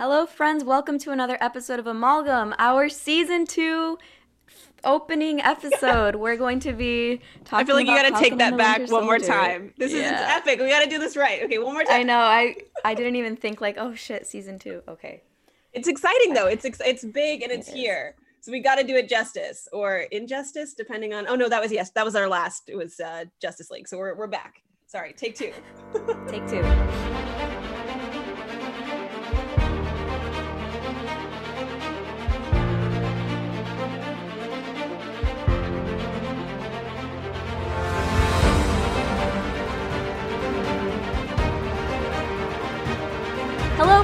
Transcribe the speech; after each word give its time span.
Hello, 0.00 0.24
friends. 0.24 0.64
Welcome 0.64 0.98
to 1.00 1.10
another 1.10 1.36
episode 1.42 1.78
of 1.78 1.86
Amalgam, 1.86 2.54
our 2.56 2.88
season 2.88 3.44
two 3.44 3.98
opening 4.82 5.42
episode. 5.42 6.16
We're 6.16 6.38
going 6.38 6.58
to 6.60 6.72
be 6.72 7.20
talking. 7.44 7.58
I 7.58 7.64
feel 7.66 7.76
like 7.76 7.86
you 7.86 7.94
got 7.94 8.08
to 8.08 8.18
take 8.18 8.38
that 8.38 8.56
back 8.56 8.78
Winter 8.78 8.94
one 8.94 9.04
more 9.04 9.18
time. 9.18 9.74
This 9.76 9.92
is 9.92 10.00
Yeah. 10.00 10.38
epic. 10.40 10.58
We 10.58 10.70
got 10.70 10.82
to 10.82 10.88
do 10.88 10.98
this 10.98 11.18
right. 11.18 11.42
Okay, 11.42 11.58
one 11.58 11.74
more 11.74 11.84
time. 11.84 12.00
I 12.00 12.02
know. 12.02 12.16
I 12.16 12.56
I 12.82 12.94
didn't 12.94 13.16
even 13.16 13.36
think 13.36 13.60
like, 13.60 13.76
oh 13.76 13.94
shit, 13.94 14.26
season 14.26 14.58
two. 14.58 14.80
Okay. 14.88 15.20
It's 15.74 15.86
exciting 15.86 16.32
though. 16.32 16.46
It's 16.46 16.64
ex- 16.64 16.80
it's 16.82 17.04
big 17.04 17.42
and 17.42 17.52
it's 17.52 17.68
It 17.68 17.72
is. 17.72 17.76
here. 17.76 18.14
So 18.40 18.52
we 18.52 18.60
got 18.60 18.76
to 18.76 18.84
do 18.84 18.96
it 18.96 19.06
justice 19.06 19.68
or 19.70 20.06
injustice, 20.10 20.72
depending 20.72 21.12
on. 21.12 21.28
Oh 21.28 21.34
no, 21.36 21.46
that 21.50 21.60
was 21.60 21.70
yes, 21.70 21.90
that 21.90 22.06
was 22.06 22.16
our 22.16 22.26
last. 22.26 22.70
It 22.70 22.76
was 22.76 23.00
uh, 23.00 23.26
Justice 23.38 23.70
League. 23.70 23.86
So 23.86 23.98
we're 23.98 24.14
we're 24.14 24.28
back. 24.28 24.62
Sorry, 24.86 25.12
take 25.12 25.36
two. 25.36 25.52
Take 26.26 26.48
two. 26.48 26.62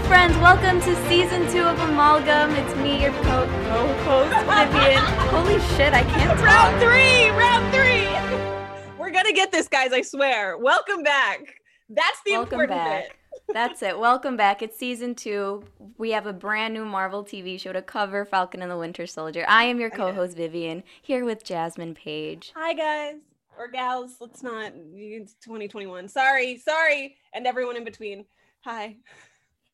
friends. 0.07 0.37
Welcome 0.39 0.81
to 0.83 1.09
season 1.09 1.51
two 1.51 1.63
of 1.63 1.79
Amalgam. 1.81 2.51
It's 2.53 2.77
me, 2.77 3.03
your 3.03 3.13
co- 3.25 3.47
co-host 3.69 4.31
Vivian. 4.73 5.03
Holy 5.33 5.59
shit, 5.77 5.93
I 5.93 6.03
can't 6.05 6.39
talk. 6.39 6.47
round 6.47 6.81
three, 6.81 7.29
round 7.31 7.75
three. 7.75 8.99
We're 8.99 9.11
gonna 9.11 9.33
get 9.33 9.51
this, 9.51 9.67
guys. 9.69 9.93
I 9.93 10.03
swear. 10.03 10.59
Welcome 10.59 11.03
back. 11.03 11.41
That's 11.89 12.21
the 12.25 12.33
Welcome 12.33 12.61
important 12.61 12.79
back. 12.79 13.03
bit. 13.09 13.17
That's 13.55 13.83
it. 13.83 13.99
Welcome 13.99 14.37
back. 14.37 14.63
It's 14.63 14.77
season 14.79 15.15
two. 15.15 15.65
We 15.99 16.11
have 16.13 16.27
a 16.27 16.33
brand 16.33 16.75
new 16.75 16.85
Marvel 16.85 17.25
TV 17.25 17.59
show 17.59 17.73
to 17.73 17.83
cover 17.83 18.25
Falcon 18.25 18.63
and 18.63 18.71
the 18.71 18.79
Winter 18.79 19.07
Soldier. 19.07 19.45
I 19.49 19.65
am 19.65 19.81
your 19.81 19.91
co 19.91 20.13
host, 20.13 20.37
Vivian, 20.37 20.83
here 21.03 21.25
with 21.25 21.43
Jasmine 21.45 21.95
Page. 21.95 22.53
Hi 22.55 22.75
guys 22.75 23.17
or 23.59 23.69
gals. 23.69 24.17
Let's 24.21 24.43
not. 24.43 24.73
It's 24.95 25.35
2021. 25.45 26.09
Sorry, 26.09 26.59
sorry, 26.59 27.17
and 27.35 27.47
everyone 27.47 27.77
in 27.77 27.85
between. 27.85 28.25
Hi. 28.65 28.97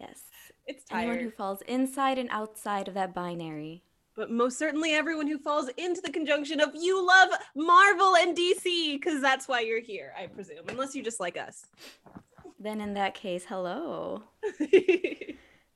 Yes. 0.01 0.21
It's 0.67 0.85
tired. 0.85 1.09
Anyone 1.09 1.25
who 1.25 1.31
falls 1.31 1.62
inside 1.62 2.19
and 2.19 2.29
outside 2.31 2.89
of 2.89 2.95
that 2.95 3.15
binary. 3.15 3.83
but 4.15 4.31
most 4.31 4.59
certainly 4.59 4.93
everyone 4.93 5.27
who 5.27 5.39
falls 5.39 5.69
into 5.79 6.01
the 6.03 6.12
conjunction 6.12 6.61
of 6.61 6.71
you 6.75 7.05
love 7.07 7.31
Marvel 7.57 8.15
and 8.17 8.37
DC 8.37 8.93
because 8.95 9.20
that's 9.23 9.48
why 9.48 9.61
you're 9.61 9.81
here. 9.81 10.13
I 10.19 10.27
presume, 10.27 10.69
unless 10.69 10.95
you 10.95 11.03
just 11.03 11.19
like 11.20 11.37
us. 11.39 11.65
Then, 12.61 12.81
in 12.81 12.95
that 12.95 13.15
case, 13.15 13.45
hello. 13.48 14.23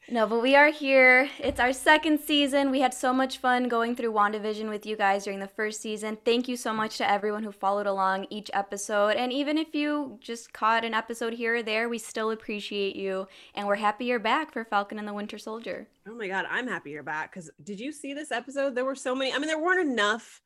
No, 0.09 0.25
but 0.25 0.41
we 0.41 0.55
are 0.55 0.71
here. 0.71 1.29
It's 1.41 1.59
our 1.59 1.73
second 1.73 2.21
season. 2.21 2.71
We 2.71 2.81
had 2.81 2.95
so 2.95 3.13
much 3.13 3.39
fun 3.39 3.69
going 3.69 3.97
through 3.97 4.13
WandaVision 4.13 4.69
with 4.69 4.87
you 4.87 4.95
guys 4.97 5.25
during 5.25 5.41
the 5.41 5.49
first 5.49 5.81
season. 5.81 6.17
Thank 6.25 6.47
you 6.47 6.57
so 6.57 6.73
much 6.73 6.99
to 6.99 7.11
everyone 7.11 7.43
who 7.43 7.51
followed 7.51 7.89
along 7.89 8.29
each 8.31 8.49
episode. 8.53 9.17
And 9.17 9.33
even 9.33 9.59
if 9.59 9.75
you 9.75 10.17
just 10.21 10.53
caught 10.53 10.85
an 10.85 10.95
episode 10.95 11.33
here 11.33 11.57
or 11.57 11.63
there, 11.65 11.89
we 11.89 11.99
still 11.99 12.31
appreciate 12.31 12.95
you. 12.95 13.27
And 13.57 13.67
we're 13.67 13.75
happy 13.75 14.05
you're 14.05 14.21
back 14.21 14.53
for 14.53 14.65
Falcon 14.65 15.01
and 15.01 15.09
the 15.09 15.13
Winter 15.13 15.39
Soldier. 15.39 15.89
Oh 16.07 16.15
my 16.15 16.29
god, 16.29 16.47
I'm 16.49 16.69
happy 16.69 16.91
you're 16.91 17.03
back 17.03 17.33
because 17.33 17.51
did 17.65 17.81
you 17.81 17.91
see 17.91 18.15
this 18.15 18.31
episode? 18.31 18.77
There 18.77 18.85
were 18.85 18.95
so 18.95 19.13
many. 19.13 19.33
I 19.33 19.39
mean, 19.39 19.49
there 19.49 19.59
weren't 19.59 19.91
enough, 19.91 20.41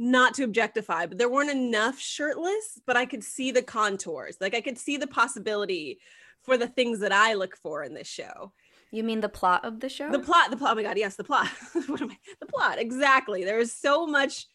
not 0.00 0.34
to 0.34 0.42
objectify, 0.42 1.06
but 1.06 1.18
there 1.18 1.30
weren't 1.30 1.52
enough 1.52 2.00
shirtless, 2.00 2.80
but 2.84 2.96
I 2.96 3.06
could 3.06 3.22
see 3.22 3.52
the 3.52 3.62
contours. 3.62 4.38
Like 4.40 4.56
I 4.56 4.60
could 4.60 4.76
see 4.76 4.96
the 4.96 5.06
possibility 5.06 6.00
for 6.42 6.56
the 6.56 6.66
things 6.66 6.98
that 6.98 7.12
I 7.12 7.34
look 7.34 7.56
for 7.56 7.84
in 7.84 7.94
this 7.94 8.08
show. 8.08 8.52
You 8.90 9.04
mean 9.04 9.20
the 9.20 9.28
plot 9.28 9.64
of 9.64 9.80
the 9.80 9.88
show? 9.88 10.10
The 10.10 10.18
plot, 10.18 10.50
the 10.50 10.56
plot, 10.56 10.72
oh 10.72 10.74
my 10.76 10.82
god, 10.82 10.96
yes, 10.96 11.16
the 11.16 11.24
plot. 11.24 11.48
what 11.86 12.00
am 12.00 12.10
I? 12.10 12.16
The 12.40 12.46
plot, 12.46 12.78
exactly. 12.78 13.44
There 13.44 13.58
is 13.58 13.72
so 13.72 14.06
much 14.06 14.46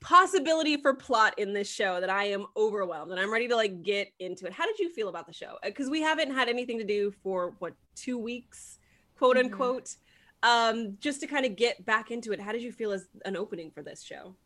possibility 0.00 0.76
for 0.76 0.94
plot 0.94 1.34
in 1.38 1.52
this 1.52 1.68
show 1.68 2.00
that 2.00 2.10
I 2.10 2.24
am 2.24 2.46
overwhelmed 2.56 3.10
and 3.10 3.18
I'm 3.20 3.32
ready 3.32 3.48
to 3.48 3.56
like 3.56 3.82
get 3.82 4.12
into 4.20 4.46
it. 4.46 4.52
How 4.52 4.66
did 4.66 4.78
you 4.78 4.90
feel 4.92 5.08
about 5.08 5.26
the 5.26 5.32
show? 5.32 5.56
Because 5.64 5.90
we 5.90 6.00
haven't 6.02 6.32
had 6.32 6.48
anything 6.48 6.78
to 6.78 6.84
do 6.84 7.12
for 7.22 7.54
what 7.58 7.74
two 7.96 8.18
weeks, 8.18 8.78
quote 9.16 9.36
Mhm. 9.36 9.46
unquote. 9.46 9.96
Um, 10.42 10.96
just 11.00 11.20
to 11.20 11.26
kind 11.26 11.44
of 11.46 11.56
get 11.56 11.84
back 11.84 12.10
into 12.10 12.32
it. 12.32 12.40
How 12.40 12.52
did 12.52 12.62
you 12.62 12.70
feel 12.70 12.92
as 12.92 13.08
an 13.24 13.36
opening 13.36 13.70
for 13.70 13.82
this 13.82 14.02
show? 14.02 14.36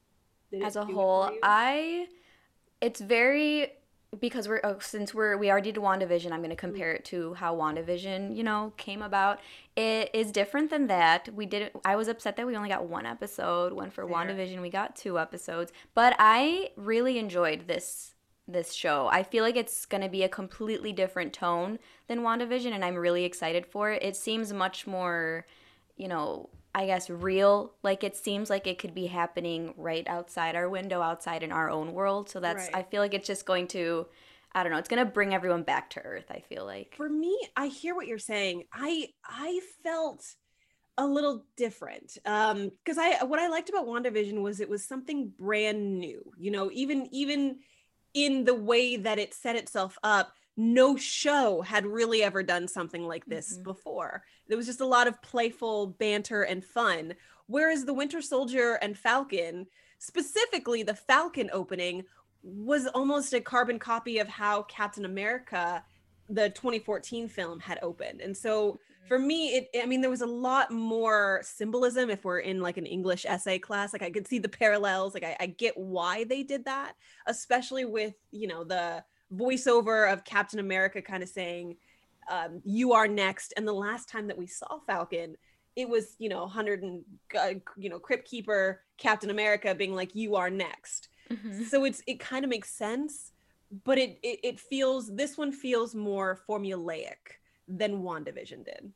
As 0.62 0.76
a 0.76 0.84
whole 0.84 1.30
i 1.42 2.08
it's 2.80 3.00
very 3.00 3.72
because 4.18 4.48
we're 4.48 4.60
oh, 4.64 4.78
since 4.80 5.14
we're 5.14 5.36
we 5.36 5.50
already 5.50 5.70
did 5.70 5.80
wandavision 5.80 6.32
i'm 6.32 6.40
going 6.40 6.50
to 6.50 6.56
mm-hmm. 6.56 6.66
compare 6.66 6.92
it 6.92 7.04
to 7.04 7.34
how 7.34 7.54
wandavision 7.54 8.36
you 8.36 8.42
know 8.42 8.72
came 8.76 9.02
about. 9.02 9.40
It 9.76 10.10
is 10.12 10.32
different 10.32 10.70
than 10.70 10.88
that. 10.88 11.28
We 11.34 11.46
did 11.46 11.70
i 11.84 11.96
was 11.96 12.08
upset 12.08 12.36
that 12.36 12.46
we 12.46 12.56
only 12.56 12.68
got 12.68 12.86
one 12.86 13.06
episode 13.06 13.72
when 13.72 13.90
for 13.90 14.06
Fair. 14.06 14.14
wandavision 14.14 14.60
we 14.60 14.70
got 14.70 14.96
two 14.96 15.18
episodes. 15.18 15.72
But 15.94 16.16
i 16.18 16.70
really 16.76 17.18
enjoyed 17.18 17.68
this 17.68 18.14
this 18.48 18.72
show. 18.72 19.06
I 19.06 19.22
feel 19.22 19.44
like 19.44 19.54
it's 19.54 19.86
going 19.86 20.02
to 20.02 20.08
be 20.08 20.24
a 20.24 20.28
completely 20.28 20.92
different 20.92 21.32
tone 21.32 21.78
than 22.08 22.20
wandavision 22.20 22.72
and 22.72 22.84
i'm 22.84 22.96
really 22.96 23.24
excited 23.24 23.64
for 23.64 23.92
it. 23.92 24.02
It 24.02 24.16
seems 24.16 24.52
much 24.52 24.86
more 24.86 25.46
you 25.96 26.08
know, 26.08 26.48
I 26.74 26.86
guess 26.86 27.10
real. 27.10 27.72
Like 27.82 28.04
it 28.04 28.16
seems 28.16 28.48
like 28.50 28.66
it 28.66 28.78
could 28.78 28.94
be 28.94 29.06
happening 29.06 29.74
right 29.76 30.06
outside 30.08 30.54
our 30.56 30.68
window, 30.68 31.00
outside 31.02 31.42
in 31.42 31.52
our 31.52 31.70
own 31.70 31.92
world. 31.92 32.28
So 32.30 32.40
that's, 32.40 32.66
Right. 32.66 32.76
I 32.76 32.82
feel 32.84 33.02
like 33.02 33.14
it's 33.14 33.26
just 33.26 33.44
going 33.46 33.66
to, 33.68 34.06
I 34.52 34.62
don't 34.62 34.72
know, 34.72 34.78
it's 34.78 34.88
going 34.88 35.04
to 35.04 35.10
bring 35.10 35.34
everyone 35.34 35.62
back 35.64 35.90
to 35.90 36.00
earth, 36.00 36.26
I 36.30 36.40
feel 36.40 36.64
like. 36.64 36.94
for 36.96 37.08
me 37.08 37.36
i 37.56 37.66
hear 37.66 37.94
what 37.94 38.06
you're 38.06 38.18
saying 38.18 38.64
i 38.72 39.08
i 39.24 39.60
felt 39.82 40.24
a 40.98 41.06
little 41.06 41.44
different 41.56 42.18
um 42.26 42.70
because 42.84 42.98
i 42.98 43.24
what 43.24 43.38
i 43.38 43.48
liked 43.48 43.68
about 43.70 43.86
wandavision 43.86 44.42
was 44.42 44.60
it 44.60 44.68
was 44.68 44.84
something 44.86 45.32
brand 45.38 45.98
new 45.98 46.20
you 46.36 46.50
know 46.50 46.68
even 46.72 47.08
even 47.12 47.58
in 48.12 48.44
the 48.44 48.54
way 48.54 48.96
that 48.96 49.18
it 49.18 49.32
set 49.32 49.56
itself 49.56 49.96
up 50.02 50.32
no 50.60 50.96
show 50.96 51.62
had 51.62 51.86
really 51.86 52.22
ever 52.22 52.42
done 52.42 52.68
something 52.68 53.04
like 53.06 53.24
this 53.26 53.56
Mhm. 53.58 53.64
before 53.64 54.24
there 54.48 54.56
was 54.56 54.66
just 54.66 54.80
a 54.80 54.86
lot 54.86 55.06
of 55.08 55.20
playful 55.22 55.88
banter 55.88 56.42
and 56.42 56.64
fun 56.64 57.14
whereas 57.46 57.84
the 57.84 57.94
winter 57.94 58.20
soldier 58.20 58.74
and 58.82 58.98
falcon 58.98 59.66
specifically 59.98 60.82
the 60.82 60.94
falcon 60.94 61.48
opening 61.52 62.04
was 62.42 62.86
almost 62.88 63.32
a 63.32 63.40
carbon 63.40 63.78
copy 63.78 64.18
of 64.18 64.28
how 64.28 64.62
captain 64.64 65.04
america 65.04 65.84
the 66.30 66.48
2014 66.50 67.28
film 67.28 67.58
had 67.58 67.78
opened. 67.82 68.20
And 68.20 68.36
so 68.36 68.78
for 69.08 69.18
me, 69.18 69.56
it 69.56 69.68
I 69.82 69.86
mean, 69.86 70.00
there 70.00 70.10
was 70.10 70.20
a 70.20 70.26
lot 70.26 70.70
more 70.70 71.40
symbolism 71.42 72.08
if 72.08 72.24
we're 72.24 72.38
in 72.38 72.60
like 72.60 72.76
an 72.76 72.86
English 72.86 73.26
essay 73.26 73.58
class. 73.58 73.92
Like 73.92 74.02
I 74.02 74.10
could 74.10 74.28
see 74.28 74.38
the 74.38 74.48
parallels. 74.48 75.12
Like 75.12 75.24
I, 75.24 75.36
I 75.40 75.46
get 75.46 75.76
why 75.76 76.22
they 76.24 76.44
did 76.44 76.64
that, 76.66 76.92
especially 77.26 77.84
with, 77.84 78.14
you 78.30 78.46
know, 78.46 78.62
the 78.62 79.02
voiceover 79.34 80.12
of 80.12 80.24
Captain 80.24 80.58
America 80.58 81.02
kind 81.02 81.22
of 81.22 81.28
saying, 81.28 81.76
um, 82.30 82.60
you 82.64 82.92
are 82.92 83.08
next. 83.08 83.52
And 83.56 83.66
the 83.66 83.72
last 83.72 84.08
time 84.08 84.28
that 84.28 84.38
we 84.38 84.46
saw 84.46 84.78
Falcon, 84.86 85.36
it 85.76 85.88
was, 85.88 86.14
you 86.18 86.28
know, 86.28 86.40
100 86.40 86.82
and, 86.82 87.02
uh, 87.38 87.54
you 87.76 87.88
know, 87.88 87.98
Crypt 87.98 88.28
Keeper, 88.28 88.82
Captain 88.98 89.30
America 89.30 89.74
being 89.74 89.94
like, 89.94 90.14
you 90.14 90.36
are 90.36 90.50
next 90.50 91.08
Mhm. 91.30 91.70
so 91.70 91.84
it's 91.84 92.02
it 92.06 92.18
kind 92.18 92.44
of 92.44 92.48
makes 92.48 92.70
sense 92.70 93.32
but 93.84 93.98
it, 93.98 94.18
it 94.22 94.40
it 94.42 94.60
feels 94.60 95.14
this 95.14 95.36
one 95.36 95.52
feels 95.52 95.94
more 95.94 96.40
formulaic 96.48 97.38
than 97.68 98.02
wandavision 98.02 98.64
did 98.64 98.92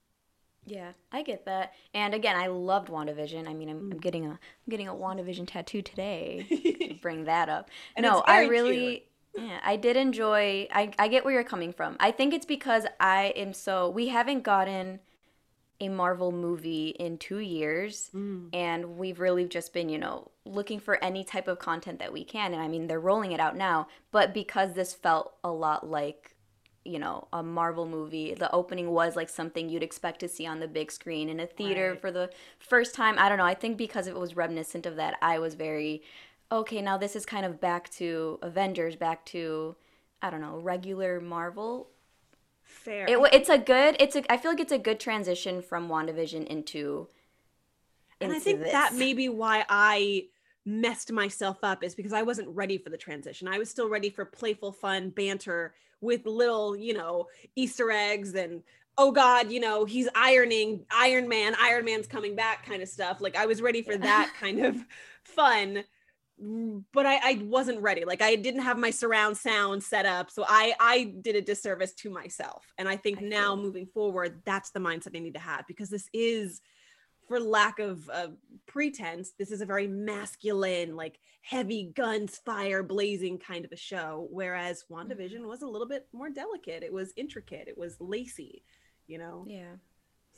Yeah, 0.66 0.92
I 1.12 1.22
get 1.22 1.44
that. 1.44 1.72
And 1.92 2.14
again, 2.14 2.36
I 2.36 2.46
loved 2.46 2.88
WandaVision. 2.88 3.46
I 3.46 3.52
mean, 3.52 3.68
I'm, 3.68 3.84
I'm 3.90 3.98
Mm. 3.98 4.00
getting 4.00 4.24
a 4.26 4.30
I'm 4.30 4.38
getting 4.70 4.88
a 4.88 4.94
WandaVision 4.94 5.46
tattoo 5.46 5.82
today. 5.82 6.48
Bring 7.02 7.24
that 7.24 7.48
up. 7.48 7.70
And 7.96 8.06
no, 8.06 8.20
it's 8.20 8.22
I 8.26 8.40
really 8.40 9.06
yeah, 9.36 9.60
I 9.62 9.76
did 9.76 9.96
enjoy 9.96 10.68
I 10.72 10.92
I 10.98 11.08
get 11.08 11.24
where 11.24 11.34
you're 11.34 11.44
coming 11.44 11.72
from. 11.72 11.96
I 12.00 12.10
think 12.10 12.34
it's 12.34 12.46
because 12.46 12.86
I 13.00 13.32
am 13.36 13.52
so 13.52 13.90
we 13.90 14.08
haven't 14.08 14.42
gotten 14.42 15.00
a 15.80 15.88
Marvel 15.88 16.30
movie 16.30 16.90
in 16.90 17.18
2 17.18 17.38
years 17.38 18.10
mm. 18.14 18.48
and 18.52 18.96
we've 18.96 19.18
really 19.18 19.44
just 19.46 19.72
been, 19.72 19.88
you 19.88 19.98
know, 19.98 20.30
looking 20.44 20.78
for 20.78 21.02
any 21.02 21.24
type 21.24 21.48
of 21.48 21.58
content 21.58 21.98
that 21.98 22.12
we 22.12 22.24
can 22.24 22.52
and 22.54 22.62
I 22.62 22.68
mean, 22.68 22.86
they're 22.86 23.00
rolling 23.00 23.32
it 23.32 23.40
out 23.40 23.56
now, 23.56 23.88
but 24.12 24.32
because 24.32 24.74
this 24.74 24.94
felt 24.94 25.34
a 25.42 25.50
lot 25.50 25.88
like 25.88 26.34
you 26.86 26.98
know, 26.98 27.26
a 27.32 27.42
Marvel 27.42 27.86
movie. 27.86 28.34
The 28.34 28.52
opening 28.52 28.90
was 28.90 29.16
like 29.16 29.30
something 29.30 29.70
you'd 29.70 29.82
expect 29.82 30.20
to 30.20 30.28
see 30.28 30.46
on 30.46 30.60
the 30.60 30.68
big 30.68 30.92
screen 30.92 31.30
in 31.30 31.40
a 31.40 31.46
theater 31.46 31.92
Right. 31.92 32.00
for 32.00 32.12
the 32.12 32.30
first 32.58 32.94
time. 32.94 33.18
I 33.18 33.28
don't 33.30 33.38
know. 33.38 33.44
I 33.44 33.54
think 33.54 33.78
because 33.78 34.06
it 34.06 34.14
was 34.14 34.36
reminiscent 34.36 34.84
of 34.84 34.96
that, 34.96 35.16
I 35.22 35.38
was 35.38 35.54
very 35.54 36.02
okay, 36.50 36.82
now 36.82 36.96
this 36.96 37.16
is 37.16 37.26
kind 37.26 37.44
of 37.44 37.60
back 37.60 37.90
to 37.92 38.38
Avengers, 38.42 38.96
back 38.96 39.24
to 39.26 39.76
I 40.22 40.30
don't 40.30 40.40
know, 40.40 40.56
regular 40.56 41.20
Marvel. 41.20 41.88
fair. 42.62 43.06
It 43.06 43.18
it's 43.32 43.50
a 43.50 43.58
good 43.58 43.96
it's 44.00 44.16
a 44.16 44.32
I 44.32 44.38
feel 44.38 44.50
like 44.50 44.60
it's 44.60 44.72
a 44.72 44.78
good 44.78 44.98
transition 44.98 45.60
from 45.60 45.88
WandaVision 45.88 46.46
into 46.46 47.08
and 48.20 48.32
i 48.32 48.36
into 48.36 48.44
think 48.44 48.62
that 48.62 48.94
may 48.94 49.12
be 49.12 49.28
why 49.28 49.64
i 49.68 50.24
messed 50.64 51.12
myself 51.12 51.58
up 51.62 51.84
is 51.84 51.94
because 51.94 52.12
i 52.12 52.22
wasn't 52.22 52.48
ready 52.48 52.78
for 52.78 52.88
the 52.88 52.96
transition. 52.96 53.46
I 53.48 53.58
was 53.58 53.68
still 53.68 53.88
ready 53.88 54.08
for 54.08 54.24
playful 54.24 54.72
fun 54.72 55.10
banter 55.10 55.74
with 56.00 56.24
little 56.24 56.74
you 56.74 56.94
know 56.94 57.28
easter 57.54 57.90
eggs 57.90 58.34
and 58.34 58.62
oh 58.96 59.12
god 59.12 59.50
you 59.50 59.60
know 59.60 59.84
he's 59.84 60.08
ironing 60.14 60.86
iron 60.90 61.28
man 61.28 61.54
iron 61.60 61.84
man's 61.84 62.06
coming 62.06 62.34
back 62.34 62.64
kind 62.64 62.82
of 62.82 62.88
stuff. 62.88 63.20
Like 63.20 63.36
i 63.36 63.44
was 63.44 63.60
ready 63.60 63.82
for 63.82 63.96
that 63.98 64.32
kind 64.40 64.64
of 64.64 64.82
fun 65.22 65.84
but 66.38 67.06
I, 67.06 67.16
I 67.22 67.42
wasn't 67.44 67.80
ready. 67.80 68.04
Like 68.04 68.22
i 68.22 68.36
didn't 68.36 68.62
have 68.62 68.78
my 68.78 68.90
surround 68.90 69.36
sound 69.36 69.82
set 69.82 70.06
up 70.06 70.30
so 70.30 70.44
i 70.48 70.74
i 70.80 71.14
did 71.20 71.36
a 71.36 71.40
disservice 71.40 71.92
to 71.94 72.10
myself. 72.10 72.64
And 72.78 72.88
i 72.88 72.96
think 72.96 73.18
I 73.18 73.26
now 73.26 73.56
moving 73.56 73.86
forward 73.86 74.42
that's 74.44 74.70
the 74.70 74.80
mindset 74.80 75.16
i 75.16 75.20
need 75.20 75.34
to 75.34 75.40
have 75.40 75.66
because 75.66 75.90
this 75.90 76.08
is 76.12 76.60
for 77.28 77.40
lack 77.40 77.78
of 77.78 78.08
uh, 78.12 78.28
pretense 78.66 79.32
this 79.38 79.50
is 79.50 79.62
a 79.62 79.66
very 79.66 79.86
masculine 79.86 80.94
like 80.94 81.18
heavy 81.40 81.92
guns 81.94 82.38
fire 82.44 82.82
blazing 82.82 83.38
kind 83.38 83.64
of 83.64 83.72
a 83.72 83.76
show. 83.76 84.28
Whereas 84.30 84.84
wandavision 84.90 85.40
mm-hmm. 85.40 85.48
was 85.48 85.62
a 85.62 85.66
little 85.66 85.86
bit 85.86 86.06
more 86.12 86.30
delicate. 86.30 86.82
It 86.82 86.92
was 86.92 87.12
intricate. 87.16 87.68
It 87.68 87.76
was 87.76 87.96
lacy 88.00 88.62
you 89.06 89.18
know? 89.18 89.44
Yeah. 89.46 89.76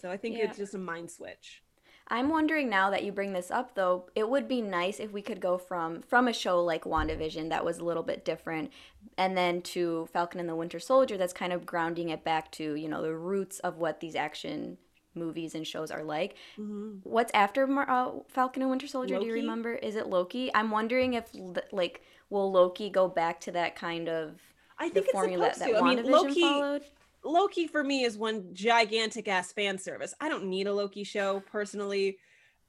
So 0.00 0.10
i 0.10 0.16
think 0.16 0.37
yeah. 0.37 0.44
it's 0.44 0.58
just 0.58 0.75
a 0.75 0.78
mind 0.78 1.10
switch 1.10 1.62
I'm 2.08 2.28
wondering 2.28 2.68
now 2.68 2.90
that 2.90 3.02
you 3.02 3.12
bring 3.12 3.32
this 3.32 3.50
up 3.50 3.74
though, 3.74 4.08
it 4.14 4.28
would 4.28 4.46
be 4.46 4.62
nice 4.62 5.00
if 5.00 5.12
we 5.12 5.22
could 5.22 5.40
go 5.40 5.58
from 5.58 6.02
from 6.02 6.28
a 6.28 6.32
show 6.32 6.62
like 6.62 6.84
WandaVision 6.84 7.48
that 7.50 7.64
was 7.64 7.78
a 7.78 7.84
little 7.84 8.02
bit 8.02 8.24
different 8.24 8.70
and 9.18 9.36
then 9.36 9.62
to 9.62 10.08
Falcon 10.12 10.40
and 10.40 10.48
the 10.48 10.54
Winter 10.54 10.78
Soldier 10.78 11.16
that's 11.16 11.32
kind 11.32 11.52
of 11.52 11.66
grounding 11.66 12.10
it 12.10 12.22
back 12.22 12.50
to, 12.52 12.74
you 12.74 12.88
know, 12.88 13.02
the 13.02 13.14
roots 13.14 13.58
of 13.60 13.78
what 13.78 14.00
these 14.00 14.14
action 14.14 14.78
movies 15.14 15.54
and 15.54 15.66
shows 15.66 15.90
are 15.90 16.04
like. 16.04 16.34
Mm-hmm. 16.58 16.98
What's 17.02 17.32
after 17.34 17.66
uh, 17.88 18.10
Falcon 18.28 18.62
and 18.62 18.70
Winter 18.70 18.86
Soldier? 18.86 19.14
Loki? 19.14 19.24
Do 19.24 19.28
you 19.28 19.40
remember? 19.40 19.74
Is 19.74 19.96
it 19.96 20.06
Loki? 20.06 20.50
I'm 20.54 20.70
wondering 20.70 21.14
if 21.14 21.30
like 21.72 22.02
will 22.30 22.50
Loki 22.52 22.90
go 22.90 23.08
back 23.08 23.40
to 23.40 23.52
that 23.52 23.76
kind 23.76 24.08
of 24.08 24.40
I 24.78 24.88
think 24.88 25.06
the 25.06 25.12
formula 25.12 25.52
that, 25.56 25.58
that 25.58 25.82
I 25.82 25.94
mean, 25.94 26.04
Loki, 26.04 26.40
followed? 26.40 26.84
Loki 27.26 27.67
for 27.67 27.82
me 27.82 28.05
is 28.05 28.17
one 28.17 28.55
gigantic 28.55 29.28
ass 29.28 29.52
fan 29.52 29.78
service. 29.78 30.14
I 30.20 30.28
don't 30.28 30.46
need 30.46 30.67
a 30.67 30.73
Loki 30.73 31.05
show 31.05 31.40
personally. 31.40 32.19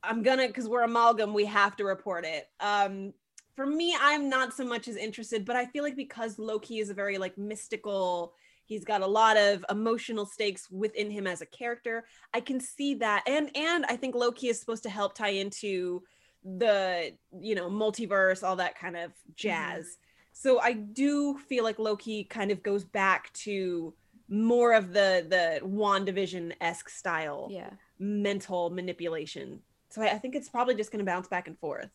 I'm 0.03 0.23
gonna 0.23 0.47
because 0.47 0.67
we're 0.67 0.83
amalgam, 0.83 1.33
we 1.33 1.45
have 1.45 1.75
to 1.77 1.85
report 1.85 2.25
it. 2.25 2.49
Um, 2.59 3.13
for 3.55 3.65
me, 3.65 3.95
I'm 3.99 4.29
not 4.29 4.53
so 4.53 4.65
much 4.65 4.87
as 4.87 4.95
interested, 4.95 5.45
but 5.45 5.55
I 5.55 5.65
feel 5.65 5.83
like 5.83 5.95
because 5.95 6.37
Loki 6.37 6.79
is 6.79 6.89
a 6.89 6.93
very 6.93 7.17
like 7.17 7.37
mystical, 7.37 8.33
he's 8.65 8.85
got 8.85 9.01
a 9.01 9.07
lot 9.07 9.37
of 9.37 9.65
emotional 9.69 10.25
stakes 10.25 10.69
within 10.69 11.09
him 11.09 11.25
as 11.25 11.41
a 11.41 11.45
character. 11.45 12.05
I 12.33 12.41
can 12.41 12.59
see 12.59 12.95
that, 12.95 13.23
and 13.27 13.49
and 13.55 13.85
I 13.85 13.95
think 13.95 14.15
Loki 14.15 14.47
is 14.47 14.59
supposed 14.59 14.83
to 14.83 14.89
help 14.89 15.15
tie 15.15 15.29
into 15.29 16.03
the 16.43 17.13
you 17.39 17.55
know 17.55 17.69
multiverse, 17.69 18.47
all 18.47 18.57
that 18.57 18.77
kind 18.77 18.95
of 18.95 19.11
jazz. 19.35 19.85
Mm-hmm. 19.85 20.03
So 20.33 20.59
I 20.59 20.73
do 20.73 21.37
feel 21.49 21.63
like 21.63 21.79
Loki 21.79 22.23
kind 22.23 22.51
of 22.51 22.61
goes 22.61 22.83
back 22.83 23.33
to 23.33 23.95
more 24.29 24.73
of 24.73 24.93
the 24.93 25.25
the 25.27 25.59
WandaVision 25.65 26.53
esque 26.61 26.89
style, 26.89 27.47
yeah, 27.49 27.71
mental 27.99 28.69
manipulation. 28.69 29.61
So 29.89 30.01
I, 30.01 30.11
I 30.11 30.17
think 30.17 30.35
it's 30.35 30.49
probably 30.49 30.75
just 30.75 30.91
going 30.91 31.03
to 31.03 31.09
bounce 31.09 31.27
back 31.27 31.47
and 31.47 31.57
forth. 31.57 31.89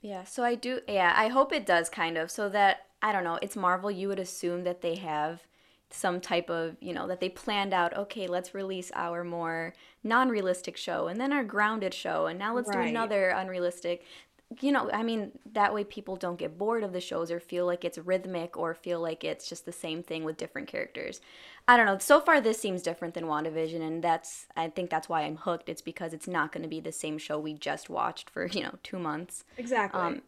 Yeah. 0.00 0.24
So 0.24 0.44
I 0.44 0.54
do. 0.54 0.80
Yeah, 0.88 1.12
I 1.16 1.28
hope 1.28 1.52
it 1.52 1.66
does 1.66 1.88
kind 1.88 2.16
of. 2.16 2.30
So 2.30 2.48
that 2.50 2.86
I 3.02 3.12
don't 3.12 3.24
know. 3.24 3.38
It's 3.42 3.56
Marvel. 3.56 3.90
You 3.90 4.08
would 4.08 4.18
assume 4.18 4.64
that 4.64 4.80
they 4.80 4.96
have 4.96 5.42
some 5.90 6.20
type 6.20 6.50
of 6.50 6.76
you 6.80 6.92
know 6.92 7.06
that 7.06 7.20
they 7.20 7.28
planned 7.28 7.72
out 7.72 7.96
okay 7.96 8.26
let's 8.26 8.54
release 8.54 8.92
our 8.94 9.24
more 9.24 9.72
non-realistic 10.04 10.76
show 10.76 11.08
and 11.08 11.18
then 11.18 11.32
our 11.32 11.42
grounded 11.42 11.94
show 11.94 12.26
and 12.26 12.38
now 12.38 12.54
let's 12.54 12.68
right. 12.68 12.82
do 12.82 12.88
another 12.88 13.30
unrealistic 13.30 14.04
you 14.60 14.72
know, 14.72 14.90
I 14.90 15.02
mean, 15.02 15.32
that 15.52 15.74
way 15.74 15.84
people 15.84 16.16
don't 16.16 16.38
get 16.38 16.56
bored 16.56 16.82
of 16.82 16.92
the 16.92 17.00
shows 17.00 17.30
or 17.30 17.38
feel 17.38 17.66
like 17.66 17.84
it's 17.84 17.98
rhythmic 17.98 18.56
or 18.56 18.74
feel 18.74 18.98
like 18.98 19.22
it's 19.22 19.48
just 19.48 19.66
the 19.66 19.72
same 19.72 20.02
thing 20.02 20.24
with 20.24 20.38
different 20.38 20.68
characters. 20.68 21.20
I 21.66 21.76
don't 21.76 21.84
know. 21.84 21.98
So 21.98 22.18
far, 22.18 22.40
this 22.40 22.58
seems 22.58 22.82
different 22.82 23.12
than 23.12 23.24
WandaVision, 23.24 23.80
and 23.80 24.02
that's, 24.02 24.46
I 24.56 24.68
think 24.68 24.88
that's 24.88 25.08
why 25.08 25.22
I'm 25.22 25.36
hooked. 25.36 25.68
It's 25.68 25.82
because 25.82 26.14
it's 26.14 26.26
not 26.26 26.50
going 26.50 26.62
to 26.62 26.68
be 26.68 26.80
the 26.80 26.92
same 26.92 27.18
show 27.18 27.38
we 27.38 27.52
just 27.52 27.90
watched 27.90 28.30
for, 28.30 28.46
you 28.52 28.62
know, 28.62 28.74
two 28.82 28.98
months. 28.98 29.44
Exactly. 29.58 30.00
Um, 30.00 30.22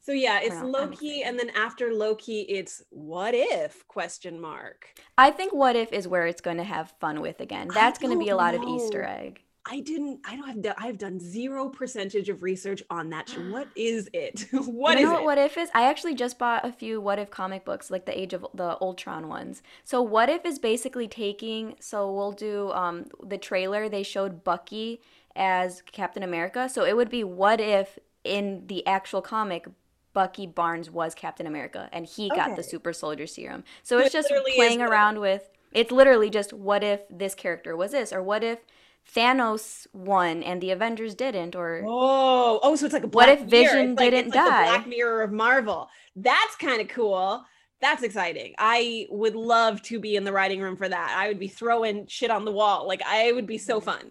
so 0.00 0.12
yeah, 0.12 0.40
it's 0.40 0.62
Loki, 0.62 1.22
and 1.22 1.38
then 1.38 1.50
after 1.50 1.92
Loki, 1.92 2.40
it's 2.42 2.82
what 2.90 3.34
if 3.34 3.86
question 3.88 4.40
mark. 4.40 4.94
I 5.18 5.30
think 5.30 5.52
what 5.52 5.76
if 5.76 5.92
is 5.92 6.08
where 6.08 6.26
it's 6.26 6.40
going 6.40 6.56
to 6.56 6.64
have 6.64 6.94
fun 6.98 7.20
with 7.20 7.40
again. 7.40 7.68
That's 7.74 7.98
going 7.98 8.12
to 8.12 8.24
be 8.24 8.30
a 8.30 8.36
lot 8.36 8.54
know. 8.54 8.62
of 8.62 8.68
Easter 8.68 9.02
egg. 9.02 9.42
I 9.70 9.80
didn't. 9.80 10.20
I 10.24 10.36
don't 10.36 10.64
have. 10.64 10.74
I've 10.78 10.98
done 10.98 11.20
zero 11.20 11.68
percentage 11.68 12.28
of 12.28 12.42
research 12.42 12.82
on 12.90 13.10
that. 13.10 13.28
Show. 13.28 13.40
What 13.40 13.68
is 13.76 14.08
it? 14.12 14.46
what 14.52 14.98
you 14.98 15.04
know 15.04 15.12
is 15.12 15.14
what, 15.14 15.22
it? 15.22 15.24
What 15.24 15.38
if 15.38 15.58
is? 15.58 15.70
I 15.74 15.84
actually 15.84 16.14
just 16.14 16.38
bought 16.38 16.64
a 16.64 16.72
few 16.72 17.00
What 17.00 17.18
If 17.18 17.30
comic 17.30 17.64
books, 17.64 17.90
like 17.90 18.06
the 18.06 18.18
Age 18.18 18.32
of 18.32 18.46
the 18.54 18.78
Ultron 18.80 19.28
ones. 19.28 19.62
So 19.84 20.02
What 20.02 20.28
If 20.28 20.44
is 20.46 20.58
basically 20.58 21.08
taking. 21.08 21.76
So 21.80 22.12
we'll 22.12 22.32
do 22.32 22.70
um 22.72 23.06
the 23.22 23.38
trailer. 23.38 23.88
They 23.88 24.02
showed 24.02 24.44
Bucky 24.44 25.00
as 25.36 25.82
Captain 25.92 26.22
America. 26.22 26.68
So 26.68 26.84
it 26.84 26.96
would 26.96 27.10
be 27.10 27.24
What 27.24 27.60
If 27.60 27.98
in 28.24 28.66
the 28.66 28.86
actual 28.86 29.22
comic 29.22 29.66
Bucky 30.12 30.46
Barnes 30.46 30.90
was 30.90 31.14
Captain 31.14 31.46
America 31.46 31.88
and 31.92 32.06
he 32.06 32.28
got 32.30 32.56
the 32.56 32.62
super 32.62 32.92
soldier 32.92 33.26
serum. 33.26 33.62
So 33.82 33.98
it's 33.98 34.12
just 34.12 34.32
playing 34.56 34.82
around 34.82 35.20
with 35.20 35.48
it's 35.72 35.92
literally 35.92 36.30
just 36.30 36.52
what 36.52 36.82
if 36.82 37.02
this 37.10 37.34
character 37.34 37.76
was 37.76 37.92
this 37.92 38.12
or 38.12 38.22
what 38.22 38.42
if 38.42 38.58
Thanos 39.14 39.86
won 39.92 40.42
and 40.42 40.60
the 40.60 40.70
Avengers 40.70 41.14
didn't, 41.14 41.56
or 41.56 41.82
oh, 41.86 42.60
oh, 42.62 42.76
so 42.76 42.86
it's 42.86 42.92
like 42.92 43.04
a 43.04 43.08
what 43.08 43.28
if 43.28 43.40
Vision 43.42 43.94
like, 43.94 44.10
didn't 44.10 44.34
like 44.34 44.44
die? 44.44 44.64
Black 44.64 44.86
Mirror 44.86 45.22
of 45.22 45.32
Marvel. 45.32 45.88
That's 46.14 46.56
kind 46.56 46.80
of 46.80 46.88
cool. 46.88 47.42
That's 47.80 48.02
exciting. 48.02 48.54
I 48.58 49.06
would 49.10 49.36
love 49.36 49.80
to 49.82 50.00
be 50.00 50.16
in 50.16 50.24
the 50.24 50.32
writing 50.32 50.60
room 50.60 50.76
for 50.76 50.88
that. 50.88 51.14
I 51.16 51.28
would 51.28 51.38
be 51.38 51.48
throwing 51.48 52.06
shit 52.06 52.30
on 52.30 52.44
the 52.44 52.52
wall. 52.52 52.86
Like 52.86 53.02
I 53.06 53.32
would 53.32 53.46
be 53.46 53.58
so 53.58 53.80
fun. 53.80 54.10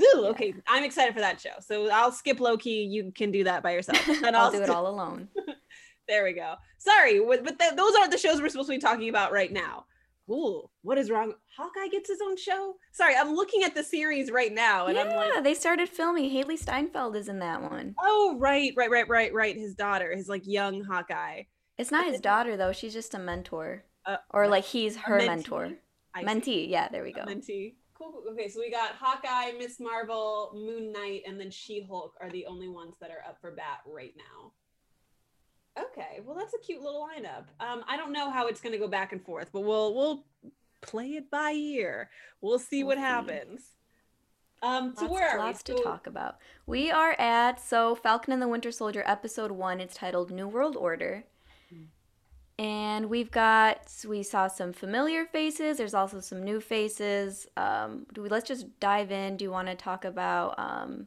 Ooh, 0.00 0.26
okay, 0.26 0.48
yeah. 0.48 0.60
I'm 0.68 0.84
excited 0.84 1.14
for 1.14 1.20
that 1.20 1.40
show. 1.40 1.54
So 1.60 1.88
I'll 1.90 2.12
skip 2.12 2.38
Loki. 2.38 2.86
You 2.90 3.12
can 3.12 3.30
do 3.30 3.44
that 3.44 3.62
by 3.62 3.72
yourself. 3.72 4.06
And 4.24 4.36
I'll, 4.36 4.46
I'll 4.46 4.52
do 4.52 4.62
it 4.62 4.68
all 4.68 4.88
alone. 4.88 5.28
there 6.08 6.24
we 6.24 6.34
go. 6.34 6.56
Sorry, 6.76 7.20
but 7.20 7.58
th- 7.58 7.74
those 7.74 7.94
aren't 7.96 8.12
the 8.12 8.18
shows 8.18 8.42
we're 8.42 8.50
supposed 8.50 8.68
to 8.68 8.74
be 8.74 8.80
talking 8.80 9.08
about 9.08 9.32
right 9.32 9.52
now 9.52 9.86
cool. 10.26 10.70
What 10.82 10.98
is 10.98 11.10
wrong? 11.10 11.34
Hawkeye 11.56 11.88
gets 11.88 12.08
his 12.08 12.20
own 12.22 12.36
show. 12.36 12.74
Sorry, 12.92 13.14
I'm 13.16 13.34
looking 13.34 13.62
at 13.62 13.74
the 13.74 13.84
series 13.84 14.30
right 14.30 14.52
now, 14.52 14.86
and 14.86 14.96
yeah, 14.96 15.02
I'm 15.04 15.16
like, 15.16 15.44
they 15.44 15.54
started 15.54 15.88
filming. 15.88 16.30
Hailee 16.30 16.58
Steinfeld 16.58 17.16
is 17.16 17.28
in 17.28 17.38
that 17.40 17.62
one. 17.62 17.94
Oh, 18.02 18.36
right, 18.38 18.72
right, 18.76 18.90
right, 18.90 19.08
right, 19.08 19.32
right. 19.32 19.56
His 19.56 19.74
daughter, 19.74 20.14
his 20.14 20.28
like 20.28 20.46
young 20.46 20.84
Hawkeye. 20.84 21.42
It's 21.78 21.90
not 21.90 22.06
his 22.06 22.20
daughter 22.20 22.56
though. 22.56 22.72
She's 22.72 22.94
just 22.94 23.14
a 23.14 23.18
mentor, 23.18 23.84
uh, 24.06 24.16
or 24.30 24.48
like 24.48 24.64
he's 24.64 24.96
her 24.96 25.20
mentee? 25.20 25.26
mentor. 25.26 25.72
I 26.14 26.24
mentee. 26.24 26.44
See. 26.44 26.68
Yeah, 26.68 26.88
there 26.88 27.02
we 27.02 27.12
go. 27.12 27.22
A 27.22 27.26
mentee. 27.26 27.74
Cool. 27.94 28.24
Okay, 28.32 28.48
so 28.48 28.60
we 28.60 28.70
got 28.70 28.92
Hawkeye, 28.92 29.52
Miss 29.58 29.80
Marvel, 29.80 30.52
Moon 30.54 30.92
Knight, 30.92 31.22
and 31.26 31.40
then 31.40 31.50
She 31.50 31.86
Hulk 31.88 32.14
are 32.20 32.30
the 32.30 32.44
only 32.46 32.68
ones 32.68 32.96
that 33.00 33.10
are 33.10 33.26
up 33.26 33.38
for 33.40 33.52
bat 33.52 33.78
right 33.86 34.12
now. 34.16 34.52
Okay, 35.78 36.20
well 36.24 36.34
that's 36.36 36.54
a 36.54 36.58
cute 36.58 36.82
little 36.82 37.06
lineup. 37.06 37.44
Um, 37.60 37.84
I 37.86 37.96
don't 37.96 38.12
know 38.12 38.30
how 38.30 38.46
it's 38.46 38.60
going 38.60 38.72
to 38.72 38.78
go 38.78 38.88
back 38.88 39.12
and 39.12 39.22
forth, 39.22 39.50
but 39.52 39.60
we'll 39.60 39.94
we'll 39.94 40.24
play 40.80 41.10
it 41.12 41.30
by 41.30 41.52
ear. 41.52 42.10
We'll 42.40 42.58
see 42.58 42.82
we'll 42.82 42.96
what 42.96 42.98
see. 42.98 43.02
happens. 43.02 43.72
Um, 44.62 44.94
so 44.96 45.02
lots, 45.02 45.12
where 45.12 45.28
are 45.28 45.38
lots 45.38 45.62
we? 45.68 45.76
to 45.76 45.82
talk 45.82 46.06
about. 46.06 46.36
We 46.66 46.90
are 46.90 47.12
at 47.18 47.60
so 47.60 47.94
Falcon 47.94 48.32
and 48.32 48.40
the 48.40 48.48
Winter 48.48 48.72
Soldier 48.72 49.02
episode 49.06 49.50
one. 49.52 49.80
It's 49.80 49.94
titled 49.94 50.30
New 50.30 50.48
World 50.48 50.76
Order, 50.76 51.24
and 52.58 53.10
we've 53.10 53.30
got 53.30 53.92
we 54.08 54.22
saw 54.22 54.48
some 54.48 54.72
familiar 54.72 55.26
faces. 55.26 55.76
There's 55.76 55.94
also 55.94 56.20
some 56.20 56.42
new 56.42 56.60
faces. 56.60 57.46
Um, 57.56 58.06
do 58.14 58.22
we 58.22 58.28
let's 58.30 58.48
just 58.48 58.80
dive 58.80 59.12
in? 59.12 59.36
Do 59.36 59.44
you 59.44 59.50
want 59.50 59.68
to 59.68 59.74
talk 59.74 60.04
about 60.06 60.54
um, 60.58 61.06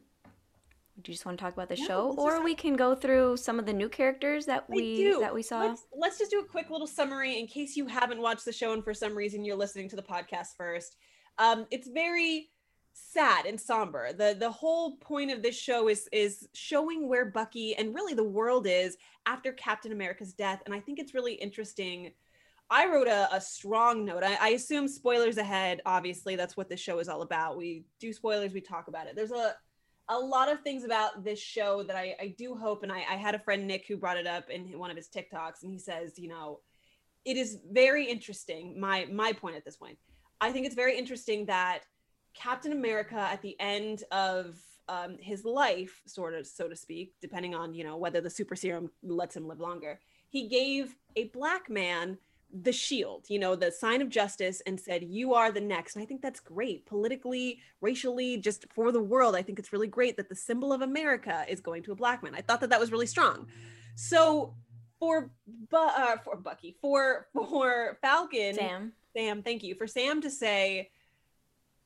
do 1.03 1.11
you 1.11 1.15
just 1.15 1.25
want 1.25 1.37
to 1.37 1.43
talk 1.43 1.53
about 1.53 1.69
the 1.69 1.75
no, 1.75 1.85
show 1.85 2.15
or 2.17 2.43
we 2.43 2.53
can 2.53 2.75
go 2.75 2.93
through 2.95 3.37
some 3.37 3.59
of 3.59 3.65
the 3.65 3.73
new 3.73 3.89
characters 3.89 4.45
that 4.45 4.69
we 4.69 5.13
that 5.19 5.33
we 5.33 5.41
saw 5.41 5.61
let's, 5.61 5.87
let's, 5.95 6.17
just 6.17 6.31
do 6.31 6.39
a 6.39 6.45
quick 6.45 6.69
little 6.69 6.87
summary 6.87 7.39
in 7.39 7.47
case 7.47 7.75
you 7.75 7.87
haven't 7.87 8.21
watched 8.21 8.45
the 8.45 8.51
show 8.51 8.73
and 8.73 8.83
for 8.83 8.93
some 8.93 9.15
reason 9.15 9.43
you're 9.43 9.55
listening 9.55 9.89
to 9.89 9.95
the 9.95 10.01
podcast 10.01 10.55
first 10.57 10.97
um, 11.37 11.65
it's 11.71 11.87
very 11.87 12.49
sad 12.93 13.45
and 13.45 13.59
somber 13.59 14.11
the 14.11 14.35
the 14.39 14.49
whole 14.49 14.97
point 14.97 15.31
of 15.31 15.41
this 15.41 15.57
show 15.57 15.87
is 15.87 16.09
is 16.11 16.47
showing 16.53 17.07
where 17.07 17.25
bucky 17.25 17.75
and 17.75 17.95
really 17.95 18.13
the 18.13 18.23
world 18.23 18.67
is 18.67 18.97
after 19.25 19.53
captain 19.53 19.91
america's 19.91 20.33
death 20.33 20.61
and 20.65 20.73
i 20.73 20.79
think 20.79 20.99
it's 20.99 21.13
really 21.13 21.33
interesting 21.35 22.11
I 22.71 22.85
wrote 22.85 23.07
a, 23.07 23.27
a 23.33 23.41
strong 23.41 24.05
note. 24.05 24.23
I, 24.23 24.37
I, 24.39 24.49
assume 24.49 24.87
spoilers 24.87 25.37
ahead. 25.37 25.81
Obviously, 25.87 26.35
that's 26.35 26.55
what 26.55 26.69
this 26.69 26.79
show 26.79 26.99
is 26.99 27.09
all 27.09 27.23
about. 27.23 27.57
We 27.57 27.83
do 27.99 28.13
spoilers, 28.13 28.53
we 28.53 28.61
talk 28.61 28.87
about 28.87 29.07
it. 29.07 29.15
There's 29.15 29.31
a 29.31 29.55
a 30.09 30.17
lot 30.17 30.51
of 30.51 30.61
things 30.61 30.83
about 30.83 31.23
this 31.23 31.39
show 31.39 31.83
that 31.83 31.95
I, 31.95 32.15
I 32.19 32.35
do 32.37 32.55
hope, 32.55 32.83
and 32.83 32.91
I, 32.91 33.05
I 33.09 33.15
had 33.15 33.35
a 33.35 33.39
friend 33.39 33.67
Nick 33.67 33.85
who 33.87 33.95
brought 33.95 34.17
it 34.17 34.27
up 34.27 34.49
in 34.49 34.77
one 34.77 34.89
of 34.89 34.97
his 34.97 35.07
TikToks, 35.07 35.61
and 35.63 35.71
he 35.71 35.77
says, 35.77 36.17
you 36.17 36.27
know, 36.27 36.59
it 37.25 37.37
is 37.37 37.59
very 37.71 38.05
interesting. 38.05 38.79
My 38.79 39.05
my 39.11 39.33
point 39.33 39.55
at 39.55 39.63
this 39.63 39.77
point, 39.77 39.97
I 40.41 40.51
think 40.51 40.65
it's 40.65 40.75
very 40.75 40.97
interesting 40.97 41.45
that 41.45 41.81
Captain 42.33 42.71
America 42.71 43.19
at 43.19 43.41
the 43.41 43.55
end 43.59 44.03
of 44.11 44.57
um, 44.87 45.17
his 45.19 45.45
life, 45.45 46.01
sort 46.07 46.33
of, 46.33 46.47
so 46.47 46.67
to 46.67 46.75
speak, 46.75 47.13
depending 47.21 47.53
on 47.53 47.73
you 47.73 47.83
know 47.83 47.97
whether 47.97 48.21
the 48.21 48.29
super 48.29 48.55
serum 48.55 48.89
lets 49.03 49.35
him 49.35 49.47
live 49.47 49.59
longer, 49.59 49.99
he 50.29 50.47
gave 50.47 50.95
a 51.15 51.25
black 51.25 51.69
man 51.69 52.17
the 52.51 52.71
shield, 52.71 53.25
you 53.29 53.37
know, 53.37 53.55
the 53.55 53.71
sign 53.71 54.01
of 54.01 54.09
justice 54.09 54.61
and 54.65 54.79
said, 54.79 55.03
You 55.03 55.33
are 55.33 55.51
the 55.51 55.61
next. 55.61 55.95
And 55.95 56.03
I 56.03 56.05
think 56.05 56.21
that's 56.21 56.39
great 56.39 56.85
politically, 56.85 57.59
racially, 57.81 58.37
just 58.37 58.65
for 58.73 58.91
the 58.91 59.01
world. 59.01 59.35
I 59.35 59.41
think 59.41 59.59
it's 59.59 59.71
really 59.71 59.87
great 59.87 60.17
that 60.17 60.29
the 60.29 60.35
symbol 60.35 60.73
of 60.73 60.81
America 60.81 61.45
is 61.47 61.61
going 61.61 61.83
to 61.83 61.91
a 61.91 61.95
black 61.95 62.23
man. 62.23 62.33
I 62.35 62.41
thought 62.41 62.61
that 62.61 62.71
that 62.71 62.79
was 62.79 62.91
really 62.91 63.05
strong. 63.05 63.47
So 63.95 64.55
for, 64.99 65.29
Bu- 65.69 65.77
uh, 65.77 66.17
for 66.17 66.37
Bucky, 66.37 66.75
for, 66.81 67.27
for 67.33 67.97
Falcon, 68.01 68.55
Sam. 68.55 68.93
Sam, 69.15 69.43
thank 69.43 69.63
you. 69.63 69.75
For 69.75 69.87
Sam 69.87 70.21
to 70.21 70.29
say, 70.29 70.89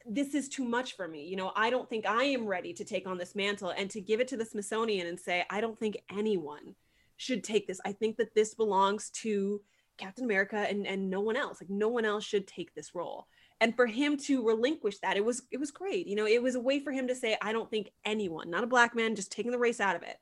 this 0.06 0.34
is 0.34 0.50
too 0.50 0.66
much 0.66 0.96
for 0.96 1.08
me. 1.08 1.26
You 1.26 1.36
know, 1.36 1.52
I 1.56 1.70
don't 1.70 1.90
think 1.90 2.06
I 2.06 2.24
am 2.26 2.46
ready 2.46 2.74
to 2.74 2.84
take 2.84 3.08
on 3.08 3.18
this 3.18 3.36
mantle 3.36 3.70
and 3.70 3.90
to 3.92 4.02
give 4.02 4.20
it 4.20 4.28
to 4.30 4.38
the 4.38 4.46
Smithsonian 4.46 5.08
and 5.08 5.20
say, 5.20 5.46
I 5.50 5.62
don't 5.62 5.80
think 5.80 5.98
anyone 6.10 6.76
should 7.18 7.44
take 7.44 7.68
this. 7.68 7.80
I 7.86 7.92
think 7.92 8.18
that 8.18 8.36
this 8.36 8.54
belongs 8.54 9.10
to 9.12 9.62
Captain 9.98 10.26
America 10.26 10.58
and, 10.58 10.88
and 10.88 11.10
no 11.10 11.22
one 11.22 11.36
else. 11.36 11.62
Like 11.62 11.70
no 11.70 11.90
one 11.90 12.06
else 12.06 12.24
should 12.24 12.48
take 12.48 12.74
this 12.74 12.96
role. 12.96 13.28
And 13.62 13.76
for 13.76 13.86
him 13.86 14.18
to 14.26 14.46
relinquish 14.46 15.00
that, 15.00 15.18
it 15.18 15.24
was 15.24 15.44
it 15.52 15.60
was 15.60 15.72
great. 15.72 16.08
You 16.08 16.16
know, 16.16 16.26
it 16.26 16.42
was 16.42 16.56
a 16.56 16.60
way 16.60 16.80
for 16.80 16.92
him 16.92 17.08
to 17.08 17.16
say, 17.16 17.38
I 17.42 17.54
don't 17.54 17.70
think 17.70 17.92
anyone, 18.04 18.50
not 18.50 18.64
a 18.64 18.68
black 18.68 18.96
man, 18.96 19.16
just 19.16 19.32
taking 19.32 19.52
the 19.52 19.60
race 19.60 19.80
out 19.80 19.96
of 19.96 20.04
it. 20.04 20.18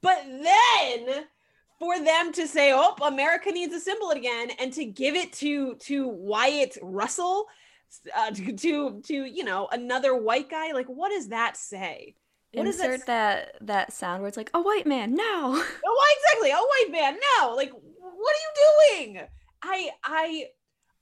But 0.00 0.22
then 0.26 1.24
for 1.78 1.98
them 1.98 2.32
to 2.32 2.46
say, 2.46 2.72
"Oh, 2.72 2.94
America 3.02 3.50
needs 3.50 3.74
a 3.74 3.80
symbol 3.80 4.10
again," 4.10 4.50
and 4.58 4.72
to 4.74 4.84
give 4.84 5.14
it 5.14 5.32
to 5.34 5.74
to 5.76 6.08
Wyatt 6.08 6.76
Russell, 6.82 7.46
uh, 8.16 8.30
to, 8.30 8.52
to 8.52 9.00
to 9.00 9.24
you 9.24 9.44
know 9.44 9.68
another 9.72 10.14
white 10.16 10.50
guy, 10.50 10.72
like 10.72 10.86
what 10.86 11.10
does 11.10 11.28
that 11.28 11.56
say? 11.56 12.14
What 12.52 12.66
Insert 12.66 13.04
that 13.06 13.56
that 13.60 13.92
sound 13.92 14.22
where 14.22 14.28
it's 14.28 14.36
like 14.36 14.50
a 14.54 14.60
white 14.60 14.86
man, 14.86 15.14
no. 15.14 15.24
Oh, 15.86 15.94
why 15.94 16.14
exactly? 16.16 16.50
A 16.50 16.56
white 16.56 16.90
man? 16.90 17.18
No. 17.36 17.54
Like, 17.54 17.72
what 18.16 18.34
are 18.34 18.96
you 18.96 19.04
doing? 19.04 19.20
I 19.62 19.90
I 20.04 20.46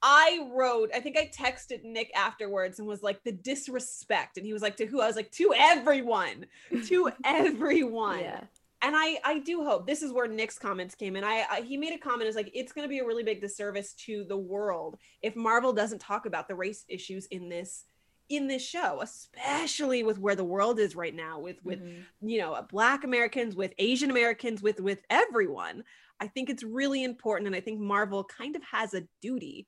I 0.02 0.48
wrote, 0.52 0.90
I 0.94 1.00
think 1.00 1.16
I 1.16 1.26
texted 1.34 1.82
Nick 1.82 2.10
afterwards 2.14 2.78
and 2.78 2.86
was 2.86 3.02
like, 3.02 3.24
the 3.24 3.32
disrespect. 3.32 4.36
And 4.36 4.44
he 4.46 4.52
was 4.52 4.60
like, 4.62 4.76
to 4.76 4.86
who? 4.86 5.00
I 5.00 5.06
was 5.06 5.16
like, 5.16 5.32
to 5.32 5.52
everyone. 5.56 6.46
To 6.88 7.10
everyone. 7.24 8.20
Yeah. 8.20 8.40
And 8.82 8.94
I 8.94 9.18
I 9.24 9.38
do 9.38 9.64
hope 9.64 9.86
this 9.86 10.02
is 10.02 10.12
where 10.12 10.28
Nick's 10.28 10.58
comments 10.58 10.94
came 10.94 11.16
in. 11.16 11.24
I, 11.24 11.44
I 11.50 11.60
he 11.62 11.76
made 11.78 11.94
a 11.94 11.98
comment 11.98 12.28
is 12.28 12.36
like 12.36 12.50
it's 12.54 12.72
going 12.72 12.84
to 12.84 12.90
be 12.90 12.98
a 12.98 13.06
really 13.06 13.22
big 13.24 13.40
disservice 13.40 13.94
to 14.04 14.24
the 14.24 14.36
world 14.36 14.96
if 15.22 15.34
Marvel 15.34 15.72
doesn't 15.72 16.00
talk 16.00 16.26
about 16.26 16.46
the 16.46 16.54
race 16.54 16.84
issues 16.88 17.26
in 17.26 17.48
this 17.48 17.84
in 18.28 18.48
this 18.48 18.62
show, 18.62 19.00
especially 19.02 20.02
with 20.02 20.18
where 20.18 20.34
the 20.34 20.44
world 20.44 20.78
is 20.78 20.94
right 20.94 21.14
now 21.14 21.38
with 21.38 21.64
with 21.64 21.80
Mhm. 21.82 22.02
you 22.22 22.38
know 22.38 22.60
black 22.70 23.04
americans 23.04 23.54
with 23.54 23.72
asian 23.78 24.10
americans 24.10 24.60
with 24.62 24.80
with 24.80 24.98
everyone 25.10 25.84
i 26.20 26.26
think 26.26 26.50
it's 26.50 26.62
really 26.62 27.04
important 27.04 27.46
and 27.46 27.56
i 27.56 27.60
think 27.60 27.80
marvel 27.80 28.24
kind 28.24 28.56
of 28.56 28.62
has 28.64 28.94
a 28.94 29.02
duty 29.20 29.66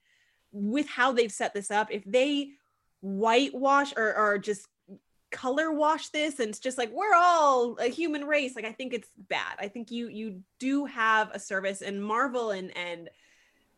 with 0.52 0.88
how 0.88 1.12
they've 1.12 1.32
set 1.32 1.54
this 1.54 1.70
up. 1.70 1.88
If 1.90 2.04
they 2.04 2.50
whitewash 3.00 3.92
or, 3.96 4.14
or 4.16 4.38
just 4.38 4.66
color 5.30 5.70
wash 5.70 6.08
this 6.08 6.40
and 6.40 6.48
it's 6.48 6.58
just 6.58 6.78
like 6.78 6.90
we're 6.90 7.14
all 7.14 7.76
a 7.76 7.88
human 7.88 8.24
race 8.24 8.56
like 8.56 8.64
i 8.64 8.72
think 8.72 8.94
it's 8.94 9.10
bad. 9.28 9.56
I 9.60 9.68
think 9.68 9.90
you 9.90 10.08
you 10.08 10.40
do 10.58 10.86
have 10.86 11.30
a 11.32 11.38
service 11.38 11.82
and 11.82 12.02
marvel 12.02 12.50
and 12.50 12.74
and 12.76 13.10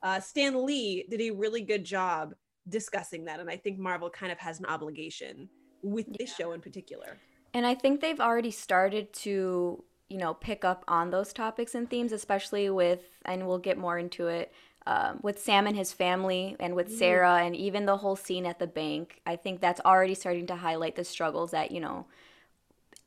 uh, 0.03 0.21
stan 0.21 0.65
lee 0.65 1.05
did 1.11 1.21
a 1.21 1.31
really 1.33 1.61
good 1.61 1.85
job 1.85 2.35
discussing 2.69 3.25
that 3.25 3.41
and 3.41 3.51
i 3.51 3.57
think 3.57 3.79
marvel 3.79 4.09
kind 4.09 4.31
of 4.31 4.39
has 4.39 4.61
an 4.61 4.67
obligation 4.67 5.49
with 5.83 6.07
this 6.19 6.35
show 6.35 6.53
in 6.53 6.61
particular. 6.61 7.19
And 7.53 7.67
I 7.67 7.75
think 7.75 8.01
they've 8.01 8.21
already 8.21 8.53
started 8.53 9.13
to, 9.15 9.83
you 10.11 10.19
know, 10.19 10.35
pick 10.35 10.65
up 10.65 10.85
on 10.89 11.11
those 11.11 11.33
topics 11.33 11.75
and 11.75 11.89
themes, 11.89 12.13
especially 12.13 12.69
with, 12.69 13.01
and 13.25 13.47
we'll 13.47 13.59
get 13.59 13.79
more 13.79 13.99
into 13.99 14.27
it, 14.27 14.53
um, 14.87 15.21
with 15.23 15.41
Sam 15.41 15.67
and 15.67 15.77
his 15.77 15.93
family 15.93 16.57
and 16.61 16.75
with 16.75 16.91
Sarah 16.95 17.37
and 17.45 17.55
even 17.57 17.87
the 17.87 17.97
whole 17.99 18.17
scene 18.17 18.45
at 18.45 18.59
the 18.59 18.67
bank. 18.67 19.21
I 19.27 19.37
think 19.37 19.61
that's 19.61 19.81
already 19.81 20.15
starting 20.15 20.47
to 20.49 20.57
highlight 20.57 20.97
the 20.97 21.05
struggles 21.05 21.53
that, 21.53 21.71
you 21.71 21.81
know, 21.81 22.07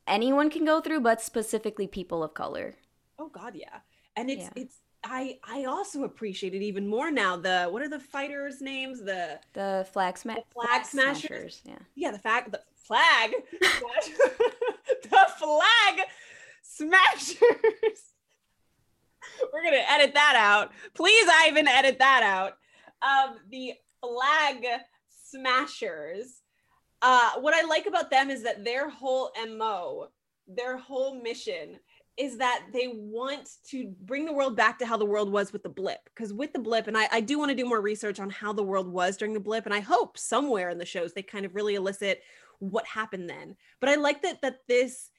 anyone 0.06 0.50
can 0.50 0.64
go 0.64 0.80
through, 0.80 1.00
but 1.00 1.20
specifically 1.20 1.86
people 1.86 2.22
of 2.22 2.34
color. 2.34 2.74
Oh 3.18 3.28
God, 3.28 3.54
yeah. 3.54 3.78
And 4.16 4.30
it's 4.30 4.44
Yeah. 4.44 4.50
it's 4.56 4.76
I 5.04 5.38
I 5.44 5.64
also 5.64 6.04
appreciate 6.04 6.54
it 6.54 6.62
even 6.62 6.86
more 6.88 7.10
now. 7.10 7.36
The 7.36 7.66
what 7.70 7.82
are 7.82 7.88
the 7.88 8.00
fighters' 8.00 8.60
names? 8.62 9.02
The 9.02 9.38
The 9.52 9.86
flag, 9.92 10.16
sma- 10.16 10.36
The 10.36 10.44
flag 10.52 10.84
smashers? 10.86 11.60
Yeah. 11.64 11.78
yeah, 11.94 12.10
the 12.10 12.18
fact 12.18 12.50
the 12.52 12.62
flag 12.74 13.32
the 13.60 15.26
flag 15.38 16.00
smashers. 16.76 17.40
We're 19.52 19.64
gonna 19.64 19.82
edit 19.88 20.14
that 20.14 20.34
out. 20.36 20.72
Please, 20.94 21.28
Ivan, 21.30 21.68
edit 21.68 21.98
that 21.98 22.22
out. 22.22 22.56
Um, 23.02 23.36
the 23.50 23.74
flag 24.00 24.66
smashers. 25.08 26.42
Uh, 27.02 27.32
what 27.40 27.54
I 27.54 27.66
like 27.66 27.86
about 27.86 28.10
them 28.10 28.30
is 28.30 28.42
that 28.44 28.64
their 28.64 28.88
whole 28.88 29.30
MO, 29.56 30.08
their 30.46 30.78
whole 30.78 31.20
mission 31.20 31.78
is 32.16 32.38
that 32.38 32.66
they 32.72 32.88
want 32.94 33.48
to 33.68 33.92
bring 34.02 34.24
the 34.24 34.32
world 34.32 34.56
back 34.56 34.78
to 34.78 34.86
how 34.86 34.96
the 34.96 35.04
world 35.04 35.30
was 35.30 35.52
with 35.52 35.62
the 35.62 35.68
blip. 35.68 35.98
Because 36.14 36.32
with 36.32 36.52
the 36.52 36.60
blip, 36.60 36.86
and 36.86 36.96
I, 36.96 37.08
I 37.10 37.20
do 37.20 37.38
want 37.38 37.50
to 37.50 37.56
do 37.56 37.66
more 37.66 37.80
research 37.80 38.20
on 38.20 38.30
how 38.30 38.52
the 38.52 38.62
world 38.62 38.88
was 38.88 39.16
during 39.16 39.34
the 39.34 39.40
blip, 39.40 39.66
and 39.66 39.74
I 39.74 39.80
hope 39.80 40.16
somewhere 40.16 40.70
in 40.70 40.78
the 40.78 40.86
shows 40.86 41.12
they 41.12 41.22
kind 41.22 41.44
of 41.44 41.54
really 41.54 41.74
elicit 41.74 42.22
what 42.60 42.86
happened 42.86 43.28
then. 43.28 43.56
But 43.80 43.88
I 43.88 43.96
like 43.96 44.22
that 44.22 44.42
that 44.42 44.60
this 44.68 45.10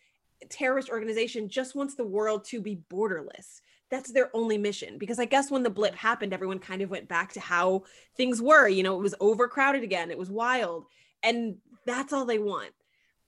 terrorist 0.49 0.89
organization 0.89 1.49
just 1.49 1.75
wants 1.75 1.95
the 1.95 2.05
world 2.05 2.45
to 2.45 2.61
be 2.61 2.81
borderless. 2.91 3.61
That's 3.91 4.11
their 4.11 4.29
only 4.35 4.57
mission. 4.57 4.97
Because 4.97 5.19
I 5.19 5.25
guess 5.25 5.51
when 5.51 5.63
the 5.63 5.69
blip 5.69 5.95
happened, 5.95 6.33
everyone 6.33 6.59
kind 6.59 6.81
of 6.81 6.89
went 6.89 7.07
back 7.07 7.33
to 7.33 7.39
how 7.39 7.83
things 8.17 8.41
were. 8.41 8.67
You 8.67 8.83
know, 8.83 8.95
it 8.95 9.03
was 9.03 9.15
overcrowded 9.19 9.83
again, 9.83 10.11
it 10.11 10.17
was 10.17 10.29
wild. 10.29 10.85
And 11.23 11.57
that's 11.85 12.13
all 12.13 12.25
they 12.25 12.39
want 12.39 12.71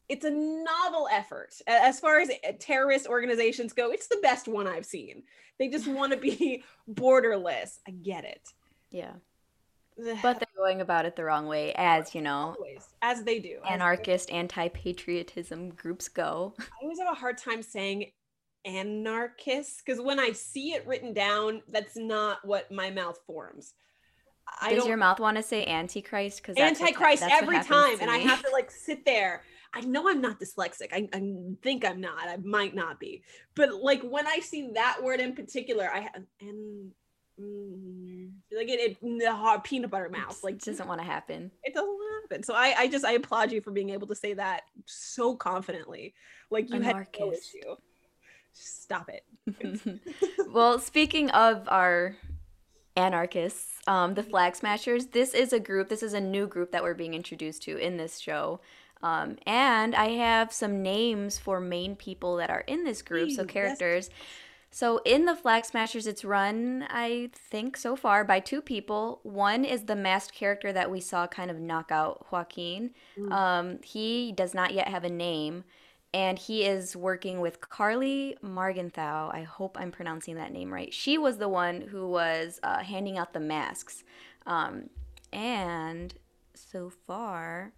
it's 0.10 0.26
a 0.26 0.32
novel 0.32 1.08
effort 1.12 1.54
as 1.68 2.00
far 2.00 2.20
as 2.20 2.30
uh, 2.30 2.54
terrorist 2.60 3.08
organizations 3.08 3.74
go 3.74 3.92
it's 3.92 4.08
the 4.08 4.20
best 4.22 4.48
one 4.48 4.68
i've 4.68 4.86
seen 4.86 5.24
they 5.60 5.68
just 5.68 5.88
want 5.88 6.12
to 6.12 6.18
be 6.18 6.64
borderless 6.92 7.80
i 7.88 7.92
get 7.92 8.24
it 8.24 8.48
Yeah. 8.90 9.14
But 9.98 10.40
they're 10.40 10.48
going 10.56 10.82
about 10.82 11.06
it 11.06 11.16
the 11.16 11.24
wrong 11.24 11.48
way, 11.48 11.74
as, 11.76 12.14
you 12.14 12.22
know, 12.22 12.56
always 12.58 12.88
as 13.02 13.24
they 13.24 13.40
do 13.40 13.60
anarchist, 13.68 14.32
anti 14.32 14.68
patriotism 14.70 15.70
groups 15.70 16.08
go. 16.08 16.54
i 16.60 16.64
always 16.82 17.00
have 17.00 17.12
a 17.12 17.16
hard 17.16 17.38
time 17.38 17.62
saying 17.62 18.12
anarchist 18.66 19.82
because 19.86 20.02
when 20.02 20.20
i 20.20 20.32
see 20.32 20.74
it 20.74 20.86
written 20.86 21.14
down 21.14 21.62
that's 21.70 21.96
not 21.96 22.46
what 22.46 22.72
my 22.72 22.90
mouth 22.90 23.18
forms. 23.26 23.74
I 24.62 24.74
Does 24.74 24.86
your 24.86 24.98
mouth 24.98 25.20
want 25.20 25.36
to 25.38 25.44
say 25.44 25.66
Antichrist? 25.66 26.42
Because 26.42 26.58
antichrist 26.58 27.24
every 27.30 27.62
time 27.64 27.98
and 28.00 28.10
i 28.10 28.18
have 28.18 28.42
to 28.42 28.50
like 28.52 28.72
sit 28.72 29.06
there. 29.06 29.44
I 29.74 29.82
know 29.82 30.10
i'm 30.10 30.22
not 30.22 30.40
dyslexic. 30.40 30.94
I, 30.94 31.08
I 31.14 31.34
think 31.62 31.86
i'm 31.86 32.02
not. 32.02 32.28
I 32.28 32.38
might 32.38 32.76
not 32.76 33.00
be. 33.00 33.24
But 33.56 33.74
like 33.74 34.02
when 34.04 34.28
i 34.28 34.40
see 34.40 34.70
that 34.74 35.00
word 35.04 35.20
in 35.20 35.34
particular 35.36 35.90
i 35.94 36.02
have 36.02 36.24
and 36.42 36.92
mm, 37.40 38.32
like 38.56 38.70
it, 38.70 38.80
it 39.02 39.20
the 39.20 39.34
hard 39.34 39.64
peanut 39.64 39.90
butter 39.90 40.10
mouth 40.10 40.44
like 40.44 40.56
Like, 40.56 40.62
doesn't 40.64 40.88
want 40.88 41.02
to 41.02 41.06
happen. 41.06 41.52
it 41.64 41.74
doesn't 41.74 41.98
happen. 42.24 42.44
So 42.44 42.54
i 42.54 42.74
i 42.78 42.88
just 42.88 43.06
i 43.06 43.14
applaud 43.14 43.52
you 43.52 43.62
for 43.62 43.72
being 43.72 43.90
able 43.92 44.08
to 44.08 44.16
say 44.16 44.34
that 44.34 44.64
so 44.86 45.36
confidently. 45.36 46.14
Like 46.50 46.70
you 46.70 46.82
had 46.82 46.96
no 47.20 47.32
issue. 47.32 47.76
Stop 48.54 49.10
it. 49.10 49.24
Well, 50.52 50.80
speaking 50.80 51.30
of 51.32 51.68
our 51.68 52.16
anarchists, 52.96 53.80
um, 53.86 54.14
the 54.16 54.24
Flag 54.24 54.56
Smashers, 54.56 55.08
this 55.08 55.34
is 55.34 55.54
a 55.54 55.60
group, 55.60 55.90
this 55.90 56.02
is 56.02 56.14
a 56.14 56.22
new 56.22 56.48
group 56.48 56.72
that 56.72 56.82
we're 56.82 56.94
being 56.96 57.14
introduced 57.14 57.62
to 57.64 57.78
in 57.78 57.98
this 57.98 58.18
show. 58.18 58.60
Um, 59.04 59.38
and 59.46 59.94
I 59.94 60.10
have 60.12 60.52
some 60.52 60.82
names 60.82 61.38
for 61.38 61.60
main 61.60 61.96
people 61.96 62.38
that 62.38 62.50
are 62.50 62.62
in 62.62 62.84
this 62.84 63.02
group, 63.04 63.30
so 63.32 63.46
characters 63.46 64.10
yes. 64.10 64.18
So 64.78 65.02
in 65.06 65.26
the 65.26 65.36
Flag 65.36 65.66
Smashers, 65.66 66.06
it's 66.06 66.24
run, 66.24 66.86
I 66.88 67.32
think, 67.34 67.78
so 67.78 67.96
far 67.96 68.24
by 68.24 68.40
two 68.40 68.62
people. 68.62 69.22
One 69.24 69.66
is 69.66 69.86
the 69.86 69.96
masked 69.96 70.36
character 70.36 70.72
that 70.72 70.92
we 70.92 71.00
saw 71.00 71.26
kind 71.26 71.50
of 71.50 71.60
knock 71.60 71.92
out 71.92 72.28
Joaquin. 72.32 72.92
Um, 73.32 73.80
he 73.82 74.32
does 74.34 74.54
not 74.54 74.76
yet 74.76 74.88
have 74.88 75.04
a 75.04 75.10
name, 75.10 75.64
and 76.14 76.38
he 76.38 76.64
is 76.64 76.96
working 76.96 77.42
with 77.42 77.60
Karli 77.60 78.38
Morgenthau. 78.44 79.32
I 79.34 79.42
hope 79.42 79.80
I'm 79.80 79.90
pronouncing 79.92 80.36
that 80.36 80.52
name 80.52 80.72
right. 80.72 80.94
She 80.94 81.18
was 81.18 81.40
the 81.40 81.50
one 81.50 81.82
who 81.82 82.08
was 82.08 82.60
uh, 82.62 82.84
handing 82.84 83.18
out 83.18 83.34
the 83.34 83.40
masks. 83.40 84.04
Um, 84.46 84.92
and 85.34 86.14
so 86.54 86.92
far, 86.92 87.74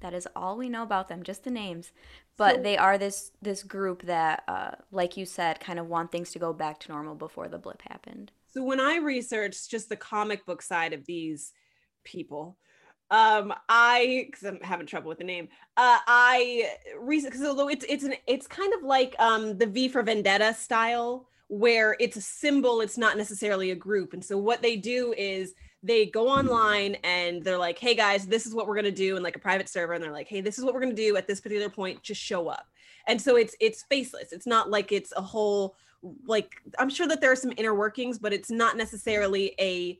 that 0.00 0.12
is 0.12 0.26
all 0.34 0.56
we 0.56 0.68
know 0.68 0.82
about 0.82 1.06
them, 1.06 1.22
just 1.22 1.44
the 1.44 1.52
names. 1.52 1.92
But 2.36 2.56
So- 2.56 2.62
they 2.62 2.76
are 2.78 2.98
this 2.98 3.30
this 3.40 3.62
group 3.62 4.02
that, 4.02 4.42
uh, 4.48 4.72
like 4.90 5.16
you 5.16 5.26
said, 5.26 5.60
kind 5.60 5.78
of 5.78 5.86
want 5.86 6.10
things 6.10 6.32
to 6.32 6.38
go 6.38 6.52
back 6.52 6.80
to 6.80 6.92
normal 6.92 7.14
before 7.14 7.48
the 7.48 7.58
blip 7.58 7.82
happened. 7.82 8.32
So 8.48 8.62
when 8.62 8.80
I 8.80 8.96
researched 8.96 9.70
just 9.70 9.88
the 9.88 9.96
comic 9.96 10.44
book 10.44 10.62
side 10.62 10.92
of 10.92 11.06
these 11.06 11.52
people, 12.04 12.58
um, 13.10 13.52
I 13.68 14.24
because 14.26 14.44
I'm 14.44 14.60
having 14.60 14.86
trouble 14.86 15.08
with 15.10 15.18
the 15.18 15.24
name, 15.24 15.48
uh, 15.76 15.98
I 16.06 16.70
because 17.06 17.42
although 17.44 17.68
it's 17.68 17.84
it's 17.88 18.04
an 18.04 18.14
it's 18.26 18.46
kind 18.46 18.72
of 18.74 18.82
like 18.82 19.14
um 19.18 19.58
the 19.58 19.66
V 19.66 19.88
for 19.88 20.02
Vendetta 20.02 20.54
style 20.54 21.28
where 21.48 21.96
it's 22.00 22.16
a 22.16 22.22
symbol, 22.22 22.80
it's 22.80 22.96
not 22.96 23.18
necessarily 23.18 23.70
a 23.72 23.74
group. 23.76 24.14
And 24.14 24.24
so 24.24 24.38
what 24.38 24.62
they 24.62 24.76
do 24.76 25.12
is 25.18 25.54
they 25.82 26.06
go 26.06 26.28
online 26.28 26.96
and 27.02 27.42
they're 27.42 27.58
like, 27.58 27.78
hey 27.78 27.94
guys, 27.94 28.26
this 28.26 28.46
is 28.46 28.54
what 28.54 28.66
we're 28.66 28.76
gonna 28.76 28.90
do 28.90 29.16
in 29.16 29.22
like 29.22 29.36
a 29.36 29.40
private 29.40 29.68
server. 29.68 29.92
And 29.92 30.02
they're 30.02 30.12
like, 30.12 30.28
hey, 30.28 30.40
this 30.40 30.58
is 30.58 30.64
what 30.64 30.74
we're 30.74 30.80
gonna 30.80 30.94
do 30.94 31.16
at 31.16 31.26
this 31.26 31.40
particular 31.40 31.68
point, 31.68 32.02
just 32.02 32.20
show 32.20 32.48
up. 32.48 32.66
And 33.06 33.20
so 33.20 33.36
it's 33.36 33.56
it's 33.60 33.82
faceless. 33.82 34.32
It's 34.32 34.46
not 34.46 34.70
like 34.70 34.92
it's 34.92 35.12
a 35.16 35.22
whole 35.22 35.74
like 36.26 36.54
I'm 36.78 36.90
sure 36.90 37.06
that 37.08 37.20
there 37.20 37.32
are 37.32 37.36
some 37.36 37.52
inner 37.56 37.74
workings, 37.74 38.18
but 38.18 38.32
it's 38.32 38.50
not 38.50 38.76
necessarily 38.76 39.54
a 39.58 39.98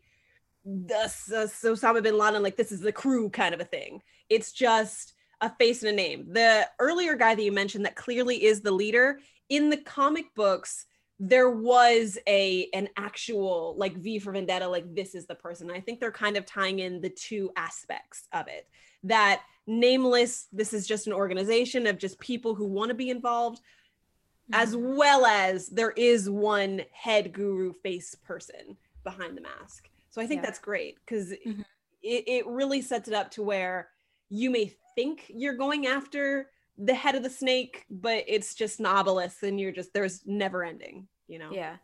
this 0.64 1.32
uh, 1.32 1.48
Osama 1.64 2.02
bin 2.02 2.16
Laden, 2.16 2.42
like 2.42 2.56
this 2.56 2.72
is 2.72 2.80
the 2.80 2.92
crew 2.92 3.28
kind 3.28 3.54
of 3.54 3.60
a 3.60 3.64
thing. 3.64 4.02
It's 4.28 4.52
just 4.52 5.14
a 5.40 5.50
face 5.56 5.82
and 5.82 5.90
a 5.90 5.94
name. 5.94 6.32
The 6.32 6.68
earlier 6.78 7.16
guy 7.16 7.34
that 7.34 7.42
you 7.42 7.52
mentioned 7.52 7.84
that 7.84 7.96
clearly 7.96 8.44
is 8.44 8.60
the 8.60 8.70
leader 8.70 9.18
in 9.48 9.70
the 9.70 9.76
comic 9.76 10.34
books, 10.34 10.86
there 11.24 11.50
was 11.50 12.18
a 12.26 12.68
an 12.74 12.88
actual 12.96 13.76
like 13.78 13.96
V 13.96 14.18
for 14.18 14.32
Vendetta, 14.32 14.66
like 14.66 14.92
this 14.92 15.14
is 15.14 15.24
the 15.24 15.36
person. 15.36 15.70
I 15.70 15.78
think 15.78 16.00
they're 16.00 16.10
kind 16.10 16.36
of 16.36 16.44
tying 16.44 16.80
in 16.80 17.00
the 17.00 17.10
two 17.10 17.52
aspects 17.56 18.26
of 18.32 18.48
it. 18.48 18.66
That 19.04 19.42
nameless, 19.68 20.48
this 20.52 20.72
is 20.72 20.84
just 20.84 21.06
an 21.06 21.12
organization 21.12 21.86
of 21.86 21.96
just 21.96 22.18
people 22.18 22.56
who 22.56 22.64
want 22.64 22.88
to 22.88 22.96
be 22.96 23.08
involved, 23.08 23.58
mm-hmm. 23.58 24.60
as 24.60 24.74
well 24.74 25.24
as 25.24 25.68
there 25.68 25.92
is 25.92 26.28
one 26.28 26.82
head 26.90 27.32
guru 27.32 27.72
face 27.72 28.16
person 28.16 28.76
behind 29.04 29.36
the 29.36 29.42
mask. 29.42 29.88
So 30.10 30.20
I 30.20 30.26
think 30.26 30.40
yeah. 30.40 30.46
that's 30.46 30.58
great 30.58 30.96
because 31.06 31.30
mm-hmm. 31.46 31.62
it, 32.02 32.24
it 32.26 32.46
really 32.48 32.82
sets 32.82 33.06
it 33.06 33.14
up 33.14 33.30
to 33.32 33.44
where 33.44 33.90
you 34.28 34.50
may 34.50 34.74
think 34.96 35.26
you're 35.28 35.56
going 35.56 35.86
after 35.86 36.48
the 36.78 36.94
head 36.94 37.14
of 37.14 37.22
the 37.22 37.30
snake, 37.30 37.84
but 37.90 38.24
it's 38.26 38.54
just 38.54 38.80
novelist 38.80 39.42
and 39.42 39.60
you're 39.60 39.72
just 39.72 39.92
there's 39.92 40.22
never 40.26 40.64
ending, 40.64 41.08
you 41.28 41.38
know? 41.38 41.50
Yeah. 41.52 41.76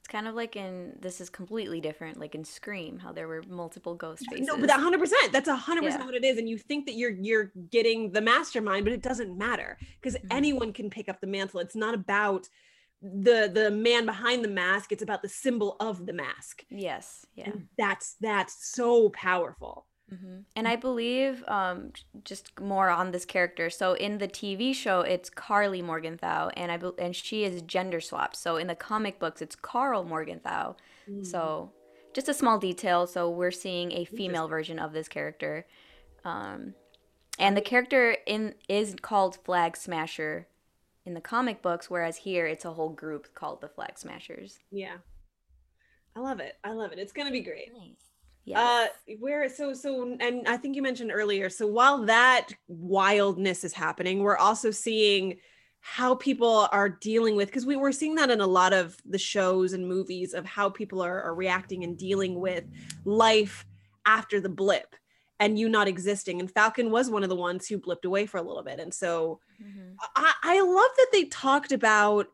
It's 0.00 0.12
kind 0.12 0.28
of 0.28 0.34
like 0.34 0.54
in 0.54 0.98
this 1.00 1.20
is 1.20 1.30
completely 1.30 1.80
different, 1.80 2.20
like 2.20 2.34
in 2.34 2.44
Scream, 2.44 2.98
how 2.98 3.12
there 3.12 3.26
were 3.26 3.42
multiple 3.48 3.94
ghost 3.94 4.22
faces. 4.28 4.46
No, 4.46 4.58
but 4.58 4.66
that 4.66 4.78
hundred 4.78 5.00
percent. 5.00 5.32
That's 5.32 5.48
a 5.48 5.56
hundred 5.56 5.84
percent 5.84 6.04
what 6.04 6.14
it 6.14 6.24
is. 6.24 6.36
And 6.36 6.46
you 6.46 6.58
think 6.58 6.84
that 6.86 6.94
you're 6.94 7.12
you're 7.12 7.52
getting 7.70 8.12
the 8.12 8.20
mastermind, 8.20 8.84
but 8.84 8.92
it 8.92 9.00
doesn't 9.00 9.38
matter 9.38 9.78
because 9.98 10.14
mm-hmm. 10.18 10.28
anyone 10.30 10.74
can 10.74 10.90
pick 10.90 11.08
up 11.08 11.22
the 11.22 11.26
mantle. 11.26 11.60
It's 11.60 11.74
not 11.74 11.94
about 11.94 12.50
the 13.04 13.50
the 13.52 13.70
man 13.70 14.06
behind 14.06 14.42
the 14.42 14.48
mask 14.48 14.90
it's 14.90 15.02
about 15.02 15.20
the 15.20 15.28
symbol 15.28 15.76
of 15.78 16.06
the 16.06 16.12
mask 16.12 16.64
yes 16.70 17.26
yeah 17.34 17.50
and 17.50 17.68
that's 17.76 18.16
that's 18.20 18.72
so 18.74 19.10
powerful 19.10 19.86
mm-hmm. 20.12 20.40
and 20.56 20.68
i 20.68 20.76
believe 20.76 21.44
um 21.48 21.92
just 22.24 22.58
more 22.60 22.90
on 22.90 23.10
this 23.10 23.24
character 23.24 23.70
so 23.70 23.94
in 23.94 24.18
the 24.18 24.28
tv 24.28 24.74
show 24.74 25.00
it's 25.00 25.30
Karli 25.30 25.82
Morgenthau 25.82 26.50
and 26.56 26.70
i 26.70 26.76
be- 26.76 26.92
and 26.98 27.14
she 27.14 27.44
is 27.44 27.62
gender 27.62 28.00
swapped 28.00 28.36
so 28.36 28.56
in 28.56 28.66
the 28.66 28.74
comic 28.74 29.18
books 29.18 29.42
it's 29.42 29.56
Karl 29.56 30.04
Morgenthau 30.04 30.76
mm-hmm. 31.08 31.22
so 31.22 31.72
just 32.12 32.28
a 32.28 32.34
small 32.34 32.58
detail 32.58 33.06
so 33.06 33.28
we're 33.28 33.50
seeing 33.50 33.92
a 33.92 34.04
female 34.04 34.48
version 34.48 34.78
of 34.78 34.92
this 34.92 35.08
character 35.08 35.66
um 36.24 36.74
and 37.38 37.56
the 37.56 37.62
character 37.62 38.16
in 38.26 38.54
is 38.68 38.94
called 39.00 39.38
flag 39.44 39.76
smasher 39.76 40.46
in 41.06 41.14
the 41.14 41.20
comic 41.20 41.62
books, 41.62 41.90
whereas 41.90 42.18
here 42.18 42.46
it's 42.46 42.64
a 42.64 42.72
whole 42.72 42.88
group 42.88 43.34
called 43.34 43.60
the 43.60 43.68
Flag 43.68 43.98
Smashers. 43.98 44.60
Yeah. 44.70 44.96
I 46.16 46.20
love 46.20 46.40
it. 46.40 46.56
I 46.64 46.72
love 46.72 46.92
it. 46.92 46.98
It's 46.98 47.12
gonna 47.12 47.30
be 47.30 47.42
great. 47.42 47.72
Nice. 47.72 48.13
Yes. 48.44 48.58
Uh 48.58 49.14
where 49.18 49.48
so 49.48 49.72
so 49.72 50.16
and 50.20 50.46
I 50.46 50.56
think 50.56 50.76
you 50.76 50.82
mentioned 50.82 51.12
earlier, 51.12 51.48
so 51.48 51.66
while 51.66 52.04
that 52.04 52.48
wildness 52.68 53.64
is 53.64 53.72
happening, 53.72 54.20
we're 54.20 54.36
also 54.36 54.70
seeing 54.70 55.38
how 55.86 56.14
people 56.14 56.66
are 56.72 56.88
dealing 56.88 57.36
with 57.36 57.48
because 57.48 57.66
we 57.66 57.76
were 57.76 57.92
seeing 57.92 58.14
that 58.14 58.30
in 58.30 58.40
a 58.40 58.46
lot 58.46 58.72
of 58.72 58.96
the 59.04 59.18
shows 59.18 59.74
and 59.74 59.86
movies 59.86 60.32
of 60.32 60.46
how 60.46 60.70
people 60.70 61.02
are, 61.02 61.22
are 61.22 61.34
reacting 61.34 61.84
and 61.84 61.98
dealing 61.98 62.40
with 62.40 62.64
life 63.04 63.66
after 64.06 64.40
the 64.40 64.48
blip 64.48 64.96
and 65.40 65.58
you 65.58 65.68
not 65.68 65.86
existing. 65.86 66.40
And 66.40 66.50
Falcon 66.50 66.90
was 66.90 67.10
one 67.10 67.22
of 67.22 67.28
the 67.28 67.36
ones 67.36 67.66
who 67.66 67.78
blipped 67.78 68.06
away 68.06 68.24
for 68.24 68.38
a 68.38 68.42
little 68.42 68.62
bit. 68.62 68.80
And 68.80 68.94
so 68.94 69.40
mm-hmm. 69.62 69.92
I, 70.16 70.32
I 70.42 70.60
love 70.62 70.90
that 70.96 71.08
they 71.12 71.24
talked 71.24 71.72
about 71.72 72.28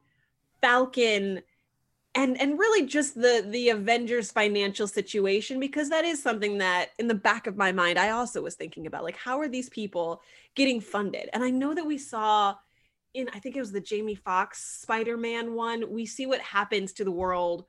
Falcon 0.60 1.42
and 2.14 2.40
and 2.40 2.58
really 2.58 2.86
just 2.86 3.14
the 3.14 3.46
the 3.48 3.68
Avengers 3.68 4.32
financial 4.32 4.86
situation 4.86 5.60
because 5.60 5.90
that 5.90 6.04
is 6.04 6.22
something 6.22 6.58
that 6.58 6.90
in 6.98 7.06
the 7.06 7.14
back 7.14 7.46
of 7.46 7.56
my 7.56 7.72
mind 7.72 7.98
I 7.98 8.10
also 8.10 8.42
was 8.42 8.54
thinking 8.54 8.86
about 8.86 9.04
like 9.04 9.16
how 9.16 9.38
are 9.40 9.48
these 9.48 9.68
people 9.68 10.22
getting 10.54 10.80
funded 10.80 11.30
and 11.32 11.44
I 11.44 11.50
know 11.50 11.74
that 11.74 11.86
we 11.86 11.98
saw 11.98 12.54
in 13.14 13.28
I 13.32 13.38
think 13.38 13.56
it 13.56 13.60
was 13.60 13.72
the 13.72 13.80
Jamie 13.80 14.16
Foxx 14.16 14.80
Spider-Man 14.82 15.54
one 15.54 15.92
we 15.92 16.04
see 16.04 16.26
what 16.26 16.40
happens 16.40 16.92
to 16.94 17.04
the 17.04 17.12
world 17.12 17.64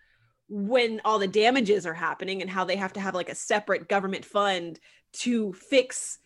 when 0.50 1.02
all 1.06 1.20
the 1.20 1.28
damages 1.28 1.86
are 1.86 1.94
happening 1.94 2.42
and 2.42 2.50
how 2.50 2.66
they 2.66 2.76
have 2.76 2.94
to 2.94 3.00
have 3.00 3.16
like 3.16 3.30
a 3.30 3.36
separate 3.36 3.88
government 3.88 4.26
fund 4.26 4.80
to 5.14 5.54
fix 5.54 6.18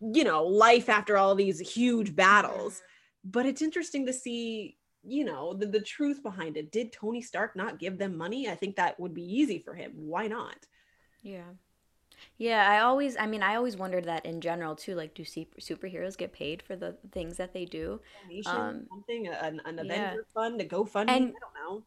you 0.00 0.24
know 0.24 0.44
life 0.44 0.90
after 0.90 1.16
all 1.16 1.34
these 1.34 1.58
huge 1.58 2.14
battles 2.14 2.74
mm-hmm. 2.74 3.30
but 3.30 3.46
it's 3.46 3.62
interesting 3.62 4.06
to 4.06 4.12
see 4.12 4.76
you 5.04 5.24
know 5.24 5.52
the, 5.54 5.66
the 5.66 5.80
truth 5.80 6.22
behind 6.22 6.56
it 6.56 6.70
did 6.70 6.92
tony 6.92 7.20
stark 7.20 7.56
not 7.56 7.78
give 7.78 7.98
them 7.98 8.16
money 8.16 8.48
i 8.48 8.54
think 8.54 8.76
that 8.76 8.98
would 8.98 9.14
be 9.14 9.22
easy 9.22 9.58
for 9.58 9.74
him 9.74 9.92
why 9.94 10.26
not 10.26 10.66
yeah 11.22 11.50
yeah 12.38 12.70
i 12.70 12.80
always 12.80 13.16
i 13.16 13.26
mean 13.26 13.42
i 13.42 13.56
always 13.56 13.76
wondered 13.76 14.04
that 14.04 14.24
in 14.24 14.40
general 14.40 14.76
too 14.76 14.94
like 14.94 15.14
do 15.14 15.24
super, 15.24 15.58
superheroes 15.60 16.16
get 16.16 16.32
paid 16.32 16.62
for 16.62 16.76
the 16.76 16.96
things 17.10 17.36
that 17.36 17.52
they 17.52 17.64
do 17.64 18.00
um, 18.46 18.86
something 18.90 19.26
an, 19.28 19.60
an 19.64 19.78
avenger 19.78 19.94
yeah. 19.94 20.32
fund 20.32 20.60
a 20.60 20.64
gofundme 20.64 21.08
and, 21.08 21.10
i 21.10 21.18
don't 21.18 21.54
know 21.64 21.82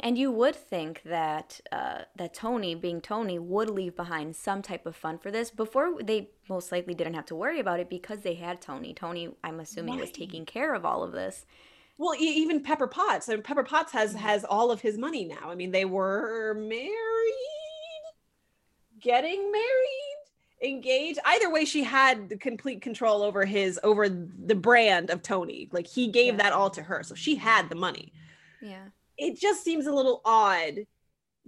and 0.00 0.18
you 0.18 0.30
would 0.30 0.54
think 0.54 1.02
that 1.04 1.60
uh, 1.72 2.02
that 2.16 2.34
Tony, 2.34 2.74
being 2.74 3.00
Tony, 3.00 3.38
would 3.38 3.70
leave 3.70 3.96
behind 3.96 4.36
some 4.36 4.60
type 4.60 4.84
of 4.84 4.94
fun 4.94 5.18
for 5.18 5.30
this. 5.30 5.50
Before 5.50 6.02
they 6.02 6.30
most 6.48 6.70
likely 6.70 6.94
didn't 6.94 7.14
have 7.14 7.24
to 7.26 7.34
worry 7.34 7.60
about 7.60 7.80
it 7.80 7.88
because 7.88 8.20
they 8.20 8.34
had 8.34 8.60
Tony. 8.60 8.92
Tony, 8.92 9.30
I'm 9.42 9.58
assuming, 9.58 9.94
right. 9.94 10.00
was 10.02 10.10
taking 10.10 10.44
care 10.44 10.74
of 10.74 10.84
all 10.84 11.02
of 11.02 11.12
this. 11.12 11.46
Well, 11.98 12.14
even 12.18 12.62
Pepper 12.62 12.86
Potts. 12.86 13.28
and 13.28 13.42
Pepper 13.42 13.62
Potts 13.62 13.92
has 13.92 14.10
mm-hmm. 14.10 14.18
has 14.20 14.44
all 14.44 14.70
of 14.70 14.80
his 14.80 14.98
money 14.98 15.24
now. 15.24 15.50
I 15.50 15.54
mean, 15.54 15.70
they 15.70 15.84
were 15.84 16.54
married, 16.54 16.92
getting 19.00 19.50
married, 19.50 20.16
engaged. 20.62 21.18
Either 21.24 21.50
way, 21.50 21.64
she 21.64 21.82
had 21.82 22.28
the 22.28 22.36
complete 22.36 22.82
control 22.82 23.22
over 23.22 23.44
his 23.44 23.80
over 23.82 24.08
the 24.08 24.54
brand 24.54 25.10
of 25.10 25.22
Tony. 25.22 25.68
Like 25.72 25.86
he 25.86 26.08
gave 26.08 26.34
yeah. 26.34 26.42
that 26.42 26.52
all 26.52 26.70
to 26.70 26.82
her, 26.82 27.02
so 27.02 27.14
she 27.14 27.36
had 27.36 27.68
the 27.68 27.76
money. 27.76 28.12
Yeah 28.60 28.88
it 29.18 29.38
just 29.38 29.64
seems 29.64 29.86
a 29.86 29.92
little 29.92 30.20
odd 30.24 30.86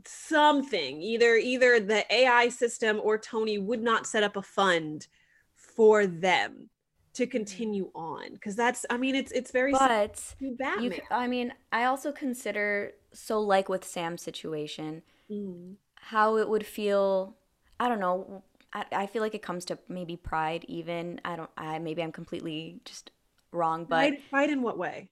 something 0.05 1.03
either 1.03 1.35
either 1.35 1.81
the 1.81 2.05
ai 2.15 2.49
system 2.49 3.01
or 3.03 3.19
tony 3.19 3.59
would 3.59 3.83
not 3.83 4.07
set 4.07 4.23
up 4.23 4.37
a 4.37 4.43
fund 4.43 5.09
for 5.57 6.07
them 6.07 6.71
to 7.19 7.27
continue 7.27 7.91
on 7.97 8.33
because 8.33 8.55
that's 8.55 8.87
i 8.91 8.97
mean 8.97 9.17
it's 9.17 9.33
it's 9.33 9.51
very 9.51 9.73
but 9.73 10.33
you, 10.81 10.93
i 11.11 11.27
mean 11.27 11.53
i 11.73 11.83
also 11.83 12.13
consider 12.13 12.93
so 13.13 13.41
like 13.41 13.69
with 13.69 13.85
sam's 13.85 14.23
situation 14.23 15.03
mm. 15.29 15.75
how 15.97 16.37
it 16.37 16.49
would 16.49 16.65
feel 16.65 17.37
i 17.81 17.89
don't 17.89 17.99
know 17.99 18.45
I, 18.73 18.85
I 18.93 19.07
feel 19.09 19.21
like 19.21 19.35
it 19.35 19.43
comes 19.43 19.65
to 19.65 19.79
maybe 19.89 20.15
pride 20.15 20.65
even 20.69 21.21
i 21.25 21.35
don't 21.35 21.51
i 21.59 21.81
maybe 21.81 22.05
i'm 22.05 22.13
completely 22.13 22.81
just 22.85 23.11
wrong 23.51 23.85
but 23.85 23.97
pride, 23.97 24.19
pride 24.31 24.51
in 24.51 24.63
what 24.63 24.79
way 24.79 25.09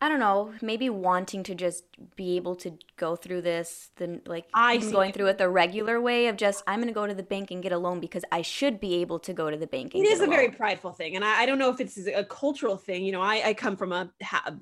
I 0.00 0.08
don't 0.08 0.20
know, 0.20 0.52
maybe 0.62 0.88
wanting 0.90 1.42
to 1.44 1.56
just 1.56 1.84
be 2.14 2.36
able 2.36 2.54
to 2.56 2.78
go 2.96 3.16
through 3.16 3.42
this, 3.42 3.90
then 3.96 4.22
like 4.26 4.46
I 4.54 4.76
going 4.76 5.12
through 5.12 5.26
it 5.26 5.38
the 5.38 5.48
regular 5.48 6.00
way 6.00 6.28
of 6.28 6.36
just 6.36 6.62
I'm 6.68 6.78
gonna 6.78 6.92
go 6.92 7.06
to 7.06 7.14
the 7.14 7.24
bank 7.24 7.50
and 7.50 7.60
get 7.60 7.72
a 7.72 7.78
loan 7.78 7.98
because 7.98 8.24
I 8.30 8.42
should 8.42 8.78
be 8.78 8.94
able 8.96 9.18
to 9.20 9.32
go 9.32 9.50
to 9.50 9.56
the 9.56 9.66
bank. 9.66 9.96
it 9.96 10.06
is 10.06 10.20
a, 10.20 10.24
a 10.24 10.28
very 10.28 10.50
prideful 10.50 10.92
thing, 10.92 11.16
and 11.16 11.24
I, 11.24 11.40
I, 11.40 11.46
don't 11.46 11.58
know 11.58 11.70
if 11.70 11.80
it's 11.80 11.98
a 12.06 12.22
cultural 12.22 12.76
thing. 12.76 13.04
You 13.04 13.10
know, 13.10 13.20
I, 13.22 13.48
I 13.48 13.54
come 13.54 13.76
from 13.76 13.90
a 13.92 14.08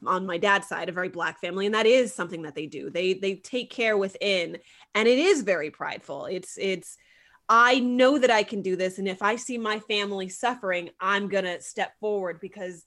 on 0.07 0.25
my 0.25 0.39
dad's 0.39 0.69
side 0.69 0.89
a 0.89 0.93
very 0.93 1.11
black 1.11 1.39
family, 1.41 1.67
and 1.67 1.75
that 1.75 1.87
is 1.87 2.15
something 2.15 2.43
that 2.43 2.55
they 2.55 2.67
do. 2.67 2.89
They 2.89 3.13
they 3.15 3.35
take 3.35 3.71
care 3.71 3.99
within, 3.99 4.57
and 4.95 5.07
it 5.07 5.19
is 5.19 5.43
very 5.43 5.71
prideful. 5.71 6.27
It's 6.27 6.57
it's 6.57 6.97
I 7.47 7.79
know 7.81 8.19
that 8.19 8.31
I 8.31 8.43
can 8.43 8.63
do 8.63 8.75
this, 8.75 8.99
and 8.99 9.07
if 9.07 9.21
I 9.21 9.37
see 9.37 9.59
my 9.59 9.81
family 9.81 10.31
suffering, 10.31 10.91
I'm 10.99 11.29
gonna 11.29 11.61
step 11.61 11.93
forward 12.01 12.39
because 12.41 12.87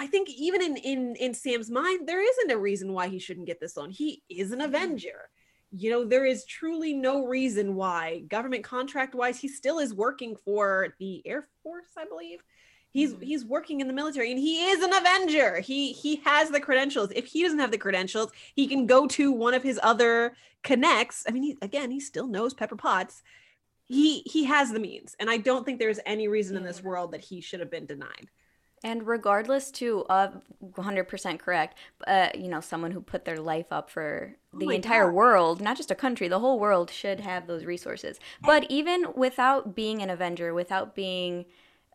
I 0.00 0.06
think 0.06 0.30
even 0.30 0.62
in 0.62 0.76
in 0.78 1.14
in 1.16 1.34
Sam's 1.34 1.70
mind, 1.70 2.08
there 2.08 2.22
isn't 2.26 2.50
a 2.50 2.56
reason 2.56 2.94
why 2.94 3.08
he 3.08 3.18
shouldn't 3.18 3.46
get 3.46 3.60
this 3.60 3.76
loan. 3.76 3.90
He 3.90 4.22
is 4.30 4.50
an 4.50 4.60
mm-hmm. 4.60 4.74
Avenger. 4.74 5.28
You 5.72 5.90
know, 5.90 6.04
there 6.06 6.24
is 6.24 6.46
truly 6.46 6.94
no 6.94 7.26
reason 7.26 7.74
why 7.74 8.20
government 8.20 8.64
contract 8.64 9.14
wise 9.14 9.38
he 9.38 9.46
still 9.46 9.78
is 9.78 9.92
working 9.92 10.36
for 10.36 10.94
the 10.98 11.22
Air 11.26 11.46
Force, 11.62 11.90
I 11.98 12.06
believe. 12.06 12.40
He's 12.88 13.12
mm-hmm. 13.12 13.22
he's 13.22 13.44
working 13.44 13.82
in 13.82 13.88
the 13.88 13.92
military 13.92 14.30
and 14.30 14.40
he 14.40 14.70
is 14.70 14.82
an 14.82 14.94
Avenger. 14.94 15.60
He 15.60 15.92
he 15.92 16.16
has 16.24 16.48
the 16.48 16.60
credentials. 16.60 17.12
If 17.14 17.26
he 17.26 17.42
doesn't 17.42 17.58
have 17.58 17.70
the 17.70 17.76
credentials, 17.76 18.32
he 18.54 18.66
can 18.66 18.86
go 18.86 19.06
to 19.08 19.30
one 19.30 19.52
of 19.52 19.62
his 19.62 19.78
other 19.82 20.34
connects. 20.62 21.26
I 21.28 21.32
mean, 21.32 21.42
he, 21.42 21.58
again, 21.60 21.90
he 21.90 22.00
still 22.00 22.26
knows 22.26 22.54
Pepper 22.54 22.76
Potts. 22.76 23.22
He 23.84 24.20
he 24.20 24.44
has 24.44 24.72
the 24.72 24.80
means, 24.80 25.14
and 25.20 25.28
I 25.28 25.36
don't 25.36 25.66
think 25.66 25.78
there's 25.78 26.00
any 26.06 26.26
reason 26.26 26.56
in 26.56 26.64
this 26.64 26.82
world 26.82 27.12
that 27.12 27.20
he 27.20 27.42
should 27.42 27.60
have 27.60 27.70
been 27.70 27.84
denied. 27.84 28.30
And 28.82 29.06
regardless 29.06 29.70
too 29.70 30.06
of 30.08 30.40
100% 30.64 31.38
correct, 31.38 31.76
uh, 32.06 32.28
you 32.34 32.48
know, 32.48 32.60
someone 32.60 32.92
who 32.92 33.00
put 33.00 33.26
their 33.26 33.38
life 33.38 33.66
up 33.70 33.90
for 33.90 34.36
the 34.54 34.66
Oh 34.66 34.70
entire 34.70 35.06
God. 35.06 35.14
world, 35.14 35.60
not 35.60 35.76
just 35.76 35.90
a 35.90 35.94
country, 35.94 36.28
the 36.28 36.38
whole 36.38 36.58
world 36.58 36.90
should 36.90 37.20
have 37.20 37.46
those 37.46 37.64
resources. 37.66 38.18
But 38.42 38.66
even 38.70 39.12
without 39.14 39.74
being 39.74 40.00
an 40.00 40.08
Avenger, 40.08 40.54
without 40.54 40.94
being 40.94 41.44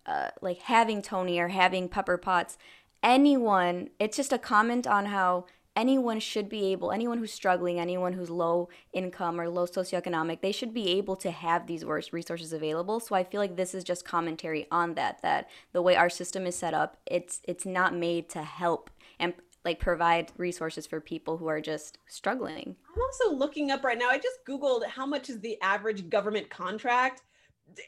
uh, 0.05 0.29
like 0.41 0.59
having 0.59 1.01
Tony 1.01 1.39
or 1.39 1.47
having 1.47 1.89
Pepper 1.89 2.17
Potts, 2.17 2.57
anyone, 3.01 3.89
it's 3.99 4.17
just 4.17 4.31
a 4.31 4.37
comment 4.37 4.85
on 4.85 5.07
how 5.07 5.45
anyone 5.75 6.19
should 6.19 6.49
be 6.49 6.71
able, 6.71 6.91
anyone 6.91 7.17
who's 7.17 7.33
struggling, 7.33 7.79
anyone 7.79 8.13
who's 8.13 8.29
low 8.29 8.69
income 8.93 9.39
or 9.39 9.49
low 9.49 9.65
socioeconomic, 9.65 10.41
they 10.41 10.51
should 10.51 10.73
be 10.73 10.89
able 10.91 11.15
to 11.17 11.31
have 11.31 11.67
these 11.67 11.83
resources 11.83 12.53
available. 12.53 12.99
So 12.99 13.15
I 13.15 13.23
feel 13.23 13.41
like 13.41 13.55
this 13.55 13.75
is 13.75 13.83
just 13.83 14.05
commentary 14.05 14.67
on 14.71 14.93
that, 14.95 15.21
that 15.21 15.49
the 15.73 15.81
way 15.81 15.95
our 15.95 16.09
system 16.09 16.45
is 16.45 16.55
set 16.55 16.73
up, 16.73 16.97
it's 17.05 17.41
it's 17.43 17.65
not 17.65 17.93
made 17.93 18.29
to 18.29 18.43
help 18.43 18.89
and 19.19 19.33
like 19.65 19.79
provide 19.79 20.31
resources 20.37 20.85
for 20.85 21.01
people 21.01 21.37
who 21.37 21.47
are 21.47 21.59
just 21.59 21.97
struggling. 22.07 22.75
I'm 22.93 23.01
also 23.01 23.35
looking 23.35 23.71
up 23.71 23.83
right 23.83 23.97
now. 23.97 24.09
I 24.09 24.17
just 24.17 24.45
Googled 24.47 24.85
how 24.87 25.05
much 25.05 25.29
is 25.29 25.39
the 25.39 25.59
average 25.61 26.09
government 26.09 26.49
contract. 26.49 27.23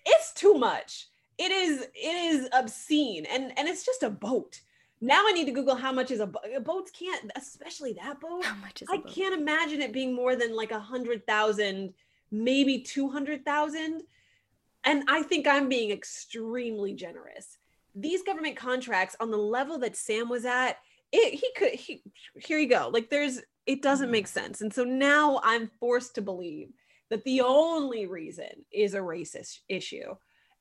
It's 0.06 0.34
too 0.34 0.56
much. 0.56 1.08
It 1.38 1.52
is 1.52 1.82
it 1.94 2.34
is 2.34 2.50
obscene. 2.52 3.26
And 3.26 3.58
and 3.58 3.68
it's 3.68 3.86
just 3.86 4.04
a 4.04 4.10
boat. 4.10 4.62
Now 5.00 5.24
I 5.28 5.32
need 5.32 5.46
to 5.46 5.52
Google 5.52 5.76
how 5.76 5.92
much 5.92 6.12
is 6.12 6.20
a 6.20 6.28
boat. 6.28 6.44
Uh, 6.56 6.60
boats 6.60 6.92
can't, 6.92 7.32
especially 7.36 7.94
that 7.94 8.20
boat. 8.20 8.44
How 8.44 8.56
much 8.56 8.82
is 8.82 8.88
I 8.92 8.96
a 8.96 9.00
boat? 9.00 9.14
can't 9.14 9.40
imagine 9.40 9.82
it 9.82 9.94
being 9.94 10.14
more 10.14 10.36
than 10.36 10.56
like 10.56 10.72
a 10.72 10.80
hundred 10.80 11.26
thousand, 11.28 11.94
maybe 12.32 12.80
two 12.80 13.10
hundred 13.10 13.46
thousand. 13.46 14.04
And 14.84 15.04
I 15.08 15.24
think 15.24 15.48
I'm 15.48 15.70
being 15.70 15.92
extremely 15.92 16.94
generous. 16.94 17.58
These 17.94 18.24
government 18.24 18.56
contracts 18.56 19.16
on 19.20 19.32
the 19.32 19.38
level 19.38 19.80
that 19.80 19.96
Sam 19.96 20.30
was 20.30 20.46
at, 20.46 20.78
it 21.12 21.34
he 21.34 21.52
could 21.56 21.74
he 21.74 22.02
here 22.36 22.58
you 22.58 22.68
go. 22.68 22.90
Like 22.92 23.10
there's 23.10 23.42
it 23.66 23.82
doesn't 23.82 24.12
make 24.12 24.26
mm. 24.26 24.30
sense. 24.30 24.62
And 24.62 24.74
so 24.74 24.84
now 24.84 25.42
I'm 25.44 25.70
forced 25.80 26.16
to 26.16 26.22
believe 26.22 26.70
that 27.10 27.24
the 27.24 27.42
only 27.42 28.06
reason 28.06 28.66
is 28.72 28.94
a 28.94 29.00
racist 29.00 29.60
issue. 29.70 30.16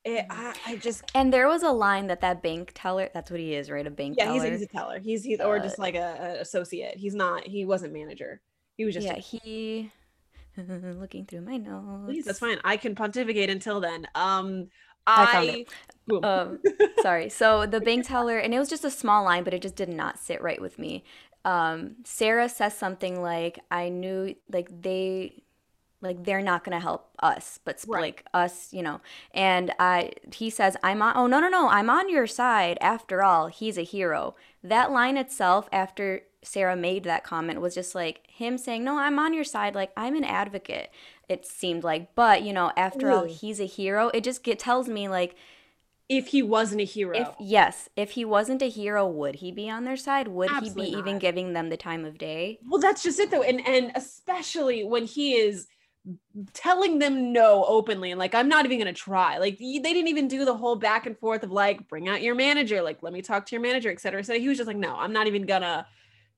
It, 0.07 0.25
I, 0.29 0.55
I 0.65 0.75
just 0.77 1.03
And 1.13 1.33
there 1.33 1.47
was 1.47 1.63
a 1.63 1.71
line 1.71 2.07
that 2.07 2.21
that 2.21 2.41
bank 2.41 2.71
teller, 2.75 3.09
that's 3.13 3.29
what 3.29 3.39
he 3.39 3.53
is, 3.55 3.69
right? 3.69 3.85
A 3.85 3.91
bank 3.91 4.17
yeah, 4.17 4.25
teller. 4.25 4.33
he's, 4.33 4.43
he's 4.43 4.61
a 4.61 4.67
teller. 4.67 4.99
He's 4.99 5.23
he's 5.23 5.41
or 5.41 5.57
Uh, 5.57 5.63
just 5.63 5.79
like 5.79 5.95
a, 5.95 6.37
a 6.37 6.41
associate. 6.41 6.97
He's 6.97 7.15
not. 7.15 7.45
He 7.47 7.65
wasn't 7.65 7.93
manager. 7.93 8.41
He 8.77 8.85
was 8.85 8.93
just. 8.93 9.05
yeah, 9.05 9.13
a- 9.17 9.19
he 9.19 9.91
looking 10.57 11.25
through 11.25 11.41
my 11.41 11.57
notes. 11.57 12.05
please, 12.05 12.25
that's 12.25 12.39
fine. 12.39 12.57
I 12.63 12.77
can 12.77 12.95
pontificate 12.95 13.49
until 13.49 13.79
then. 13.79 14.07
Um, 14.15 14.67
I 15.15 15.25
I, 15.25 15.25
found 15.25 15.49
it. 15.49 15.67
Boom. 16.07 16.23
um 16.23 16.59
sorry 17.01 17.29
so 17.29 17.65
the 17.65 17.81
bank 17.81 18.05
teller 18.07 18.37
and 18.39 18.53
it 18.53 18.59
was 18.59 18.69
just 18.69 18.85
a 18.85 18.89
small 18.89 19.23
line 19.23 19.43
but 19.43 19.53
it 19.53 19.61
just 19.61 19.75
did 19.75 19.89
not 19.89 20.17
sit 20.19 20.41
right 20.41 20.61
with 20.61 20.79
me 20.79 21.03
um 21.45 21.95
sarah 22.05 22.49
says 22.49 22.73
something 22.77 23.21
like 23.21 23.59
i 23.71 23.89
knew 23.89 24.33
like 24.51 24.69
they 24.81 25.43
like 26.01 26.23
they're 26.25 26.41
not 26.41 26.63
gonna 26.63 26.79
help 26.79 27.09
us 27.19 27.59
but 27.65 27.79
sp- 27.81 27.89
Right. 27.89 28.01
like 28.01 28.25
us 28.33 28.71
you 28.71 28.83
know. 28.83 29.01
And 29.31 29.73
i 29.79 30.11
he 30.33 30.49
says 30.49 30.77
i'm 30.83 31.01
on 31.01 31.13
oh 31.15 31.27
no 31.27 31.39
no 31.39 31.49
no 31.49 31.69
i'm 31.69 31.89
on 31.89 32.09
your 32.09 32.27
side 32.27 32.77
after 32.81 33.23
all. 33.23 33.47
He's 33.47 33.77
a 33.77 33.83
hero. 33.83 34.35
That 34.63 34.91
line 34.91 35.17
itself 35.17 35.67
after 35.71 36.21
sarah 36.43 36.75
made 36.75 37.03
that 37.03 37.23
comment 37.23 37.59
was 37.59 37.73
just 37.75 37.93
like 37.95 38.21
him 38.29 38.57
saying 38.57 38.83
no 38.83 38.97
i'm 38.97 39.17
on 39.19 39.33
your 39.33 39.43
side. 39.43 39.75
Like 39.75 39.91
i'm 39.97 40.15
an 40.15 40.23
advocate 40.23 40.91
it 41.27 41.45
seemed 41.45 41.83
like. 41.83 42.15
But 42.15 42.43
you 42.43 42.53
know 42.53 42.71
after 42.77 43.11
all 43.11 43.25
he's 43.25 43.59
a 43.59 43.65
hero. 43.65 44.09
It 44.13 44.23
just 44.23 44.43
tells 44.43 44.87
me 44.87 45.07
like 45.09 45.35
if 46.09 46.27
he 46.27 46.41
wasn't 46.41 46.79
a 46.79 46.85
hero, 46.85 47.17
if 47.17 47.27
yes, 47.37 47.89
if 47.97 48.11
he 48.11 48.23
wasn't 48.23 48.61
a 48.61 48.69
hero, 48.69 49.05
would 49.05 49.35
he 49.35 49.51
be 49.51 49.69
on 49.69 49.83
their 49.83 49.97
side? 49.97 50.29
Would 50.29 50.49
Absolutely 50.49 50.85
he 50.85 50.91
be 50.93 50.99
even 50.99 51.19
giving 51.19 51.51
them 51.51 51.67
the 51.69 51.75
time 51.75 52.05
of 52.05 52.17
day? 52.17 52.59
well, 52.65 52.79
that's 52.79 53.03
just 53.03 53.19
it 53.19 53.29
though, 53.29 53.41
and 53.43 53.59
and 53.67 53.91
especially 53.93 54.85
when 54.85 55.05
he 55.05 55.33
is 55.33 55.67
telling 56.53 56.99
them 56.99 57.33
no 57.33 57.65
openly 57.65 58.11
and 58.11 58.19
like 58.19 58.33
i'm 58.33 58.47
not 58.47 58.65
even 58.65 58.77
gonna 58.77 58.93
try. 58.93 59.37
Like 59.37 59.57
they 59.57 59.79
didn't 59.79 60.07
even 60.07 60.27
do 60.27 60.45
the 60.45 60.55
whole 60.55 60.75
back 60.75 61.05
and 61.05 61.17
forth 61.17 61.43
of 61.43 61.51
like 61.51 61.87
bring 61.87 62.07
out 62.07 62.21
your 62.21 62.35
manager 62.35 62.81
like 62.81 63.03
let 63.03 63.13
me 63.13 63.21
talk 63.21 63.45
to 63.45 63.55
your 63.55 63.61
manager 63.61 63.91
etc 63.91 64.23
so 64.23 64.39
he 64.39 64.47
was 64.47 64.57
just 64.57 64.67
like 64.67 64.77
no 64.77 64.95
i'm 64.95 65.11
not 65.11 65.27
even 65.27 65.45
gonna 65.45 65.85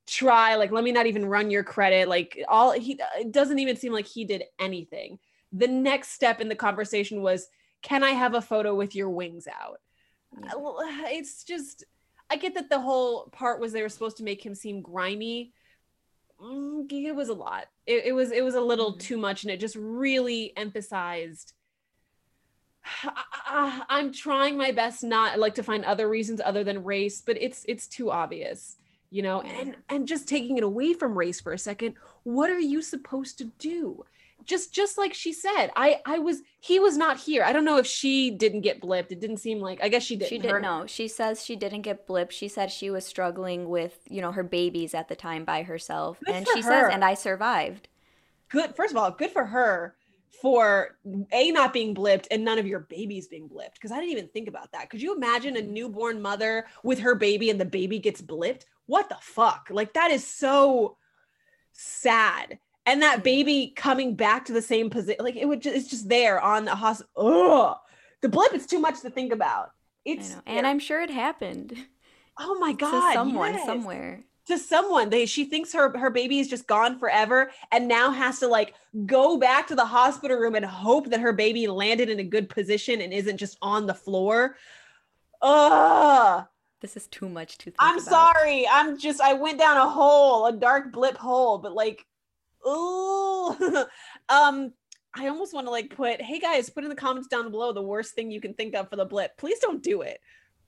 try. 0.10 0.56
Like 0.56 0.72
let 0.72 0.84
me 0.84 0.92
not 0.92 1.06
even 1.06 1.26
run 1.26 1.52
your 1.52 1.64
credit. 1.64 2.10
Like 2.10 2.44
all 2.48 2.72
he 2.72 3.00
it 3.18 3.32
doesn't 3.32 3.60
even 3.60 3.76
seem 3.76 3.94
like 3.94 4.08
he 4.08 4.26
did 4.26 4.44
anything. 4.58 5.20
The 5.54 5.68
next 5.68 6.10
step 6.10 6.42
in 6.42 6.50
the 6.50 6.56
conversation 6.56 7.22
was 7.22 7.48
can 7.82 8.04
i 8.04 8.12
have 8.12 8.34
a 8.34 8.42
photo 8.42 8.76
with 8.76 8.96
your 8.96 9.10
wings 9.10 9.48
out? 9.48 9.80
It's 10.34 11.44
just 11.44 11.84
i 12.30 12.36
get 12.36 12.54
that 12.56 12.70
the 12.70 12.80
whole 12.80 13.30
part 13.30 13.60
was 13.60 13.72
they 13.72 13.82
were 13.82 13.90
supposed 13.90 14.18
to 14.18 14.24
make 14.24 14.46
him 14.46 14.54
seem 14.54 14.82
grimy 14.82 15.54
it 16.42 17.16
was 17.16 17.30
a 17.30 17.34
lot. 17.34 17.66
It, 17.86 18.06
it 18.06 18.14
was 18.14 18.32
it 18.32 18.44
was 18.44 18.56
a 18.56 18.62
little 18.62 18.94
Mhm. 18.94 19.00
too 19.00 19.18
much 19.18 19.44
and 19.44 19.52
it 19.52 19.60
just 19.60 19.76
really 19.76 20.54
emphasized 20.56 21.54
I, 23.04 23.84
i'm 23.90 24.12
trying 24.14 24.58
my 24.58 24.72
best 24.72 25.04
not 25.04 25.38
like 25.40 25.56
to 25.56 25.64
find 25.64 25.84
other 25.86 26.08
reasons 26.08 26.42
other 26.44 26.64
than 26.64 26.84
race 26.84 27.22
but 27.26 27.38
it's 27.42 27.66
it's 27.68 27.88
too 27.88 28.12
obvious 28.12 28.78
you 29.12 29.24
know? 29.24 29.42
And 29.42 29.76
and 29.90 30.08
just 30.08 30.28
taking 30.28 30.58
it 30.58 30.64
away 30.64 30.94
from 30.94 31.18
race 31.18 31.42
for 31.42 31.52
a 31.52 31.58
second 31.58 31.96
what 32.24 32.52
are 32.52 32.60
you 32.60 32.80
supposed 32.84 33.40
to 33.40 33.46
do 33.58 34.06
just 34.46 34.74
just 34.74 34.98
like 34.98 35.14
she 35.14 35.32
said 35.34 35.70
i 35.76 36.00
i 36.06 36.18
was 36.18 36.42
he 36.60 36.80
was 36.80 36.98
not 36.98 37.20
here 37.20 37.44
i 37.44 37.52
don't 37.54 37.66
know 37.66 37.78
if 37.78 37.86
she 37.86 38.32
didn't 38.32 38.62
get 38.62 38.82
blipped 38.82 39.12
it 39.12 39.20
didn't 39.20 39.38
seem 39.38 39.60
like 39.60 39.84
i 39.84 39.90
guess 39.90 40.04
she 40.04 40.16
didn't 40.16 40.30
She 40.30 40.40
didn't 40.40 40.62
know. 40.62 40.86
She 40.88 41.08
says 41.08 41.44
she 41.46 41.56
didn't 41.56 41.82
get 41.84 42.08
blipped. 42.08 42.32
She 42.32 42.48
said 42.48 42.72
she 42.72 42.90
was 42.90 43.06
struggling 43.06 43.70
with, 43.70 44.00
you 44.06 44.22
know, 44.22 44.32
her 44.32 44.44
babies 44.44 44.94
at 44.94 45.08
the 45.08 45.16
time 45.16 45.46
by 45.46 45.64
herself. 45.64 46.20
Good 46.26 46.36
and 46.36 46.48
she 46.48 46.62
her. 46.62 46.86
says, 46.86 46.94
and 46.94 47.04
I 47.04 47.14
survived. 47.14 47.88
good 48.50 48.76
first 48.76 48.92
of 48.92 48.98
all 48.98 49.12
good 49.12 49.32
for 49.32 49.46
her 49.46 49.96
for 50.42 50.98
a 51.34 51.52
not 51.52 51.74
being 51.74 51.94
blipped 51.94 52.28
and 52.32 52.46
none 52.46 52.60
of 52.60 52.68
your 52.68 52.80
babies 52.82 53.28
being 53.28 53.50
blipped 53.50 53.74
because 53.74 53.92
i 53.92 53.96
didn't 53.96 54.12
even 54.12 54.28
think 54.30 54.48
about 54.48 54.72
that 54.72 54.90
could 54.90 55.02
you 55.02 55.16
imagine 55.16 55.58
a 55.58 55.62
newborn 55.62 56.22
mother 56.22 56.66
with 56.84 57.00
her 57.00 57.16
baby 57.16 57.50
and 57.50 57.60
the 57.60 57.66
baby 57.66 58.00
gets 58.00 58.22
blipped 58.22 58.64
what 58.86 59.10
the 59.10 59.18
fuck 59.22 59.68
like 59.70 59.94
that 59.94 60.12
is 60.12 60.26
so 60.26 60.96
sad 61.74 62.60
and 62.86 63.02
that 63.02 63.24
baby 63.24 63.74
coming 63.76 64.16
back 64.16 64.46
to 64.46 64.54
the 64.54 64.62
same 64.62 64.90
position 64.90 65.24
like 65.24 65.36
it 65.36 65.46
would 65.48 65.62
just 65.62 65.76
it's 65.76 65.90
just 65.90 66.10
there 66.10 66.40
on 66.42 66.66
the 66.66 66.76
hospital 66.76 67.12
Ugh. 67.18 67.78
the 68.22 68.30
blip 68.30 68.54
is 68.54 68.66
too 68.66 68.80
much 68.80 69.02
to 69.02 69.10
think 69.10 69.32
about 69.34 69.72
it's. 70.06 70.36
And 70.48 70.66
I'm 70.66 70.80
sure 70.80 71.02
it 71.02 71.10
happened 71.10 71.76
oh 72.40 72.58
my 72.60 72.74
god 72.84 73.10
to 73.10 73.14
someone 73.14 73.54
yes 73.54 73.66
somewhere. 73.66 74.24
to 74.48 74.58
someone 74.58 75.10
they 75.10 75.26
she 75.26 75.46
thinks 75.46 75.74
her 75.74 75.96
her 75.98 76.10
baby 76.10 76.40
is 76.40 76.48
just 76.48 76.68
gone 76.68 76.98
forever 76.98 77.52
and 77.72 77.88
now 77.88 78.10
has 78.12 78.40
to 78.40 78.48
like 78.48 78.74
go 79.06 79.38
back 79.38 79.68
to 79.68 79.76
the 79.76 79.86
hospital 79.86 80.38
room 80.38 80.56
and 80.56 80.66
hope 80.66 81.10
that 81.10 81.20
her 81.20 81.34
baby 81.34 81.68
landed 81.68 82.10
in 82.10 82.20
a 82.20 82.24
good 82.24 82.50
position 82.50 83.02
and 83.02 83.14
isn't 83.14 83.38
just 83.38 83.58
on 83.62 83.86
the 83.86 83.94
floor 83.94 84.56
Ugh. 85.42 86.46
This 86.82 86.96
is 86.96 87.08
too 87.08 87.28
much 87.28 87.58
to 87.60 87.66
think 87.66 87.76
I'm 87.80 87.98
about. 87.98 88.10
sorry. 88.36 88.68
I'm 88.72 88.98
just 88.98 89.20
I 89.22 89.34
went 89.34 89.60
down 89.60 89.78
a 89.78 89.90
hole, 89.90 90.46
a 90.46 90.54
dark 90.54 90.92
blip 90.94 91.18
hole, 91.18 91.58
but 91.58 91.74
like 91.74 92.06
ooh. 92.68 93.86
um 94.30 94.74
I 95.14 95.28
almost 95.28 95.54
want 95.54 95.66
to 95.66 95.72
like 95.72 95.96
put, 95.96 96.22
hey 96.22 96.40
guys, 96.40 96.70
put 96.70 96.84
in 96.84 96.90
the 96.90 96.96
comments 96.96 97.28
down 97.28 97.50
below 97.50 97.74
the 97.74 97.82
worst 97.82 98.14
thing 98.14 98.30
you 98.30 98.40
can 98.40 98.54
think 98.54 98.76
of 98.76 98.90
for 98.90 98.96
the 98.96 99.06
blip. 99.06 99.36
Please 99.38 99.60
don't 99.60 99.82
do 99.82 100.04
it. 100.04 100.20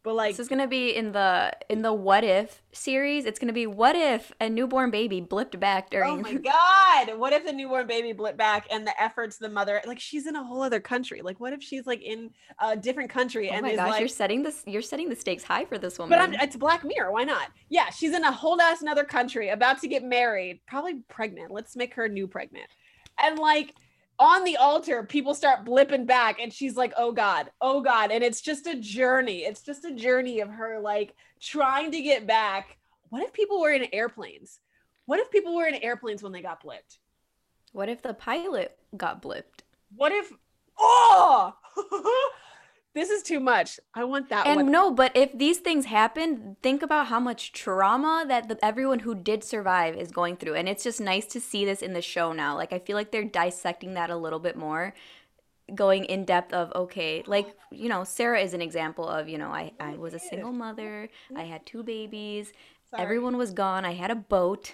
But 0.04 0.16
like 0.16 0.32
This 0.32 0.40
is 0.40 0.48
gonna 0.48 0.68
be 0.68 0.96
in 0.96 1.12
the 1.12 1.52
in 1.70 1.84
the 1.84 1.94
what 1.94 2.24
if 2.24 2.64
series. 2.72 3.26
It's 3.26 3.38
gonna 3.38 3.54
be 3.54 3.68
what 3.68 3.96
if 3.96 4.32
a 4.42 4.50
newborn 4.50 4.90
baby 4.90 5.22
blipped 5.22 5.60
back 5.60 5.92
during. 5.92 6.10
Oh 6.10 6.18
my 6.18 6.34
god! 7.08 7.20
What 7.20 7.34
if 7.34 7.46
the 7.46 7.54
newborn 7.54 7.86
baby 7.86 8.12
blipped 8.12 8.38
back 8.38 8.66
and 8.72 8.88
the 8.88 9.00
efforts 9.00 9.38
the 9.38 9.50
mother 9.50 9.80
like 9.86 10.00
she's 10.00 10.26
in 10.26 10.36
a 10.36 10.44
whole 10.44 10.64
other 10.64 10.80
country? 10.80 11.22
Like 11.22 11.40
what 11.40 11.54
if 11.54 11.62
she's 11.62 11.86
like 11.86 12.02
in 12.02 12.32
a 12.60 12.76
different 12.76 13.12
country 13.12 13.50
Oh 13.52 13.54
and 13.54 13.62
my 13.62 13.72
is 13.72 13.76
gosh, 13.76 13.90
like 13.92 14.00
you're 14.00 14.08
setting 14.08 14.42
this 14.42 14.64
you're 14.66 14.82
setting 14.82 15.08
the 15.08 15.16
stakes 15.16 15.44
high 15.44 15.66
for 15.66 15.78
this 15.78 16.00
woman. 16.00 16.18
but 16.18 16.24
I'm, 16.24 16.34
it's 16.42 16.56
Black 16.56 16.84
Mirror. 16.84 17.12
Why 17.12 17.24
not? 17.24 17.50
Yeah, 17.70 17.90
she's 17.92 18.16
in 18.16 18.24
a 18.24 18.32
whole 18.32 18.60
ass 18.60 18.82
another 18.82 19.04
country, 19.04 19.50
about 19.50 19.80
to 19.82 19.88
get 19.88 20.04
married, 20.04 20.62
probably 20.68 20.96
pregnant. 21.10 21.52
Let's 21.52 21.76
make 21.76 21.94
her 21.94 22.10
new 22.10 22.28
pregnant. 22.28 22.68
And 23.22 23.38
like 23.38 23.76
on 24.22 24.44
the 24.44 24.56
altar, 24.58 25.04
people 25.04 25.34
start 25.34 25.66
blipping 25.66 26.06
back, 26.06 26.40
and 26.40 26.54
she's 26.54 26.78
like, 26.78 26.94
"Oh 26.96 27.12
God, 27.12 27.50
oh 27.60 27.82
God!" 27.82 28.12
And 28.12 28.24
it's 28.24 28.40
just 28.40 28.68
a 28.68 28.76
journey. 28.76 29.40
It's 29.40 29.64
just 29.64 29.84
a 29.84 29.96
journey 29.96 30.42
of 30.42 30.50
her 30.50 30.80
like 30.80 31.16
trying 31.42 31.92
to 31.92 32.02
get 32.02 32.28
back. 32.28 32.78
What 33.10 33.24
if 33.24 33.34
people 33.34 33.60
were 33.60 33.72
in 33.72 33.88
airplanes? 33.92 34.60
What 35.06 35.20
if 35.20 35.32
people 35.32 35.56
were 35.56 35.66
in 35.66 35.76
airplanes 35.76 36.22
when 36.22 36.32
they 36.32 36.42
got 36.42 36.64
blipped? 36.64 37.00
what 37.72 37.90
if 37.90 38.02
the 38.02 38.14
pilot 38.14 38.78
got 38.96 39.22
blipped? 39.22 39.64
What 39.96 40.12
if? 40.12 40.32
Oh, 40.78 41.54
this 42.94 43.10
is 43.10 43.24
too 43.24 43.40
much. 43.40 43.80
I 43.94 44.04
want 44.04 44.30
that 44.30 44.46
And 44.48 44.64
one. 44.64 44.72
no, 44.72 44.92
but 44.92 45.12
if 45.16 45.38
these 45.38 45.60
things 45.60 45.86
happen, 45.86 46.58
think 46.62 46.82
about 46.84 47.08
how 47.08 47.20
much 47.20 47.52
trauma 47.54 48.26
that 48.28 48.50
the, 48.50 48.64
everyone 48.64 49.00
who 49.00 49.16
did 49.16 49.44
survive 49.44 49.96
is 49.96 50.12
going 50.12 50.38
through. 50.38 50.56
And 50.56 50.68
it's 50.70 50.84
just 50.84 51.00
nice 51.02 51.26
to 51.28 51.40
see 51.40 51.64
this 51.66 51.82
in 51.82 51.94
the 51.94 52.02
show 52.02 52.34
now. 52.34 52.56
Like 52.56 52.74
I 52.74 52.80
feel 52.80 52.96
like 52.98 53.12
they're 53.12 53.24
dissecting 53.24 53.94
that 53.96 54.10
a 54.10 54.18
little 54.18 54.40
bit 54.40 54.56
more. 54.58 54.94
going 55.74 56.06
in 56.06 56.26
depth 56.26 56.54
of 56.54 56.72
okay, 56.76 57.24
like 57.28 57.48
you 57.72 57.88
know, 57.90 58.04
Sarah 58.04 58.42
is 58.42 58.54
an 58.54 58.62
example 58.62 59.08
of 59.08 59.30
you 59.30 59.38
know, 59.38 59.50
I 59.52 59.72
oh, 59.80 59.86
I 59.86 59.96
was 59.98 60.14
a 60.14 60.20
single 60.20 60.52
mother, 60.52 61.10
mm-hmm. 61.30 61.38
I 61.38 61.44
had 61.46 61.66
two 61.66 61.84
babies, 61.84 62.52
Sorry. 62.90 63.02
everyone 63.04 63.38
was 63.38 63.52
gone, 63.54 63.86
I 63.86 63.94
had 63.94 64.12
a 64.12 64.16
boat. 64.16 64.74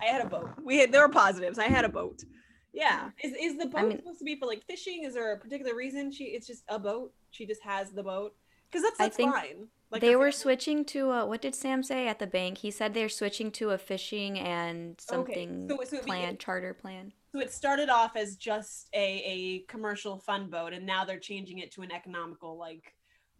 I 0.00 0.06
had 0.06 0.22
a 0.22 0.28
boat. 0.28 0.50
We 0.64 0.78
had 0.78 0.90
there 0.92 1.02
were 1.06 1.12
positives. 1.12 1.58
I 1.58 1.68
had 1.68 1.84
a 1.84 1.88
boat. 1.88 2.24
Yeah. 2.72 3.10
Is 3.22 3.32
is 3.38 3.58
the 3.58 3.66
boat 3.66 3.88
mean- 3.88 3.98
supposed 3.98 4.18
to 4.18 4.24
be 4.24 4.36
for 4.36 4.46
like 4.46 4.64
fishing? 4.66 5.04
Is 5.04 5.14
there 5.14 5.32
a 5.32 5.38
particular 5.38 5.74
reason 5.74 6.10
she 6.10 6.24
it's 6.24 6.46
just 6.46 6.64
a 6.68 6.78
boat? 6.78 7.12
She 7.30 7.46
just 7.46 7.62
has 7.62 7.90
the 7.90 8.02
boat? 8.02 8.34
Because 8.70 8.82
that's 8.84 9.00
I 9.00 9.08
think 9.10 9.34
fine. 9.34 9.68
Like 9.90 10.00
they 10.00 10.16
were 10.16 10.32
switching 10.32 10.86
to 10.86 11.10
uh, 11.10 11.26
what 11.26 11.42
did 11.42 11.54
Sam 11.54 11.82
say 11.82 12.08
at 12.08 12.18
the 12.18 12.26
bank? 12.26 12.58
He 12.58 12.70
said 12.70 12.94
they're 12.94 13.10
switching 13.10 13.50
to 13.52 13.70
a 13.70 13.78
fishing 13.78 14.38
and 14.38 14.98
something 14.98 15.68
so- 15.68 15.84
so 15.84 15.98
be- 15.98 16.06
plan, 16.06 16.38
charter 16.38 16.72
plan. 16.72 17.12
So 17.32 17.40
it 17.40 17.52
started 17.52 17.88
off 17.88 18.14
as 18.16 18.36
just 18.36 18.88
a, 18.94 19.22
a 19.24 19.58
commercial 19.60 20.18
fun 20.18 20.50
boat, 20.50 20.74
and 20.74 20.84
now 20.84 21.04
they're 21.04 21.18
changing 21.18 21.58
it 21.58 21.72
to 21.72 21.82
an 21.82 21.90
economical 21.90 22.58
like 22.58 22.94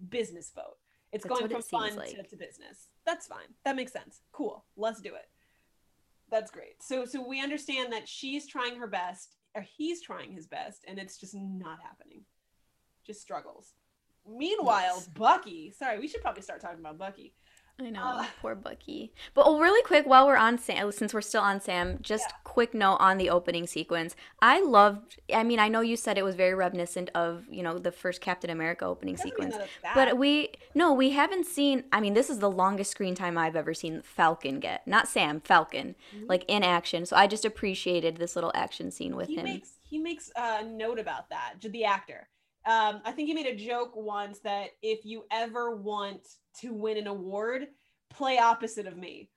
business 0.09 0.51
boat. 0.55 0.77
It's 1.12 1.25
That's 1.25 1.40
going 1.40 1.51
from 1.51 1.61
it 1.61 1.64
fun 1.66 2.07
to, 2.07 2.23
to 2.23 2.37
business. 2.37 2.88
That's 3.05 3.27
fine. 3.27 3.49
That 3.64 3.77
makes 3.77 3.92
sense. 3.92 4.21
Cool. 4.33 4.64
Let's 4.77 5.01
do 5.01 5.14
it. 5.14 5.29
That's 6.33 6.51
great. 6.51 6.83
So 6.83 7.05
so 7.05 7.25
we 7.25 7.40
understand 7.40 7.92
that 7.92 8.09
she's 8.09 8.49
trying 8.49 8.77
her 8.77 8.88
best, 8.88 9.37
or 9.55 9.62
he's 9.77 10.03
trying 10.03 10.33
his 10.33 10.49
best, 10.49 10.85
and 10.88 10.99
it's 10.99 11.18
just 11.18 11.35
not 11.37 11.79
happening. 11.81 12.23
Just 13.07 13.21
struggles. 13.21 13.75
Meanwhile, 14.27 14.95
Yes. 14.97 15.09
Bucky. 15.09 15.71
Sorry, 15.77 15.99
we 16.01 16.09
should 16.09 16.23
probably 16.23 16.42
start 16.42 16.61
talking 16.61 16.81
about 16.81 16.97
Bucky. 16.99 17.35
I 17.81 17.91
know, 17.91 18.03
Uh, 18.03 18.27
poor 18.41 18.55
Bucky. 18.55 19.13
But 19.35 19.45
oh, 19.47 19.59
really 19.59 19.83
quick, 19.83 20.07
while 20.07 20.27
we're 20.27 20.37
on 20.37 20.59
Sam, 20.59 20.93
since 20.93 21.13
we're 21.13 21.21
still 21.21 21.41
on 21.43 21.61
Sam, 21.61 21.99
just 22.01 22.27
Yeah. 22.31 22.37
quick 22.45 22.75
note 22.75 22.97
on 23.01 23.17
the 23.19 23.29
opening 23.31 23.67
sequence. 23.67 24.15
I 24.41 24.61
loved. 24.61 25.19
I 25.35 25.43
mean, 25.43 25.59
I 25.59 25.69
know 25.69 25.81
you 25.81 25.97
said 25.97 26.17
it 26.19 26.23
was 26.23 26.35
very 26.37 26.55
reminiscent 26.55 27.11
of 27.15 27.45
you 27.51 27.63
know 27.63 27.79
the 27.79 27.91
first 27.91 28.21
Captain 28.21 28.51
America 28.51 28.85
opening 28.85 29.17
sequence, 29.17 29.57
that 29.57 29.65
it's 29.65 29.73
bad. 29.83 29.95
but 29.95 30.19
we 30.19 30.53
no, 30.75 30.93
we 30.93 31.11
haven't 31.11 31.47
seen. 31.47 31.85
I 31.93 32.01
mean, 32.01 32.15
this 32.15 32.31
is 32.31 32.39
the 32.39 32.51
longest 32.51 32.91
screen 32.91 33.15
time 33.15 33.37
I've 33.39 33.57
ever 33.57 33.75
seen 33.75 34.03
Falcon 34.03 34.61
get. 34.61 34.87
Not 34.87 35.09
Sam, 35.09 35.41
Falcon, 35.41 35.97
Mm-hmm. 36.15 36.27
like 36.29 36.45
in 36.49 36.63
action. 36.63 37.07
So 37.07 37.17
I 37.17 37.27
just 37.27 37.45
appreciated 37.45 38.17
this 38.19 38.37
little 38.37 38.53
action 38.55 38.91
scene 38.91 39.17
with 39.17 39.29
he 39.29 39.37
him. 39.37 39.45
makes 39.45 39.71
he 39.83 39.99
makes 39.99 40.31
a 40.37 40.63
note 40.63 40.99
about 40.99 41.31
that 41.31 41.55
the 41.61 41.85
actor 41.85 42.29
um, 42.66 43.01
i 43.05 43.12
think 43.12 43.29
he 43.29 43.35
made 43.35 43.46
a 43.46 43.57
joke 43.57 43.92
once 43.94 44.38
that 44.40 44.70
if 44.83 45.05
you 45.05 45.25
ever 45.31 45.77
want 45.77 46.20
to 46.61 46.72
win 46.72 46.96
an 46.96 47.07
award 47.07 47.66
play 48.11 48.38
opposite 48.38 48.87
of 48.87 48.96
me. 48.96 49.31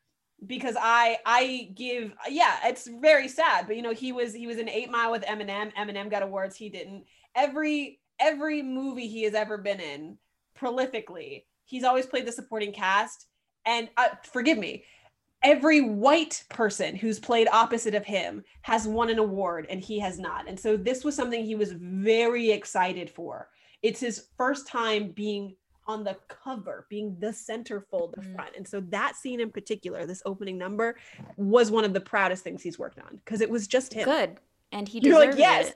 Because 0.46 0.76
i 0.78 1.18
i 1.26 1.70
give 1.76 2.14
yeah 2.30 2.58
it's 2.66 2.88
very 2.88 3.30
sad 3.30 3.68
but 3.68 3.78
you 3.78 3.82
know 3.82 3.94
he 3.94 4.12
was 4.12 4.34
he 4.34 4.48
was 4.48 4.58
an 4.58 4.68
eight 4.68 4.92
mile 4.92 5.10
with 5.10 5.24
eminem. 5.24 5.74
Eminem 5.76 6.12
got 6.12 6.24
awards 6.24 6.58
he 6.58 6.70
didn't. 6.70 7.06
Every 7.36 8.02
every 8.20 8.62
movie 8.62 9.08
he 9.08 9.24
has 9.24 9.34
ever 9.34 9.58
been 9.58 9.80
in 9.80 10.18
prolifically 10.60 11.44
he's 11.66 11.84
always 11.84 12.06
played 12.06 12.26
the 12.26 12.32
supporting 12.32 12.72
cast. 12.72 13.28
And 13.66 13.90
uh, 13.98 14.10
forgive 14.32 14.58
me 14.58 14.84
every 15.46 15.80
white 15.82 16.44
person 16.50 16.96
who's 16.96 17.20
played 17.20 17.48
opposite 17.52 17.94
of 17.96 18.04
him 18.04 18.44
has 18.64 18.88
won 18.88 19.10
an 19.10 19.20
award 19.20 19.68
and 19.70 19.80
he 19.80 20.00
has 20.00 20.18
not. 20.20 20.48
And 20.50 20.60
so 20.60 20.76
this 20.76 21.04
was 21.04 21.16
something 21.16 21.46
he 21.46 21.56
was 21.56 21.72
very 21.74 22.52
excited 22.52 23.10
for. 23.10 23.50
It's 23.84 24.00
his 24.00 24.28
first 24.38 24.68
time 24.68 25.12
being 25.12 25.56
on 25.88 26.04
the 26.04 26.18
cover, 26.28 26.88
being 26.90 27.16
the 27.20 27.28
centerfold, 27.28 28.16
the 28.16 28.22
Mhm. 28.22 28.34
front. 28.36 28.56
And 28.58 28.68
so 28.68 28.80
that 28.90 29.16
scene 29.16 29.40
in 29.40 29.52
particular, 29.52 30.08
this 30.08 30.24
opening 30.26 30.58
number, 30.58 30.98
was 31.38 31.70
one 31.70 31.86
of 31.86 31.94
the 31.94 32.02
proudest 32.02 32.44
things 32.44 32.64
he's 32.64 32.80
worked 32.80 32.98
on 32.98 33.18
because 33.18 33.40
it 33.40 33.50
was 33.52 33.68
just 33.68 33.94
him. 33.94 34.06
Good. 34.06 34.40
And 34.72 34.88
he 34.90 35.00
You're 35.00 35.20
deserves 35.20 35.38
like, 35.38 35.40
yes. 35.40 35.74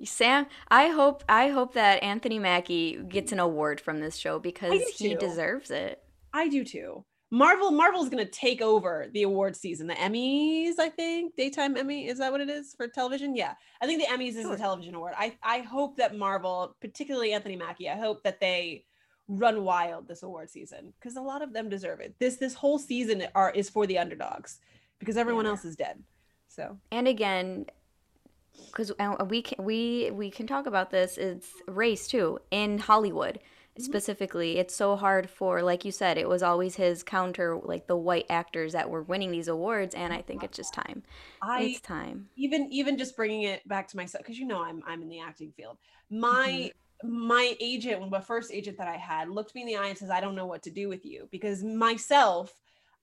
it. 0.00 0.08
Sam, 0.08 0.46
I 0.70 0.88
hope 0.88 1.22
I 1.28 1.48
hope 1.48 1.74
that 1.74 2.02
Anthony 2.02 2.38
Mackie 2.38 2.96
gets 3.06 3.32
an 3.32 3.38
award 3.38 3.82
from 3.82 4.00
this 4.00 4.16
show 4.16 4.38
because 4.38 4.80
he 4.96 5.10
too. 5.10 5.18
deserves 5.18 5.70
it. 5.70 6.02
I 6.32 6.48
do 6.48 6.64
too. 6.64 7.04
Marvel 7.30 7.70
Marvel's 7.70 8.08
going 8.08 8.24
to 8.24 8.30
take 8.30 8.60
over 8.60 9.06
the 9.12 9.22
award 9.22 9.54
season. 9.56 9.86
The 9.86 9.94
Emmys, 9.94 10.78
I 10.80 10.88
think, 10.88 11.36
daytime 11.36 11.76
Emmy, 11.76 12.08
is 12.08 12.18
that 12.18 12.32
what 12.32 12.40
it 12.40 12.50
is 12.50 12.74
for 12.74 12.88
television? 12.88 13.36
Yeah. 13.36 13.54
I 13.80 13.86
think 13.86 14.00
the 14.02 14.08
Emmys 14.08 14.30
is 14.36 14.42
Sure. 14.42 14.54
a 14.54 14.58
television 14.58 14.94
award. 14.96 15.14
I 15.16 15.36
I 15.42 15.60
hope 15.60 15.96
that 15.98 16.16
Marvel, 16.16 16.74
particularly 16.80 17.32
Anthony 17.32 17.56
Mackie, 17.56 17.88
I 17.88 17.96
hope 17.96 18.24
that 18.24 18.40
they 18.40 18.84
run 19.28 19.62
wild 19.62 20.08
this 20.08 20.24
award 20.24 20.50
season 20.50 20.92
because 20.98 21.14
a 21.16 21.20
lot 21.20 21.40
of 21.40 21.52
them 21.52 21.68
deserve 21.68 22.00
it. 22.00 22.16
This 22.18 22.36
this 22.36 22.54
whole 22.54 22.78
season 22.80 23.24
are 23.36 23.52
is 23.52 23.70
for 23.70 23.86
the 23.86 23.98
underdogs 23.98 24.58
because 24.98 25.16
everyone 25.16 25.44
Yeah. 25.44 25.52
else 25.52 25.64
is 25.64 25.76
dead. 25.76 26.02
So, 26.48 26.78
And 26.90 27.06
again, 27.06 27.66
because 28.66 28.90
uh, 28.98 29.24
we 29.28 29.42
can 29.42 29.64
we 29.64 30.10
we 30.10 30.32
can 30.32 30.48
talk 30.48 30.66
about 30.66 30.90
this. 30.90 31.16
It's 31.16 31.48
race 31.68 32.08
too 32.08 32.40
in 32.50 32.78
Hollywood. 32.78 33.38
Mm-hmm. 33.82 33.92
specifically. 33.92 34.58
It's 34.58 34.74
so 34.74 34.96
hard 34.96 35.28
for, 35.28 35.62
like 35.62 35.84
you 35.84 35.92
said, 35.92 36.18
it 36.18 36.28
was 36.28 36.42
always 36.42 36.76
his 36.76 37.02
counter, 37.02 37.58
like 37.62 37.86
the 37.86 37.96
white 37.96 38.26
actors 38.28 38.72
that 38.72 38.90
were 38.90 39.02
winning 39.02 39.30
these 39.30 39.48
awards. 39.48 39.94
And 39.94 40.12
I 40.12 40.22
think 40.22 40.42
it's 40.42 40.56
just 40.56 40.74
time. 40.74 41.02
I 41.42 41.62
it's 41.62 41.80
time. 41.80 42.28
even 42.36 42.68
even 42.70 42.98
just 42.98 43.16
bringing 43.16 43.42
it 43.42 43.66
back 43.68 43.88
to 43.88 43.96
myself 43.96 44.24
because 44.24 44.38
you 44.38 44.46
know 44.46 44.62
I'm 44.62 44.82
I'm 44.86 45.02
in 45.02 45.08
the 45.08 45.20
acting 45.20 45.52
field. 45.56 45.78
Mm-hmm. 46.12 46.20
My 46.20 46.70
my 47.02 47.56
agent, 47.60 48.10
the 48.10 48.20
first 48.20 48.52
agent 48.52 48.76
that 48.78 48.88
I 48.88 48.96
had, 48.96 49.30
looked 49.30 49.54
me 49.54 49.62
in 49.62 49.66
the 49.66 49.76
eye 49.76 49.88
and 49.88 49.98
says, 49.98 50.10
"I 50.10 50.20
don't 50.20 50.34
know 50.34 50.46
what 50.46 50.62
to 50.64 50.70
do 50.70 50.88
with 50.88 51.04
you 51.04 51.28
because 51.30 51.62
myself, 51.62 52.52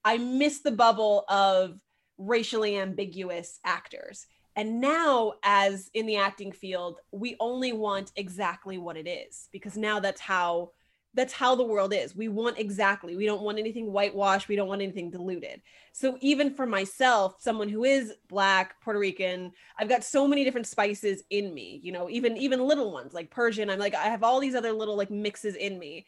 I 0.04 0.18
miss 0.18 0.60
the 0.60 0.70
bubble 0.70 1.24
of 1.28 1.80
racially 2.16 2.78
ambiguous 2.78 3.58
actors." 3.64 4.26
And 4.58 4.80
now, 4.80 5.34
as 5.44 5.88
in 5.94 6.04
the 6.06 6.16
acting 6.16 6.50
field, 6.50 6.98
we 7.12 7.36
only 7.38 7.72
want 7.72 8.10
exactly 8.16 8.76
what 8.76 8.96
it 8.96 9.08
is 9.08 9.48
because 9.52 9.76
now 9.76 10.00
that's 10.00 10.20
how 10.20 10.72
that's 11.14 11.32
how 11.32 11.54
the 11.54 11.64
world 11.64 11.94
is. 11.94 12.16
We 12.16 12.26
want 12.26 12.58
exactly. 12.58 13.16
We 13.16 13.24
don't 13.24 13.42
want 13.42 13.58
anything 13.58 13.92
whitewashed. 13.92 14.48
We 14.48 14.56
don't 14.56 14.66
want 14.66 14.82
anything 14.82 15.10
diluted. 15.10 15.62
So 15.92 16.18
even 16.20 16.52
for 16.52 16.66
myself, 16.66 17.36
someone 17.38 17.68
who 17.68 17.84
is 17.84 18.14
black, 18.28 18.80
Puerto 18.82 18.98
Rican, 18.98 19.52
I've 19.78 19.88
got 19.88 20.02
so 20.02 20.26
many 20.26 20.42
different 20.42 20.66
spices 20.66 21.22
in 21.30 21.54
me, 21.54 21.80
you 21.84 21.92
know, 21.92 22.10
even 22.10 22.36
even 22.36 22.66
little 22.66 22.92
ones 22.92 23.14
like 23.14 23.30
Persian. 23.30 23.70
I'm 23.70 23.78
like 23.78 23.94
I 23.94 24.06
have 24.06 24.24
all 24.24 24.40
these 24.40 24.56
other 24.56 24.72
little 24.72 24.96
like 24.96 25.10
mixes 25.10 25.54
in 25.54 25.78
me. 25.78 26.04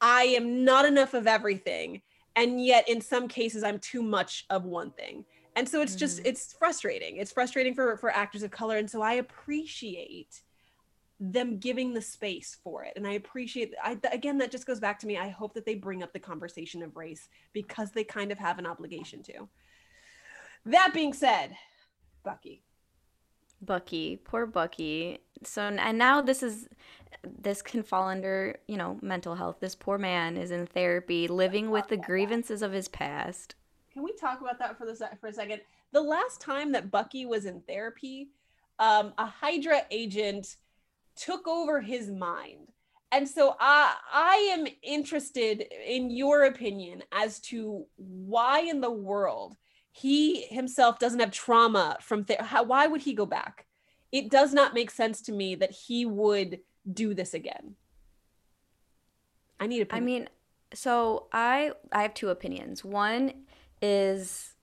I 0.00 0.22
am 0.22 0.64
not 0.64 0.84
enough 0.84 1.12
of 1.12 1.26
everything, 1.26 2.02
and 2.36 2.64
yet 2.64 2.88
in 2.88 3.00
some 3.00 3.26
cases 3.26 3.64
I'm 3.64 3.80
too 3.80 4.02
much 4.02 4.44
of 4.48 4.64
one 4.64 4.92
thing. 4.92 5.24
And 5.56 5.68
so 5.68 5.80
it's 5.80 5.94
just 5.94 6.20
Mhm. 6.20 6.26
it's 6.26 6.52
frustrating. 6.52 7.16
It's 7.16 7.32
frustrating 7.32 7.74
for 7.74 7.96
for 7.96 8.10
actors 8.10 8.42
of 8.42 8.50
color 8.50 8.76
and 8.76 8.90
so 8.90 9.02
I 9.02 9.14
appreciate 9.14 10.42
them 11.20 11.58
giving 11.58 11.94
the 11.94 12.02
space 12.02 12.56
for 12.62 12.82
it 12.82 12.92
and 12.96 13.06
i 13.06 13.12
appreciate 13.12 13.72
i 13.82 13.96
again 14.10 14.36
that 14.36 14.50
just 14.50 14.66
goes 14.66 14.80
back 14.80 14.98
to 14.98 15.06
me 15.06 15.16
i 15.16 15.28
hope 15.28 15.54
that 15.54 15.64
they 15.64 15.76
bring 15.76 16.02
up 16.02 16.12
the 16.12 16.18
conversation 16.18 16.82
of 16.82 16.96
race 16.96 17.28
because 17.52 17.92
they 17.92 18.02
kind 18.02 18.32
of 18.32 18.38
have 18.38 18.58
an 18.58 18.66
obligation 18.66 19.22
to 19.22 19.48
that 20.66 20.92
being 20.92 21.12
said 21.12 21.56
bucky 22.24 22.64
Bucky, 23.60 24.16
poor 24.16 24.46
Bucky. 24.46 25.18
So 25.42 25.62
and 25.62 25.98
now 25.98 26.20
this 26.20 26.42
is 26.42 26.68
this 27.24 27.62
can 27.62 27.82
fall 27.82 28.08
under, 28.08 28.58
you 28.68 28.76
know, 28.76 28.98
mental 29.00 29.34
health. 29.36 29.56
This 29.60 29.74
poor 29.74 29.98
man 29.98 30.36
is 30.36 30.50
in 30.50 30.66
therapy, 30.66 31.28
living 31.28 31.70
with 31.70 31.88
the 31.88 31.96
grievances 32.08 32.62
of 32.62 32.72
his 32.72 32.88
past. 32.88 33.54
Can 33.94 34.02
we 34.02 34.12
talk 34.12 34.42
about 34.42 34.58
that 34.58 34.76
for 34.76 34.84
the 34.84 34.94
sec- 34.94 35.20
for 35.20 35.28
a 35.28 35.32
second? 35.32 35.60
The 35.92 36.02
last 36.02 36.40
time 36.40 36.72
that 36.72 36.90
bucky 36.90 37.24
was 37.24 37.46
in 37.46 37.60
therapy 37.62 38.28
um, 38.78 39.12
a 39.18 39.26
hydra 39.26 39.82
agent 39.90 40.56
took 41.16 41.46
over 41.46 41.80
his 41.80 42.10
mind. 42.10 42.72
And 43.12 43.28
so 43.28 43.54
i 43.60 43.94
i 44.12 44.34
am 44.52 44.66
interested 44.82 45.64
in 45.86 46.10
your 46.10 46.44
opinion 46.44 47.04
as 47.12 47.38
to 47.40 47.86
why 47.96 48.60
in 48.60 48.80
the 48.80 48.90
world 48.90 49.56
he 49.92 50.42
himself 50.46 50.98
doesn't 50.98 51.20
have 51.20 51.30
trauma 51.30 51.96
from 52.00 52.24
ther- 52.24 52.42
how 52.42 52.64
why 52.64 52.88
would 52.88 53.02
he 53.02 53.14
go 53.14 53.26
back? 53.26 53.66
It 54.10 54.30
does 54.30 54.52
not 54.52 54.74
make 54.74 54.90
sense 54.90 55.20
to 55.22 55.32
me 55.32 55.54
that 55.56 55.70
he 55.70 56.04
would 56.04 56.60
do 56.92 57.14
this 57.14 57.34
again. 57.34 57.76
I 59.60 59.68
need 59.68 59.82
a 59.82 59.94
I 59.94 60.00
mean, 60.00 60.28
so 60.72 61.28
I 61.32 61.70
I 61.92 62.02
have 62.02 62.14
two 62.14 62.30
opinions. 62.30 62.84
One 62.84 63.44
is 63.84 64.54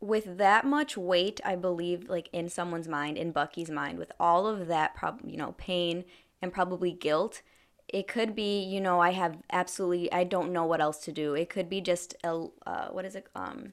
with 0.00 0.38
that 0.38 0.64
much 0.64 0.96
weight, 0.96 1.40
I 1.44 1.56
believe 1.56 2.08
like 2.08 2.30
in 2.32 2.48
someone's 2.48 2.88
mind, 2.88 3.18
in 3.18 3.32
Bucky's 3.32 3.70
mind, 3.70 3.98
with 3.98 4.12
all 4.18 4.46
of 4.46 4.66
that 4.68 4.94
prob 4.94 5.20
you 5.24 5.36
know, 5.36 5.54
pain 5.58 6.04
and 6.40 6.52
probably 6.52 6.92
guilt, 6.92 7.42
it 7.88 8.06
could 8.06 8.34
be, 8.34 8.62
you 8.62 8.80
know, 8.80 9.00
I 9.00 9.10
have 9.10 9.38
absolutely 9.50 10.10
I 10.12 10.24
don't 10.24 10.52
know 10.52 10.64
what 10.64 10.80
else 10.80 10.98
to 11.04 11.12
do. 11.12 11.34
It 11.34 11.50
could 11.50 11.68
be 11.68 11.80
just 11.80 12.14
a 12.24 12.46
uh, 12.66 12.88
what 12.88 13.04
is 13.04 13.14
it 13.14 13.26
um 13.34 13.72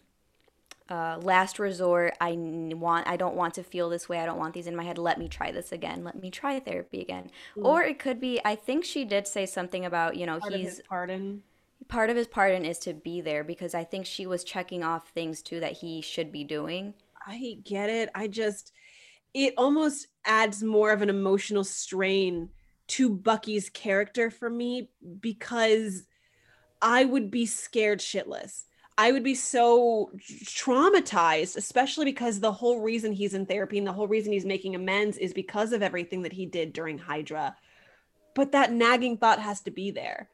uh, 0.87 1.17
last 1.19 1.57
resort. 1.57 2.13
I 2.21 2.33
want. 2.35 3.07
I 3.07 3.17
don't 3.17 3.35
want 3.35 3.55
to 3.55 3.63
feel 3.63 3.89
this 3.89 4.07
way. 4.07 4.19
I 4.19 4.25
don't 4.27 4.37
want 4.37 4.53
these 4.53 4.67
in 4.67 4.75
my 4.75 4.83
head. 4.83 4.99
Let 4.99 5.17
me 5.17 5.27
try 5.27 5.51
this 5.51 5.71
again. 5.71 6.03
Let 6.03 6.21
me 6.21 6.29
try 6.29 6.59
therapy 6.59 7.01
again. 7.01 7.31
Or 7.55 7.81
it 7.81 7.97
could 7.97 8.19
be. 8.19 8.39
I 8.45 8.55
think 8.55 8.85
she 8.85 9.03
did 9.03 9.27
say 9.27 9.47
something 9.47 9.83
about 9.83 10.15
you 10.15 10.27
know 10.27 10.37
part 10.39 10.53
he's 10.53 10.81
pardon 10.87 11.41
part 11.87 12.09
of 12.09 12.17
his 12.17 12.27
pardon 12.27 12.65
is 12.65 12.79
to 12.79 12.93
be 12.93 13.21
there 13.21 13.43
because 13.43 13.73
I 13.73 13.83
think 13.83 14.05
she 14.05 14.25
was 14.27 14.43
checking 14.43 14.83
off 14.83 15.09
things 15.09 15.41
too 15.41 15.59
that 15.59 15.73
he 15.73 16.01
should 16.01 16.31
be 16.31 16.43
doing. 16.43 16.93
I 17.25 17.57
get 17.63 17.89
it. 17.89 18.09
I 18.13 18.27
just 18.27 18.71
it 19.33 19.53
almost 19.57 20.07
adds 20.25 20.63
more 20.63 20.91
of 20.91 21.01
an 21.01 21.09
emotional 21.09 21.63
strain 21.63 22.49
to 22.87 23.09
Bucky's 23.09 23.69
character 23.69 24.29
for 24.29 24.49
me 24.49 24.89
because 25.19 26.03
I 26.81 27.05
would 27.05 27.31
be 27.31 27.45
scared 27.45 27.99
shitless. 27.99 28.63
I 28.97 29.11
would 29.11 29.23
be 29.23 29.35
so 29.35 30.11
traumatized, 30.19 31.57
especially 31.57 32.05
because 32.05 32.39
the 32.39 32.53
whole 32.53 32.79
reason 32.79 33.11
he's 33.11 33.33
in 33.33 33.45
therapy 33.45 33.77
and 33.77 33.85
the 33.85 33.91
whole 33.91 34.07
reason 34.07 34.31
he's 34.31 34.45
making 34.45 34.73
amends 34.73 35.17
is 35.17 35.33
because 35.33 35.73
of 35.73 35.81
everything 35.81 36.21
that 36.21 36.31
he 36.31 36.45
did 36.45 36.71
during 36.71 36.97
Hydra. 36.97 37.57
But 38.35 38.53
that 38.53 38.71
nagging 38.71 39.17
thought 39.17 39.39
has 39.39 39.59
to 39.61 39.71
be 39.71 39.91
there. 39.91 40.29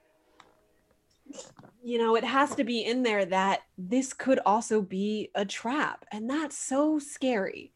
You 1.84 1.98
know, 1.98 2.16
it 2.16 2.24
has 2.24 2.56
to 2.56 2.64
be 2.64 2.82
in 2.82 3.04
there 3.04 3.26
that 3.26 3.62
this 3.78 4.14
could 4.14 4.40
also 4.46 4.82
be 4.82 5.30
a 5.34 5.46
trap. 5.46 6.06
And 6.12 6.30
that's 6.30 6.58
so 6.58 7.00
scary. 7.00 7.74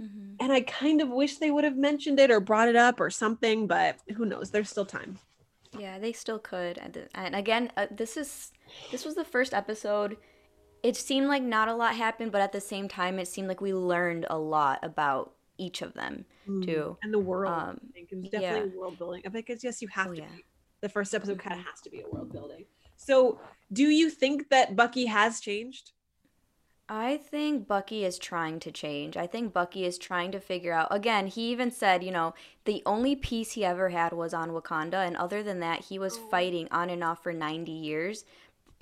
Mm-hmm. 0.00 0.34
And 0.40 0.52
I 0.52 0.62
kind 0.62 1.00
of 1.00 1.08
wish 1.08 1.36
they 1.36 1.50
would 1.50 1.64
have 1.64 1.76
mentioned 1.76 2.18
it 2.18 2.30
or 2.30 2.40
brought 2.40 2.68
it 2.68 2.76
up 2.76 3.00
or 3.00 3.10
something, 3.10 3.66
but 3.66 3.96
who 4.16 4.24
knows? 4.24 4.50
There's 4.50 4.70
still 4.70 4.86
time. 4.86 5.18
Yeah, 5.78 5.98
they 5.98 6.12
still 6.12 6.38
could. 6.38 6.78
And 7.14 7.34
again, 7.34 7.70
uh, 7.76 7.86
this 7.90 8.16
is 8.16 8.52
this 8.90 9.04
was 9.04 9.14
the 9.14 9.24
first 9.24 9.54
episode. 9.54 10.16
It 10.82 10.96
seemed 10.96 11.28
like 11.28 11.42
not 11.42 11.68
a 11.68 11.74
lot 11.74 11.94
happened, 11.94 12.32
but 12.32 12.40
at 12.40 12.52
the 12.52 12.60
same 12.60 12.88
time, 12.88 13.18
it 13.18 13.28
seemed 13.28 13.48
like 13.48 13.60
we 13.60 13.72
learned 13.72 14.26
a 14.28 14.38
lot 14.38 14.80
about 14.82 15.32
each 15.56 15.82
of 15.82 15.94
them 15.94 16.24
mm. 16.48 16.64
too. 16.64 16.96
And 17.02 17.12
the 17.12 17.18
world. 17.18 17.52
Um, 17.52 17.80
I 17.88 17.92
think 17.92 18.12
it 18.12 18.16
was 18.16 18.28
definitely 18.28 18.72
yeah. 18.74 18.80
world 18.80 18.98
building. 18.98 19.22
I 19.26 19.30
think 19.30 19.46
because 19.46 19.64
yes, 19.64 19.80
you 19.80 19.88
have 19.88 20.08
oh, 20.08 20.14
to. 20.14 20.20
Yeah. 20.20 20.28
Be. 20.36 20.44
The 20.80 20.88
first 20.90 21.14
episode 21.14 21.38
kind 21.38 21.54
of 21.54 21.60
mm-hmm. 21.60 21.70
has 21.70 21.80
to 21.80 21.90
be 21.90 22.02
a 22.02 22.08
world 22.08 22.30
building. 22.30 22.66
So, 22.96 23.40
do 23.72 23.88
you 23.88 24.10
think 24.10 24.50
that 24.50 24.76
Bucky 24.76 25.06
has 25.06 25.40
changed? 25.40 25.92
I 26.88 27.16
think 27.16 27.66
Bucky 27.66 28.04
is 28.04 28.18
trying 28.18 28.60
to 28.60 28.70
change. 28.70 29.16
I 29.16 29.26
think 29.26 29.54
Bucky 29.54 29.84
is 29.84 29.96
trying 29.96 30.32
to 30.32 30.40
figure 30.40 30.72
out. 30.72 30.88
Again, 30.90 31.28
he 31.28 31.50
even 31.50 31.70
said, 31.70 32.04
you 32.04 32.10
know, 32.10 32.34
the 32.66 32.82
only 32.84 33.16
peace 33.16 33.52
he 33.52 33.64
ever 33.64 33.88
had 33.88 34.12
was 34.12 34.34
on 34.34 34.50
Wakanda, 34.50 35.06
and 35.06 35.16
other 35.16 35.42
than 35.42 35.60
that, 35.60 35.86
he 35.86 35.98
was 35.98 36.18
oh. 36.18 36.28
fighting 36.30 36.68
on 36.70 36.90
and 36.90 37.02
off 37.02 37.22
for 37.22 37.32
90 37.32 37.72
years. 37.72 38.24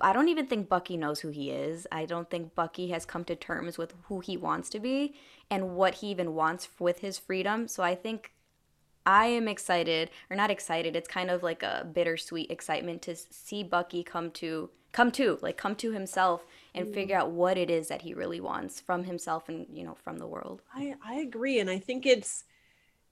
I 0.01 0.11
don't 0.11 0.27
even 0.27 0.47
think 0.47 0.67
Bucky 0.67 0.97
knows 0.97 1.21
who 1.21 1.29
he 1.29 1.49
is. 1.49 1.87
I 1.89 2.05
don't 2.05 2.29
think 2.29 2.55
Bucky 2.55 2.89
has 2.89 3.05
come 3.05 3.23
to 3.25 3.37
terms 3.37 3.77
with 3.77 3.93
who 4.03 4.19
he 4.19 4.35
wants 4.35 4.69
to 4.71 4.79
be 4.79 5.15
and 5.49 5.75
what 5.75 5.95
he 5.95 6.07
even 6.07 6.35
wants 6.35 6.67
with 6.77 6.99
his 6.99 7.17
freedom. 7.17 7.69
So 7.69 7.83
I 7.83 7.95
think 7.95 8.32
I 9.05 9.27
am 9.27 9.47
excited, 9.47 10.09
or 10.29 10.35
not 10.35 10.51
excited, 10.51 10.95
it's 10.95 11.07
kind 11.07 11.29
of 11.29 11.43
like 11.43 11.63
a 11.63 11.87
bittersweet 11.91 12.51
excitement 12.51 13.01
to 13.03 13.15
see 13.15 13.63
Bucky 13.63 14.03
come 14.03 14.31
to 14.31 14.69
come 14.91 15.11
to, 15.11 15.39
like 15.41 15.57
come 15.57 15.75
to 15.75 15.91
himself 15.91 16.45
and 16.75 16.87
mm. 16.87 16.93
figure 16.93 17.17
out 17.17 17.31
what 17.31 17.57
it 17.57 17.69
is 17.69 17.87
that 17.87 18.01
he 18.01 18.13
really 18.13 18.39
wants 18.39 18.79
from 18.79 19.03
himself 19.03 19.49
and 19.49 19.65
you 19.71 19.83
know 19.83 19.95
from 20.03 20.17
the 20.17 20.27
world 20.27 20.61
i 20.73 20.93
i 21.05 21.15
agree 21.15 21.59
and 21.59 21.69
i 21.69 21.79
think 21.79 22.05
it's 22.05 22.45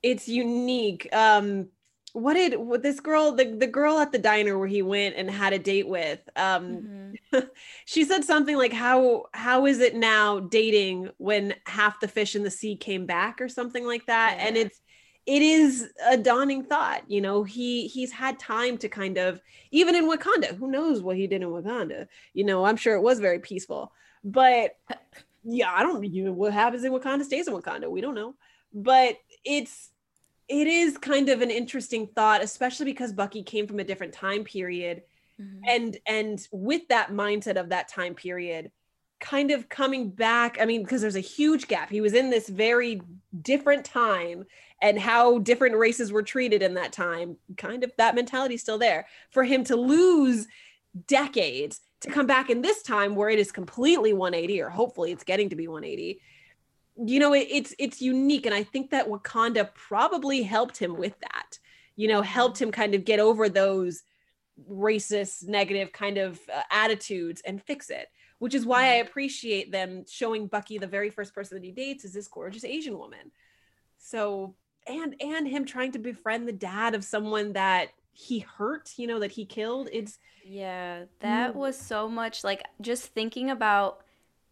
it's 0.03 0.27
unique 0.27 1.07
um 1.11 1.67
what 2.13 2.33
did 2.33 2.55
what 2.57 2.83
this 2.83 2.99
girl 2.99 3.31
the, 3.31 3.45
the 3.45 3.67
girl 3.67 3.97
at 3.97 4.11
the 4.11 4.19
diner 4.19 4.57
where 4.57 4.67
he 4.67 4.81
went 4.81 5.15
and 5.15 5.29
had 5.29 5.53
a 5.53 5.59
date 5.59 5.87
with 5.87 6.19
um 6.35 7.13
mm-hmm. 7.33 7.39
she 7.85 8.03
said 8.03 8.23
something 8.23 8.57
like 8.57 8.73
how 8.73 9.25
how 9.33 9.65
is 9.65 9.79
it 9.79 9.95
now 9.95 10.39
dating 10.39 11.09
when 11.17 11.53
half 11.65 11.99
the 11.99 12.07
fish 12.07 12.35
in 12.35 12.43
the 12.43 12.51
sea 12.51 12.75
came 12.75 13.05
back 13.05 13.39
or 13.39 13.47
something 13.47 13.85
like 13.85 14.05
that 14.07 14.35
yeah. 14.37 14.47
and 14.47 14.57
it's 14.57 14.81
it 15.25 15.41
is 15.41 15.89
a 16.09 16.17
dawning 16.17 16.63
thought 16.63 17.03
you 17.07 17.21
know 17.21 17.43
he 17.43 17.87
he's 17.87 18.11
had 18.11 18.39
time 18.39 18.77
to 18.77 18.89
kind 18.89 19.17
of 19.17 19.39
even 19.71 19.95
in 19.95 20.09
wakanda 20.09 20.55
who 20.55 20.69
knows 20.69 21.01
what 21.01 21.15
he 21.15 21.27
did 21.27 21.41
in 21.41 21.49
wakanda 21.49 22.07
you 22.33 22.43
know 22.43 22.65
i'm 22.65 22.77
sure 22.77 22.95
it 22.95 23.01
was 23.01 23.19
very 23.19 23.39
peaceful 23.39 23.91
but 24.23 24.77
yeah 25.43 25.71
i 25.73 25.83
don't 25.83 26.03
you 26.03 26.25
know 26.25 26.31
what 26.31 26.53
happens 26.53 26.83
in 26.83 26.91
wakanda 26.91 27.23
stays 27.23 27.47
in 27.47 27.53
wakanda 27.53 27.89
we 27.89 28.01
don't 28.01 28.15
know 28.15 28.35
but 28.73 29.17
it's 29.43 29.89
it 30.47 30.67
is 30.67 30.97
kind 30.97 31.29
of 31.29 31.41
an 31.41 31.51
interesting 31.51 32.07
thought 32.07 32.43
especially 32.43 32.85
because 32.85 33.13
bucky 33.13 33.43
came 33.43 33.67
from 33.67 33.79
a 33.79 33.83
different 33.83 34.13
time 34.13 34.43
period 34.43 35.03
mm-hmm. 35.39 35.61
and 35.67 35.97
and 36.07 36.47
with 36.51 36.87
that 36.87 37.11
mindset 37.11 37.59
of 37.59 37.69
that 37.69 37.87
time 37.87 38.15
period 38.15 38.71
kind 39.19 39.51
of 39.51 39.69
coming 39.69 40.09
back 40.09 40.57
i 40.59 40.65
mean 40.65 40.81
because 40.81 41.01
there's 41.01 41.15
a 41.15 41.19
huge 41.19 41.67
gap 41.67 41.89
he 41.89 42.01
was 42.01 42.13
in 42.13 42.31
this 42.31 42.49
very 42.49 43.01
different 43.43 43.85
time 43.85 44.45
and 44.81 44.99
how 44.99 45.39
different 45.39 45.75
races 45.75 46.11
were 46.11 46.23
treated 46.23 46.61
in 46.61 46.73
that 46.73 46.91
time 46.91 47.37
kind 47.57 47.83
of 47.83 47.91
that 47.97 48.15
mentality 48.15 48.57
still 48.57 48.77
there. 48.77 49.07
For 49.29 49.43
him 49.43 49.63
to 49.65 49.75
lose 49.75 50.47
decades 51.07 51.81
to 52.01 52.09
come 52.09 52.25
back 52.25 52.49
in 52.49 52.61
this 52.61 52.81
time 52.81 53.15
where 53.15 53.29
it 53.29 53.39
is 53.39 53.51
completely 53.51 54.11
180 54.11 54.61
or 54.61 54.69
hopefully 54.69 55.11
it's 55.11 55.23
getting 55.23 55.49
to 55.49 55.55
be 55.55 55.67
180 55.67 56.19
you 57.05 57.19
know 57.19 57.33
it, 57.33 57.47
it's 57.49 57.73
it's 57.79 58.01
unique. 58.01 58.45
And 58.45 58.53
i 58.53 58.63
think 58.63 58.91
that 58.91 59.07
wakanda 59.07 59.73
probably 59.73 60.43
helped 60.43 60.77
him 60.77 60.97
with 60.97 61.17
that 61.21 61.59
you 61.95 62.07
know 62.07 62.21
helped 62.21 62.61
him 62.61 62.71
kind 62.71 62.93
of 62.93 63.05
get 63.05 63.19
over 63.19 63.47
those 63.47 64.03
racist 64.69 65.47
negative 65.47 65.93
kind 65.93 66.17
of 66.17 66.39
uh, 66.53 66.61
attitudes 66.69 67.41
and 67.45 67.61
fix 67.63 67.89
it 67.89 68.07
which 68.39 68.53
is 68.53 68.65
why 68.65 68.83
i 68.83 68.95
mm-hmm. 68.95 69.07
appreciate 69.07 69.71
them 69.71 70.03
showing 70.09 70.47
bucky 70.47 70.77
the 70.77 70.87
very 70.87 71.09
first 71.09 71.33
person 71.33 71.55
that 71.55 71.63
he 71.63 71.71
dates 71.71 72.03
is 72.03 72.13
this 72.13 72.27
gorgeous 72.27 72.65
asian 72.65 72.97
woman. 72.97 73.31
So 74.01 74.55
and 74.87 75.15
and 75.21 75.47
him 75.47 75.65
trying 75.65 75.91
to 75.91 75.99
befriend 75.99 76.47
the 76.47 76.53
dad 76.53 76.95
of 76.95 77.03
someone 77.03 77.53
that 77.53 77.89
he 78.13 78.39
hurt 78.39 78.91
you 78.97 79.07
know 79.07 79.19
that 79.19 79.31
he 79.31 79.45
killed 79.45 79.89
it's 79.91 80.19
yeah 80.45 81.05
that 81.19 81.53
mm. 81.53 81.55
was 81.55 81.77
so 81.77 82.07
much 82.07 82.43
like 82.43 82.63
just 82.81 83.05
thinking 83.13 83.49
about 83.49 84.01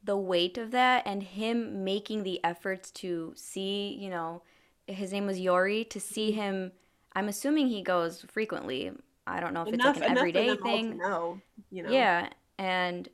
the 0.03 0.15
weight 0.15 0.57
of 0.57 0.71
that 0.71 1.03
and 1.05 1.21
him 1.21 1.83
making 1.83 2.23
the 2.23 2.43
efforts 2.43 2.89
to 2.91 3.33
see 3.35 3.97
you 3.99 4.09
know 4.09 4.41
his 4.87 5.11
name 5.11 5.25
was 5.25 5.39
yori 5.39 5.83
to 5.83 5.99
see 5.99 6.31
mm-hmm. 6.31 6.39
him 6.39 6.71
i'm 7.15 7.27
assuming 7.27 7.67
he 7.67 7.81
goes 7.81 8.25
frequently 8.29 8.91
i 9.27 9.39
don't 9.39 9.53
know 9.53 9.63
if 9.63 9.73
enough, 9.73 9.97
it's 9.97 9.99
like 9.99 10.09
an 10.09 10.17
everyday 10.17 10.55
thing 10.55 10.97
No, 10.97 11.39
you 11.69 11.83
know 11.83 11.91
yeah 11.91 12.29
and 12.57 13.09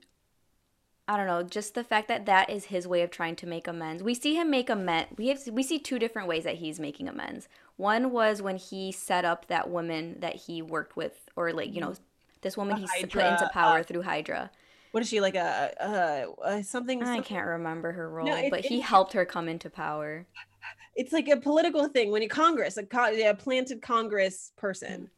I 1.07 1.17
don't 1.17 1.27
know, 1.27 1.43
just 1.43 1.75
the 1.75 1.83
fact 1.83 2.07
that 2.07 2.25
that 2.25 2.49
is 2.49 2.65
his 2.65 2.87
way 2.87 3.01
of 3.03 3.11
trying 3.11 3.35
to 3.37 3.47
make 3.47 3.67
amends. 3.67 4.01
We 4.01 4.15
see 4.15 4.35
him 4.35 4.49
make 4.49 4.69
amends. 4.71 5.11
We 5.17 5.27
have 5.27 5.39
we 5.51 5.61
see 5.61 5.77
two 5.77 5.99
different 5.99 6.27
ways 6.27 6.43
that 6.45 6.55
he's 6.55 6.79
making 6.79 7.07
amends. 7.07 7.47
One 7.77 8.11
was 8.11 8.41
when 8.41 8.57
he 8.57 8.91
set 8.91 9.23
up 9.23 9.47
that 9.47 9.69
woman 9.69 10.19
that 10.21 10.35
he 10.35 10.63
worked 10.63 10.97
with, 10.97 11.29
or 11.35 11.53
like 11.53 11.73
you 11.75 11.81
know, 11.81 11.93
this 12.41 12.57
woman 12.57 12.77
he 12.77 13.05
put 13.05 13.23
into 13.23 13.49
power 13.53 13.79
uh, 13.79 13.83
through 13.83 14.01
Hydra. 14.01 14.49
What 14.91 15.03
is 15.03 15.09
she 15.09 15.21
like 15.21 15.35
a, 15.35 15.73
a, 15.79 16.49
a 16.55 16.63
something? 16.63 17.03
I 17.03 17.19
can't 17.19 17.45
remember 17.45 17.91
her 17.91 18.09
role, 18.09 18.25
no, 18.25 18.37
it, 18.37 18.49
but 18.49 18.59
it, 18.61 18.65
he 18.65 18.79
helped 18.79 19.13
her 19.13 19.25
come 19.25 19.47
into 19.47 19.69
power. 19.69 20.25
It's 20.95 21.11
like 21.11 21.27
a 21.27 21.37
political 21.37 21.87
thing 21.87 22.11
when 22.11 22.23
you 22.23 22.29
Congress, 22.29 22.77
a, 22.77 22.87
a 23.29 23.35
planted 23.35 23.81
Congress 23.81 24.53
person. 24.55 25.09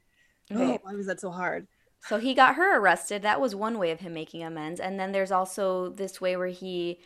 Mm. 0.52 0.60
Oh, 0.60 0.80
why 0.82 0.96
was 0.96 1.06
that 1.06 1.22
so 1.22 1.30
hard? 1.30 1.68
So 2.02 2.20
he 2.20 2.34
got 2.34 2.56
her 2.56 2.80
arrested. 2.80 3.22
That 3.22 3.42
was 3.42 3.56
one 3.56 3.78
way 3.78 3.92
of 3.92 4.00
him 4.00 4.14
making 4.14 4.44
amends. 4.44 4.80
And 4.80 5.00
then 5.00 5.12
there's 5.12 5.32
also 5.32 5.90
this 5.90 6.22
way 6.22 6.38
where 6.38 6.48
he 6.48 7.00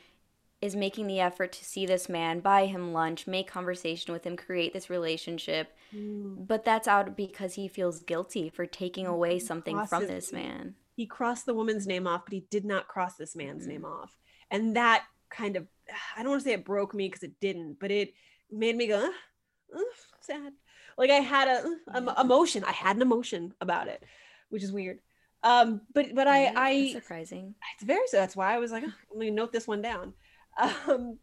is 0.61 0.75
making 0.75 1.07
the 1.07 1.19
effort 1.19 1.51
to 1.53 1.65
see 1.65 1.87
this 1.87 2.07
man, 2.07 2.39
buy 2.39 2.67
him 2.67 2.93
lunch, 2.93 3.25
make 3.25 3.49
conversation 3.49 4.13
with 4.13 4.23
him, 4.23 4.37
create 4.37 4.73
this 4.73 4.91
relationship. 4.91 5.75
Mm. 5.93 6.47
But 6.47 6.63
that's 6.63 6.87
out 6.87 7.17
because 7.17 7.55
he 7.55 7.67
feels 7.67 8.03
guilty 8.03 8.49
for 8.49 8.67
taking 8.67 9.07
away 9.07 9.39
something 9.39 9.83
from 9.87 10.05
this 10.05 10.31
man. 10.31 10.75
He 10.95 11.07
crossed 11.07 11.47
the 11.47 11.55
woman's 11.55 11.87
name 11.87 12.05
off, 12.05 12.25
but 12.25 12.33
he 12.33 12.45
did 12.51 12.63
not 12.63 12.87
cross 12.87 13.15
this 13.15 13.35
man's 13.35 13.65
mm. 13.65 13.69
name 13.69 13.85
off. 13.85 14.15
And 14.51 14.75
that 14.75 15.05
kind 15.31 15.55
of, 15.55 15.65
I 16.15 16.21
don't 16.21 16.29
want 16.29 16.43
to 16.43 16.47
say 16.47 16.53
it 16.53 16.65
broke 16.65 16.93
me 16.93 17.07
because 17.07 17.23
it 17.23 17.39
didn't, 17.39 17.79
but 17.79 17.89
it 17.89 18.13
made 18.51 18.75
me 18.75 18.87
go, 18.87 18.99
uh, 18.99 19.77
uh, 19.77 19.81
sad. 20.19 20.53
Like 20.95 21.09
I 21.09 21.15
had 21.15 21.47
a, 21.47 21.75
a 21.97 22.21
emotion. 22.21 22.63
I 22.65 22.71
had 22.73 22.97
an 22.97 23.01
emotion 23.01 23.55
about 23.61 23.87
it 23.87 24.03
which 24.51 24.63
is 24.63 24.71
weird. 24.71 24.99
Um, 25.43 25.81
but 25.93 26.13
but 26.13 26.27
I 26.27 26.53
I 26.55 26.91
surprising. 26.93 27.55
It's 27.73 27.83
very 27.83 28.05
so. 28.07 28.17
That's 28.17 28.35
why 28.35 28.53
I 28.53 28.59
was 28.59 28.71
like, 28.71 28.83
oh, 28.85 28.93
let 29.09 29.19
me 29.19 29.31
note 29.31 29.51
this 29.51 29.67
one 29.67 29.81
down. 29.81 30.13
Um, 30.59 31.17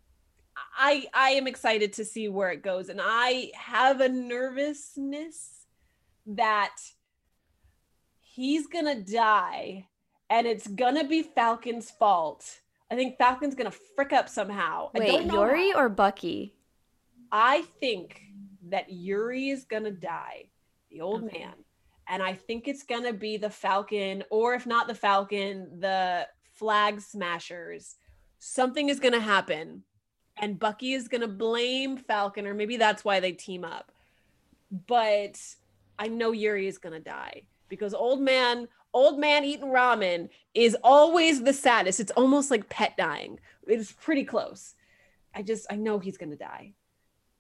I 0.77 1.07
I 1.15 1.31
am 1.31 1.47
excited 1.47 1.93
to 1.95 2.05
see 2.05 2.29
where 2.29 2.51
it 2.51 2.63
goes, 2.63 2.89
and 2.89 3.01
I 3.03 3.53
have 3.55 4.01
a 4.01 4.09
nervousness 4.09 5.67
that 6.27 6.77
he's 8.21 8.67
gonna 8.67 9.01
die, 9.01 9.87
and 10.29 10.47
it's 10.47 10.67
gonna 10.67 11.07
be 11.07 11.23
Falcon's 11.23 11.91
fault. 11.91 12.61
I 12.91 12.97
think 12.97 13.19
Falcon's 13.19 13.55
gonna 13.55 13.71
frick 13.71 14.13
up 14.13 14.29
somehow. 14.29 14.91
Wait, 14.95 15.27
Yori 15.27 15.71
how. 15.73 15.79
or 15.79 15.89
Bucky? 15.89 16.55
I 17.31 17.63
think 17.79 18.23
that 18.71 18.87
Yori 18.91 19.51
is 19.51 19.65
gonna 19.65 19.93
die, 19.93 20.47
the 20.91 21.03
old 21.03 21.25
okay. 21.25 21.39
man 21.41 21.55
and 22.09 22.23
I 22.23 22.33
think 22.33 22.67
it's 22.67 22.83
gonna 22.83 23.13
be 23.13 23.37
the 23.37 23.51
Falcon, 23.51 24.25
or 24.31 24.55
if 24.55 24.67
not 24.67 24.89
the 24.89 24.95
Falcon, 24.95 25.81
the 25.81 26.27
Flag 26.55 27.01
Smashers. 27.01 27.97
Something 28.39 28.89
is 28.89 28.99
gonna 28.99 29.21
happen, 29.21 29.85
and 30.39 30.59
Bucky 30.59 30.95
is 30.95 31.07
gonna 31.09 31.29
blame 31.29 31.99
Falcon, 31.99 32.47
or 32.47 32.55
maybe 32.55 32.79
that's 32.79 33.05
why 33.05 33.21
they 33.21 33.33
team 33.33 33.65
up. 33.65 33.93
But 34.87 35.39
I 35.99 36.09
know 36.09 36.33
Yori 36.33 36.67
is 36.67 36.79
gonna 36.79 37.01
die 37.01 37.43
because 37.69 37.93
old 37.93 38.21
man, 38.21 38.69
old 38.95 39.21
man 39.21 39.45
eating 39.45 39.69
ramen 39.69 40.31
is 40.55 40.77
always 40.83 41.43
the 41.43 41.53
saddest. 41.53 42.01
It's 42.01 42.13
almost 42.13 42.51
like 42.51 42.71
pet 42.71 42.97
dying. 42.97 43.39
It's 43.67 43.93
pretty 43.93 44.25
close. 44.25 44.75
I 45.35 45.43
just 45.43 45.67
I 45.71 45.77
know 45.77 45.99
he's 45.99 46.17
gonna 46.17 46.37
die. 46.37 46.73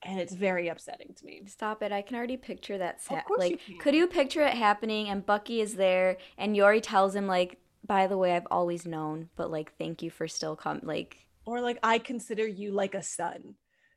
And 0.02 0.20
it's 0.20 0.34
very 0.34 0.68
upsetting 0.68 1.14
to 1.14 1.24
me. 1.24 1.42
Stop 1.46 1.82
it. 1.82 1.92
I 1.92 2.02
can 2.02 2.16
already 2.16 2.36
picture 2.36 2.78
that 2.78 3.02
sa- 3.02 3.22
you 3.28 3.36
like 3.36 3.60
can. 3.66 3.78
could 3.78 3.94
you 3.94 4.06
picture 4.06 4.42
it 4.42 4.54
happening 4.54 5.08
and 5.08 5.24
Bucky 5.26 5.60
is 5.60 5.74
there 5.74 6.18
and 6.36 6.56
Yori 6.56 6.80
tells 6.80 7.14
him 7.14 7.26
like 7.26 7.58
by 7.86 8.06
the 8.06 8.16
way 8.16 8.34
I've 8.36 8.46
always 8.50 8.86
known 8.86 9.28
but 9.36 9.50
like 9.50 9.76
thank 9.76 10.02
you 10.02 10.10
for 10.10 10.28
still 10.28 10.56
come 10.56 10.80
like 10.82 11.26
Or 11.46 11.60
like 11.60 11.78
I 11.82 11.98
consider 11.98 12.46
you 12.46 12.70
like 12.72 12.94
a 12.94 13.02
son. 13.02 13.54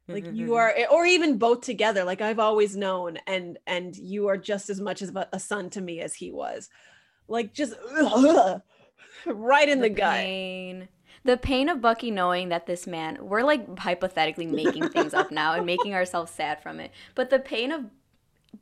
Like 0.08 0.26
you 0.34 0.56
are 0.56 0.76
or 0.92 1.06
even 1.06 1.38
both 1.38 1.62
together. 1.62 2.04
Like 2.04 2.20
I've 2.20 2.40
always 2.40 2.76
known 2.76 3.18
and 3.28 3.58
and 3.66 3.96
you 3.96 4.28
are 4.28 4.38
just 4.38 4.70
as 4.70 4.82
much 4.82 5.02
as 5.02 5.14
a 5.32 5.40
son 5.40 5.70
to 5.72 5.82
me 5.82 6.02
as 6.02 6.16
he 6.16 6.32
was. 6.32 6.70
Like 7.30 7.54
just 7.54 7.76
right 9.26 9.70
in 9.70 9.80
the, 9.80 9.90
gut. 9.90 10.16
pain. 10.16 10.90
The 11.24 11.38
pain 11.38 11.70
of 11.70 11.82
Bucky 11.82 12.12
knowing 12.12 12.50
that 12.50 12.66
this 12.66 12.88
man, 12.88 13.18
we're 13.22 13.44
like 13.44 13.80
hypothetically 13.80 14.48
making 14.48 14.90
things 14.90 15.14
up 15.14 15.32
now 15.32 15.54
and 15.54 15.66
making 15.66 15.94
ourselves 15.94 16.32
sad 16.32 16.62
from 16.62 16.80
it. 16.80 16.92
But 17.16 17.30
the 17.30 17.40
pain 17.40 17.72
of 17.72 17.86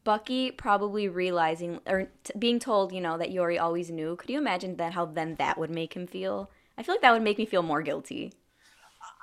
Bucky 0.04 0.52
probably 0.52 1.08
realizing 1.08 1.80
or 1.88 2.10
t- 2.24 2.34
being 2.38 2.60
told, 2.60 2.92
you 2.92 3.02
know, 3.02 3.18
that 3.18 3.32
Yori 3.32 3.58
always 3.58 3.90
knew. 3.90 4.16
Could 4.16 4.30
you 4.30 4.38
imagine 4.38 4.78
that 4.78 4.94
how 4.94 5.06
then 5.06 5.36
that 5.36 5.58
would 5.58 5.72
make 5.72 5.96
him 5.96 6.08
feel? 6.08 6.52
I 6.78 6.84
feel 6.84 6.96
like 6.96 7.02
that 7.02 7.12
would 7.12 7.24
make 7.24 7.38
me 7.38 7.46
feel 7.46 7.64
more 7.64 7.82
guilty. 7.82 8.34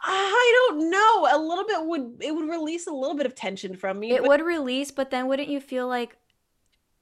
I 0.02 0.68
don't 0.68 0.90
know. 0.90 1.28
A 1.32 1.38
little 1.38 1.64
bit 1.64 1.84
would 1.84 2.16
it 2.20 2.34
would 2.34 2.48
release 2.48 2.86
a 2.86 2.92
little 2.92 3.16
bit 3.16 3.26
of 3.26 3.34
tension 3.34 3.76
from 3.76 3.98
me. 4.00 4.12
It 4.12 4.22
but 4.22 4.28
would 4.28 4.42
release, 4.42 4.90
but 4.90 5.10
then 5.10 5.26
wouldn't 5.26 5.48
you 5.48 5.60
feel 5.60 5.88
like 5.88 6.16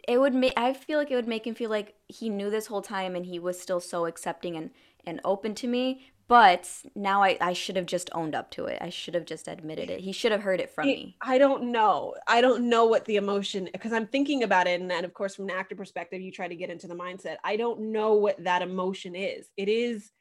it 0.06 0.18
would 0.18 0.34
make 0.34 0.52
I 0.56 0.72
feel 0.72 0.98
like 0.98 1.10
it 1.10 1.16
would 1.16 1.28
make 1.28 1.46
him 1.46 1.54
feel 1.54 1.70
like 1.70 1.94
he 2.08 2.28
knew 2.28 2.50
this 2.50 2.66
whole 2.66 2.82
time 2.82 3.16
and 3.16 3.26
he 3.26 3.38
was 3.38 3.60
still 3.60 3.80
so 3.80 4.06
accepting 4.06 4.56
and 4.56 4.70
and 5.06 5.20
open 5.24 5.54
to 5.56 5.66
me, 5.66 6.06
but 6.26 6.68
now 6.94 7.22
I 7.22 7.36
I 7.40 7.52
should 7.52 7.76
have 7.76 7.86
just 7.86 8.10
owned 8.12 8.34
up 8.34 8.50
to 8.52 8.66
it. 8.66 8.78
I 8.80 8.88
should 8.88 9.14
have 9.14 9.24
just 9.26 9.46
admitted 9.48 9.90
it. 9.90 10.00
He 10.00 10.12
should 10.12 10.32
have 10.32 10.42
heard 10.42 10.60
it 10.60 10.70
from 10.70 10.88
it- 10.88 10.96
me. 10.96 11.16
I 11.20 11.38
don't 11.38 11.64
know. 11.72 12.14
I 12.26 12.40
don't 12.40 12.68
know 12.68 12.86
what 12.86 13.04
the 13.04 13.16
emotion 13.16 13.68
because 13.72 13.92
I'm 13.92 14.06
thinking 14.06 14.42
about 14.42 14.66
it, 14.66 14.80
and 14.80 14.90
then 14.90 15.04
of 15.04 15.12
course, 15.14 15.34
from 15.34 15.46
an 15.46 15.54
actor 15.56 15.76
perspective, 15.76 16.20
you 16.20 16.32
try 16.32 16.48
to 16.48 16.56
get 16.56 16.70
into 16.70 16.86
the 16.86 16.94
mindset. 16.94 17.36
I 17.44 17.56
don't 17.56 17.92
know 17.92 18.14
what 18.14 18.42
that 18.44 18.62
emotion 18.62 19.14
is. 19.14 19.50
It 19.56 19.68
is 19.68 20.12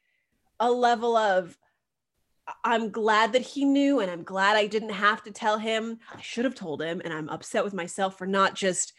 a 0.60 0.70
level 0.70 1.16
of 1.16 1.56
I'm 2.62 2.90
glad 2.90 3.32
that 3.32 3.42
he 3.42 3.64
knew, 3.64 4.00
and 4.00 4.10
I'm 4.10 4.22
glad 4.22 4.56
I 4.56 4.66
didn't 4.66 4.90
have 4.90 5.22
to 5.22 5.30
tell 5.30 5.58
him. 5.58 5.98
I 6.14 6.20
should 6.20 6.44
have 6.44 6.54
told 6.54 6.82
him, 6.82 7.00
and 7.02 7.12
I'm 7.14 7.30
upset 7.30 7.64
with 7.64 7.72
myself 7.72 8.18
for 8.18 8.26
not 8.26 8.54
just 8.54 8.92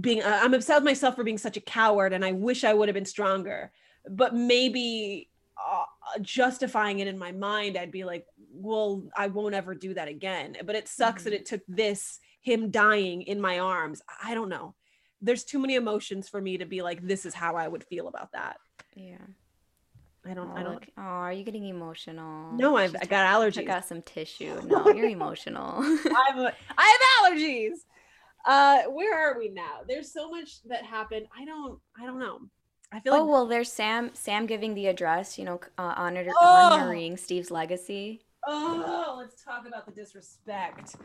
being. 0.00 0.22
uh, 0.22 0.38
I'm 0.40 0.54
upset 0.54 0.76
with 0.76 0.84
myself 0.84 1.16
for 1.16 1.24
being 1.24 1.38
such 1.38 1.56
a 1.56 1.60
coward, 1.60 2.12
and 2.12 2.24
I 2.24 2.30
wish 2.32 2.62
I 2.62 2.72
would 2.74 2.88
have 2.88 2.94
been 2.94 3.04
stronger. 3.04 3.72
But 4.08 4.34
maybe 4.34 5.29
uh, 5.68 5.84
justifying 6.22 7.00
it 7.00 7.08
in 7.08 7.18
my 7.18 7.32
mind, 7.32 7.76
I'd 7.76 7.90
be 7.92 8.04
like, 8.04 8.26
well, 8.52 9.04
I 9.16 9.26
won't 9.28 9.54
ever 9.54 9.74
do 9.74 9.94
that 9.94 10.08
again. 10.08 10.56
But 10.64 10.76
it 10.76 10.88
sucks 10.88 11.24
that 11.24 11.32
Mhm. 11.32 11.36
it 11.36 11.46
took 11.46 11.62
this, 11.68 12.18
him 12.40 12.70
dying 12.70 13.22
in 13.22 13.40
my 13.40 13.58
arms. 13.58 14.02
I 14.22 14.34
don't 14.34 14.48
know. 14.48 14.74
There's 15.20 15.44
too 15.44 15.58
many 15.58 15.74
emotions 15.74 16.28
for 16.28 16.40
me 16.40 16.58
to 16.58 16.64
be 16.66 16.82
like, 16.82 17.02
this 17.02 17.26
is 17.26 17.34
how 17.34 17.56
I 17.56 17.68
would 17.68 17.84
feel 17.84 18.08
about 18.08 18.32
that. 18.32 18.56
Yeah. 18.94 19.18
I 20.24 20.34
don't, 20.34 20.50
Oh, 20.50 20.56
I 20.56 20.62
don't. 20.62 20.74
look- 20.74 20.88
oh, 20.98 21.02
are 21.02 21.32
you 21.32 21.44
getting 21.44 21.66
emotional? 21.66 22.52
No, 22.52 22.76
I've, 22.76 22.94
I 22.96 23.06
got 23.06 23.26
allergies. 23.26 23.54
Check 23.54 23.68
out 23.68 23.84
some 23.86 24.02
tissue. 24.02 24.60
No, 24.66 24.88
you're 24.88 25.08
emotional. 25.08 25.76
I 25.82 26.24
have, 26.28 26.38
a, 26.38 26.54
I 26.76 26.98
have 27.22 27.32
allergies. 27.32 27.76
Uh, 28.44 28.82
where 28.90 29.14
are 29.18 29.38
we 29.38 29.48
now? 29.50 29.80
There's 29.86 30.12
so 30.12 30.30
much 30.30 30.62
that 30.64 30.84
happened. 30.84 31.26
I 31.38 31.44
don't, 31.44 31.78
I 32.00 32.06
don't 32.06 32.18
know. 32.18 32.40
I 32.92 33.00
feel 33.00 33.12
like 33.12 33.22
oh 33.22 33.26
well, 33.26 33.46
there's 33.46 33.72
Sam. 33.72 34.10
Sam 34.14 34.46
giving 34.46 34.74
the 34.74 34.86
address. 34.88 35.38
You 35.38 35.44
know, 35.44 35.60
uh, 35.78 35.94
honor, 35.96 36.26
Oh! 36.40 36.70
honoring 36.72 37.16
Steve's 37.16 37.50
legacy. 37.50 38.22
Oh, 38.46 39.16
let's 39.18 39.42
talk 39.44 39.66
about 39.66 39.86
the 39.86 39.92
disrespect. 39.92 40.96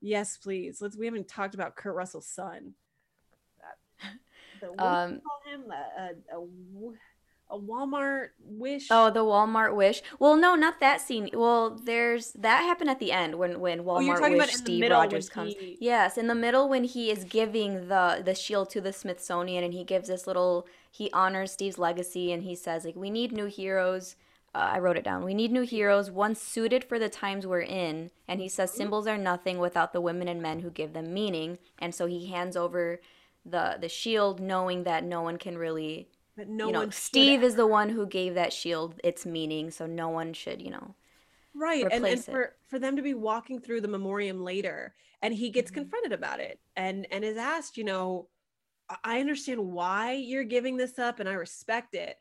Yes, 0.00 0.36
please. 0.38 0.80
Let's. 0.80 0.96
We 0.96 1.06
haven't 1.06 1.28
talked 1.28 1.54
about 1.54 1.76
Kurt 1.76 1.94
Russell's 1.94 2.28
son. 2.28 2.74
The, 4.60 4.68
what 4.68 4.78
do 4.78 4.84
you 4.84 4.88
Um, 4.90 5.20
call 5.20 5.52
him? 5.52 5.70
A 5.70 6.40
a 7.48 7.58
Walmart 7.58 8.30
wish. 8.40 8.88
Oh, 8.90 9.08
the 9.10 9.20
Walmart 9.20 9.74
wish. 9.76 10.02
Well, 10.18 10.36
no, 10.36 10.54
not 10.56 10.80
that 10.80 11.00
scene. 11.00 11.30
Well, 11.32 11.70
there's 11.70 12.32
that 12.32 12.62
happened 12.62 12.90
at 12.90 12.98
the 12.98 13.12
end 13.12 13.36
when 13.36 13.60
when 13.60 13.80
Walmart 13.84 14.18
Oh, 14.20 14.30
wish 14.30 14.34
about 14.34 14.34
in 14.34 14.36
the 14.38 14.46
Steve 14.46 14.90
Rogers 14.90 15.28
comes. 15.28 15.54
he- 15.54 15.76
Yes, 15.80 16.18
in 16.18 16.26
the 16.26 16.34
middle 16.34 16.68
when 16.68 16.84
he 16.84 17.10
is 17.10 17.24
giving 17.24 17.88
the 17.88 18.20
the 18.24 18.34
shield 18.34 18.70
to 18.70 18.80
the 18.80 18.92
Smithsonian 18.92 19.62
and 19.62 19.72
he 19.74 19.84
gives 19.84 20.08
this 20.08 20.26
little 20.26 20.66
he 20.96 21.10
honors 21.12 21.52
Steve's 21.52 21.78
legacy 21.78 22.32
and 22.32 22.42
he 22.42 22.54
says 22.54 22.84
like 22.84 22.96
we 22.96 23.10
need 23.10 23.32
new 23.32 23.46
heroes. 23.46 24.16
Uh, 24.54 24.70
I 24.74 24.78
wrote 24.78 24.96
it 24.96 25.04
down. 25.04 25.24
We 25.24 25.34
need 25.34 25.52
new 25.52 25.62
heroes, 25.62 26.10
one 26.10 26.34
suited 26.34 26.82
for 26.82 26.98
the 26.98 27.10
times 27.10 27.46
we're 27.46 27.60
in. 27.60 28.10
And 28.26 28.40
he 28.40 28.48
says 28.48 28.72
symbols 28.72 29.06
are 29.06 29.18
nothing 29.18 29.58
without 29.58 29.92
the 29.92 30.00
women 30.00 30.28
and 30.28 30.40
men 30.40 30.60
who 30.60 30.70
give 30.70 30.92
them 30.94 31.12
meaning. 31.12 31.58
And 31.78 31.94
so 31.94 32.06
he 32.06 32.26
hands 32.26 32.56
over 32.56 33.00
the 33.44 33.76
the 33.80 33.88
shield, 33.88 34.40
knowing 34.40 34.84
that 34.84 35.04
no 35.04 35.20
one 35.22 35.36
can 35.38 35.58
really 35.58 36.08
But 36.36 36.48
no 36.48 36.66
you 36.66 36.72
know, 36.72 36.78
one. 36.80 36.92
Steve 36.92 37.42
is 37.42 37.56
the 37.56 37.66
one 37.66 37.90
who 37.90 38.06
gave 38.06 38.34
that 38.34 38.52
shield 38.52 39.00
its 39.04 39.26
meaning, 39.26 39.70
so 39.70 39.86
no 39.86 40.08
one 40.08 40.32
should, 40.32 40.62
you 40.62 40.70
know. 40.70 40.94
right 41.54 41.88
and, 41.90 42.04
and 42.06 42.20
it. 42.20 42.24
for 42.30 42.54
for 42.68 42.78
them 42.78 42.96
to 42.96 43.02
be 43.02 43.14
walking 43.14 43.60
through 43.60 43.80
the 43.80 43.88
memoriam 43.88 44.42
later 44.44 44.94
and 45.22 45.34
he 45.34 45.50
gets 45.50 45.70
Mhm. 45.70 45.74
confronted 45.74 46.12
about 46.12 46.40
it 46.40 46.60
and 46.76 47.06
and 47.10 47.24
is 47.24 47.36
asked 47.36 47.76
you 47.76 47.84
know 47.84 48.28
"I- 48.88 49.20
understand 49.20 49.60
why 49.60 50.12
you're 50.12 50.44
giving 50.44 50.76
this 50.76 50.98
up 50.98 51.20
and 51.20 51.28
i 51.28 51.32
respect 51.32 51.94
it 51.94 52.18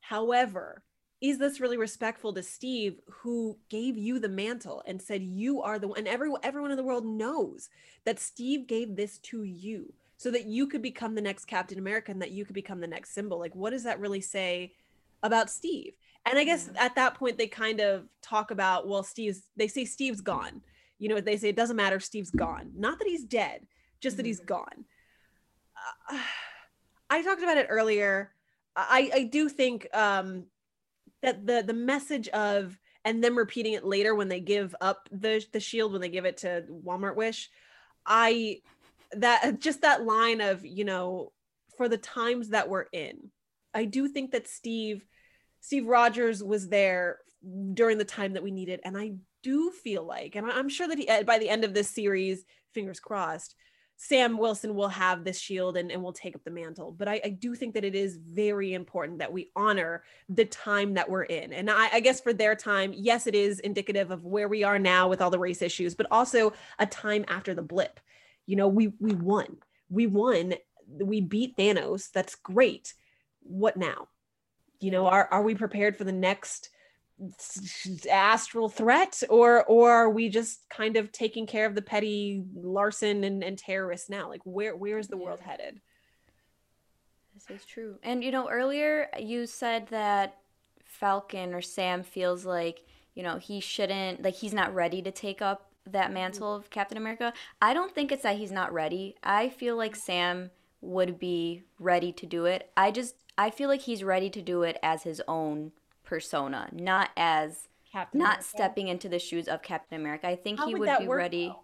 however 0.00 0.82
is 1.20 1.38
this 1.38 1.60
really 1.60 1.76
respectful 1.76 2.32
to 2.32 2.42
steve 2.42 3.00
who 3.08 3.58
gave 3.68 3.96
you 3.96 4.18
the 4.18 4.28
mantle 4.28 4.82
and 4.86 5.00
said 5.00 5.22
you 5.22 5.62
are 5.62 5.78
the 5.78 5.88
one 5.88 5.98
and 5.98 6.08
everyone 6.08 6.40
everyone 6.42 6.70
in 6.70 6.76
the 6.76 6.82
world 6.82 7.06
knows 7.06 7.68
that 8.04 8.20
steve 8.20 8.66
gave 8.66 8.96
this 8.96 9.18
to 9.18 9.42
you 9.42 9.92
so 10.16 10.30
that 10.30 10.46
you 10.46 10.66
could 10.66 10.82
become 10.82 11.14
the 11.14 11.20
next 11.20 11.44
captain 11.44 11.78
america 11.78 12.10
and 12.10 12.22
that 12.22 12.32
you 12.32 12.44
could 12.44 12.54
become 12.54 12.80
the 12.80 12.86
next 12.86 13.14
symbol 13.14 13.38
like 13.38 13.54
what 13.54 13.70
does 13.70 13.84
that 13.84 14.00
really 14.00 14.20
say 14.20 14.72
about 15.22 15.50
steve 15.50 15.94
and 16.28 16.38
I 16.38 16.44
guess 16.44 16.68
Yeah. 16.72 16.84
at 16.84 16.94
that 16.96 17.14
point 17.14 17.38
they 17.38 17.46
kind 17.46 17.80
of 17.80 18.06
talk 18.22 18.50
about, 18.50 18.86
well, 18.86 19.02
Steve's 19.02 19.42
they 19.56 19.68
say 19.68 19.84
Steve's 19.84 20.20
gone. 20.20 20.62
You 20.98 21.08
know, 21.08 21.20
they 21.20 21.36
say 21.36 21.48
it 21.48 21.56
doesn't 21.56 21.76
matter, 21.76 22.00
Steve's 22.00 22.30
gone. 22.30 22.72
Not 22.76 22.98
that 22.98 23.08
he's 23.08 23.24
dead, 23.24 23.66
just 24.00 24.16
that 24.16 24.26
he's 24.26 24.40
mm-hmm. 24.40 24.46
gone. 24.46 24.84
Uh, 26.10 26.18
I 27.10 27.22
talked 27.22 27.42
about 27.42 27.56
it 27.56 27.68
earlier. 27.70 28.32
I 28.76 29.10
I 29.14 29.22
do 29.24 29.48
think 29.48 29.88
um 29.94 30.44
that 31.22 31.46
the 31.46 31.64
the 31.66 31.74
message 31.74 32.28
of 32.28 32.78
and 33.04 33.24
them 33.24 33.38
repeating 33.38 33.72
it 33.72 33.84
later 33.84 34.14
when 34.14 34.28
they 34.28 34.40
give 34.40 34.74
up 34.80 35.08
the 35.10 35.44
the 35.52 35.60
shield 35.60 35.92
when 35.92 36.00
they 36.00 36.10
give 36.10 36.26
it 36.26 36.38
to 36.38 36.64
Walmart 36.84 37.16
Wish, 37.16 37.50
I 38.04 38.60
that 39.12 39.58
just 39.60 39.82
that 39.82 40.04
line 40.04 40.40
of, 40.40 40.64
you 40.66 40.84
know, 40.84 41.32
for 41.76 41.88
the 41.88 41.96
times 41.96 42.50
that 42.50 42.68
we're 42.68 42.86
in. 42.92 43.30
I 43.72 43.84
do 43.84 44.08
think 44.08 44.32
that 44.32 44.48
Steve 44.48 45.04
Steve 45.60 45.86
Rogers 45.86 46.42
was 46.42 46.68
there 46.68 47.18
during 47.74 47.98
the 47.98 48.04
time 48.04 48.34
that 48.34 48.42
we 48.42 48.50
needed. 48.50 48.80
And 48.84 48.96
I 48.96 49.12
do 49.42 49.70
feel 49.70 50.04
like, 50.04 50.34
and 50.34 50.50
I'm 50.50 50.68
sure 50.68 50.88
that 50.88 50.98
he, 50.98 51.06
by 51.24 51.38
the 51.38 51.48
end 51.48 51.64
of 51.64 51.74
this 51.74 51.88
series, 51.88 52.44
fingers 52.72 53.00
crossed, 53.00 53.54
Sam 54.00 54.38
Wilson 54.38 54.74
will 54.74 54.88
have 54.88 55.24
this 55.24 55.38
shield 55.38 55.76
and, 55.76 55.90
and 55.90 56.02
will 56.02 56.12
take 56.12 56.34
up 56.34 56.44
the 56.44 56.50
mantle. 56.50 56.92
But 56.92 57.08
I, 57.08 57.20
I 57.24 57.28
do 57.30 57.54
think 57.54 57.74
that 57.74 57.84
it 57.84 57.94
is 57.94 58.16
very 58.16 58.72
important 58.72 59.18
that 59.18 59.32
we 59.32 59.50
honor 59.56 60.04
the 60.28 60.44
time 60.44 60.94
that 60.94 61.10
we're 61.10 61.24
in. 61.24 61.52
And 61.52 61.70
I, 61.70 61.88
I 61.92 62.00
guess 62.00 62.20
for 62.20 62.32
their 62.32 62.54
time, 62.54 62.92
yes, 62.94 63.26
it 63.26 63.34
is 63.34 63.60
indicative 63.60 64.10
of 64.10 64.24
where 64.24 64.48
we 64.48 64.62
are 64.64 64.78
now 64.78 65.08
with 65.08 65.20
all 65.20 65.30
the 65.30 65.38
race 65.38 65.62
issues, 65.62 65.94
but 65.94 66.06
also 66.10 66.52
a 66.78 66.86
time 66.86 67.24
after 67.28 67.54
the 67.54 67.62
blip. 67.62 68.00
You 68.46 68.56
know, 68.56 68.68
we 68.68 68.94
we 69.00 69.14
won. 69.14 69.58
We 69.90 70.06
won. 70.06 70.54
We 70.88 71.20
beat 71.20 71.56
Thanos. 71.56 72.10
That's 72.12 72.34
great. 72.36 72.94
What 73.42 73.76
now? 73.76 74.08
you 74.80 74.90
know 74.90 75.06
are 75.06 75.28
are 75.30 75.42
we 75.42 75.54
prepared 75.54 75.96
for 75.96 76.04
the 76.04 76.12
next 76.12 76.70
astral 78.10 78.68
threat 78.68 79.22
or 79.28 79.64
or 79.64 79.90
are 79.90 80.10
we 80.10 80.28
just 80.28 80.68
kind 80.70 80.96
of 80.96 81.10
taking 81.10 81.46
care 81.46 81.66
of 81.66 81.74
the 81.74 81.82
petty 81.82 82.44
larceny 82.54 83.26
and, 83.26 83.42
and 83.42 83.58
terrorists 83.58 84.08
now 84.08 84.28
like 84.28 84.40
where 84.44 84.76
where's 84.76 85.08
the 85.08 85.16
world 85.16 85.40
headed 85.40 85.80
This 87.34 87.60
is 87.60 87.66
true. 87.66 87.98
And 88.02 88.22
you 88.22 88.30
know, 88.30 88.48
earlier 88.48 89.08
you 89.18 89.46
said 89.46 89.88
that 89.88 90.38
Falcon 90.84 91.54
or 91.54 91.60
Sam 91.60 92.02
feels 92.02 92.44
like, 92.44 92.84
you 93.14 93.22
know, 93.22 93.36
he 93.36 93.60
shouldn't 93.60 94.22
like 94.22 94.34
he's 94.34 94.54
not 94.54 94.74
ready 94.74 95.02
to 95.02 95.10
take 95.10 95.42
up 95.42 95.70
that 95.86 96.06
mm-hmm. 96.06 96.14
mantle 96.14 96.54
of 96.54 96.70
Captain 96.70 96.98
America. 96.98 97.32
I 97.60 97.74
don't 97.74 97.94
think 97.94 98.10
it's 98.12 98.22
that 98.22 98.36
he's 98.36 98.52
not 98.52 98.72
ready. 98.72 99.16
I 99.22 99.48
feel 99.48 99.76
like 99.76 99.96
Sam 99.96 100.50
would 100.80 101.18
be 101.18 101.62
ready 101.78 102.12
to 102.12 102.26
do 102.26 102.44
it. 102.44 102.70
I 102.76 102.90
just 102.90 103.14
I 103.36 103.50
feel 103.50 103.68
like 103.68 103.82
he's 103.82 104.02
ready 104.02 104.30
to 104.30 104.42
do 104.42 104.62
it 104.62 104.78
as 104.82 105.02
his 105.04 105.22
own 105.28 105.72
persona, 106.08 106.68
not 106.72 107.10
as 107.16 107.68
Captain 107.92 108.18
not 108.18 108.38
America? 108.38 108.48
stepping 108.48 108.88
into 108.88 109.08
the 109.08 109.18
shoes 109.18 109.46
of 109.48 109.62
Captain 109.62 110.00
America. 110.00 110.26
I 110.26 110.36
think 110.36 110.58
How 110.58 110.66
he 110.66 110.74
would 110.74 110.88
would 110.88 110.98
be 110.98 111.06
work, 111.06 111.18
ready. 111.18 111.48
though? 111.48 111.60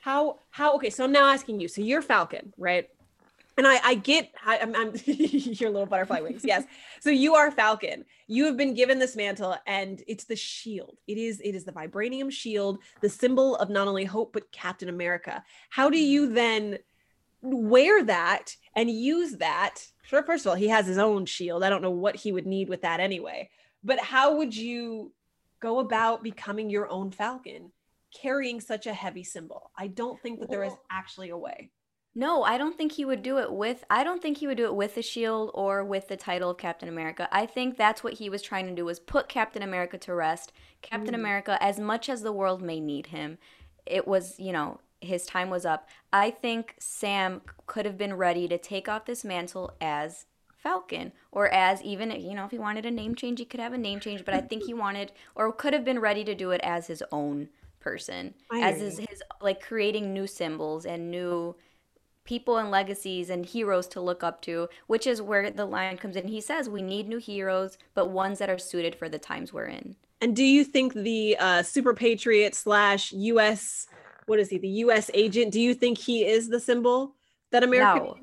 how 0.00 0.38
how 0.50 0.74
okay 0.74 0.90
so 0.90 1.02
i'm 1.02 1.12
now 1.12 1.26
asking 1.26 1.58
you 1.58 1.66
so 1.66 1.80
you're 1.80 2.02
falcon 2.02 2.52
right 2.58 2.90
and 3.56 3.66
I, 3.66 3.78
I 3.84 3.94
get 3.94 4.30
I, 4.44 4.58
I'm, 4.58 4.74
I'm 4.74 4.92
your 5.04 5.70
little 5.70 5.86
butterfly 5.86 6.20
wings. 6.20 6.42
Yes. 6.44 6.64
So 7.00 7.10
you 7.10 7.34
are 7.34 7.50
Falcon. 7.50 8.06
You 8.28 8.46
have 8.46 8.56
been 8.56 8.72
given 8.72 8.98
this 8.98 9.14
mantle, 9.14 9.56
and 9.66 10.02
it's 10.06 10.24
the 10.24 10.36
shield. 10.36 10.96
It 11.06 11.18
is 11.18 11.38
it 11.40 11.54
is 11.54 11.64
the 11.64 11.72
vibranium 11.72 12.32
shield, 12.32 12.78
the 13.02 13.10
symbol 13.10 13.56
of 13.56 13.68
not 13.68 13.86
only 13.88 14.06
hope 14.06 14.32
but 14.32 14.50
Captain 14.52 14.88
America. 14.88 15.44
How 15.68 15.90
do 15.90 15.98
you 15.98 16.24
mm-hmm. 16.24 16.34
then 16.34 16.78
wear 17.42 18.02
that 18.04 18.56
and 18.74 18.90
use 18.90 19.32
that? 19.36 19.86
Sure. 20.02 20.22
First 20.22 20.46
of 20.46 20.50
all, 20.50 20.56
he 20.56 20.68
has 20.68 20.86
his 20.86 20.96
own 20.96 21.26
shield. 21.26 21.62
I 21.62 21.68
don't 21.68 21.82
know 21.82 21.90
what 21.90 22.16
he 22.16 22.32
would 22.32 22.46
need 22.46 22.70
with 22.70 22.80
that 22.82 23.00
anyway. 23.00 23.50
But 23.84 24.00
how 24.00 24.36
would 24.36 24.56
you 24.56 25.12
go 25.60 25.78
about 25.78 26.22
becoming 26.22 26.70
your 26.70 26.88
own 26.90 27.10
Falcon, 27.10 27.70
carrying 28.14 28.60
such 28.60 28.86
a 28.86 28.94
heavy 28.94 29.22
symbol? 29.22 29.70
I 29.76 29.88
don't 29.88 30.20
think 30.20 30.40
that 30.40 30.50
there 30.50 30.64
is 30.64 30.72
actually 30.90 31.30
a 31.30 31.36
way. 31.36 31.70
No, 32.16 32.44
I 32.44 32.58
don't 32.58 32.76
think 32.76 32.92
he 32.92 33.04
would 33.04 33.22
do 33.22 33.38
it 33.38 33.52
with 33.52 33.84
I 33.90 34.04
don't 34.04 34.22
think 34.22 34.38
he 34.38 34.46
would 34.46 34.56
do 34.56 34.66
it 34.66 34.76
with 34.76 34.94
the 34.94 35.02
shield 35.02 35.50
or 35.52 35.84
with 35.84 36.06
the 36.06 36.16
title 36.16 36.50
of 36.50 36.58
Captain 36.58 36.88
America. 36.88 37.28
I 37.32 37.44
think 37.44 37.76
that's 37.76 38.04
what 38.04 38.14
he 38.14 38.30
was 38.30 38.40
trying 38.40 38.66
to 38.66 38.74
do 38.74 38.84
was 38.84 39.00
put 39.00 39.28
Captain 39.28 39.62
America 39.62 39.98
to 39.98 40.14
rest. 40.14 40.52
Captain 40.80 41.14
mm. 41.14 41.18
America 41.18 41.60
as 41.60 41.80
much 41.80 42.08
as 42.08 42.22
the 42.22 42.32
world 42.32 42.62
may 42.62 42.78
need 42.78 43.06
him, 43.08 43.38
it 43.84 44.06
was, 44.06 44.38
you 44.38 44.52
know, 44.52 44.80
his 45.00 45.26
time 45.26 45.50
was 45.50 45.66
up. 45.66 45.88
I 46.12 46.30
think 46.30 46.76
Sam 46.78 47.42
could 47.66 47.84
have 47.84 47.98
been 47.98 48.14
ready 48.14 48.46
to 48.46 48.58
take 48.58 48.88
off 48.88 49.06
this 49.06 49.24
mantle 49.24 49.72
as 49.80 50.26
Falcon 50.64 51.12
or 51.30 51.46
as 51.54 51.80
even 51.82 52.10
you 52.10 52.34
know 52.34 52.44
if 52.44 52.50
he 52.50 52.58
wanted 52.58 52.84
a 52.84 52.90
name 52.90 53.14
change 53.14 53.38
he 53.38 53.44
could 53.44 53.60
have 53.60 53.72
a 53.72 53.78
name 53.78 54.00
change 54.00 54.24
but 54.24 54.34
I 54.34 54.40
think 54.40 54.64
he 54.64 54.74
wanted 54.74 55.12
or 55.36 55.52
could 55.52 55.72
have 55.74 55.84
been 55.84 56.00
ready 56.00 56.24
to 56.24 56.34
do 56.34 56.50
it 56.50 56.60
as 56.64 56.88
his 56.88 57.02
own 57.12 57.48
person 57.78 58.34
as 58.52 58.80
his, 58.80 58.98
his 58.98 59.22
like 59.40 59.62
creating 59.62 60.12
new 60.12 60.26
symbols 60.26 60.86
and 60.86 61.10
new 61.10 61.54
people 62.24 62.56
and 62.56 62.70
legacies 62.70 63.30
and 63.30 63.44
heroes 63.44 63.86
to 63.86 64.00
look 64.00 64.24
up 64.24 64.40
to, 64.42 64.68
which 64.86 65.06
is 65.06 65.20
where 65.20 65.50
the 65.50 65.66
line 65.66 65.96
comes 65.96 66.16
in. 66.16 66.28
He 66.28 66.40
says 66.40 66.68
we 66.68 66.82
need 66.82 67.08
new 67.08 67.18
heroes, 67.18 67.78
but 67.94 68.10
ones 68.10 68.38
that 68.38 68.50
are 68.50 68.58
suited 68.58 68.94
for 68.94 69.08
the 69.08 69.18
times 69.18 69.52
we're 69.52 69.66
in. 69.66 69.96
And 70.20 70.34
do 70.34 70.42
you 70.42 70.64
think 70.64 70.94
the 70.94 71.36
uh, 71.38 71.62
super 71.62 71.92
patriot 71.92 72.54
slash 72.54 73.12
U.S. 73.12 73.86
what 74.26 74.38
is 74.38 74.48
he? 74.48 74.58
The 74.58 74.68
U.S. 74.68 75.10
agent? 75.12 75.52
Do 75.52 75.60
you 75.60 75.74
think 75.74 75.98
he 75.98 76.24
is 76.24 76.48
the 76.48 76.60
symbol 76.60 77.14
that 77.50 77.62
America 77.62 78.14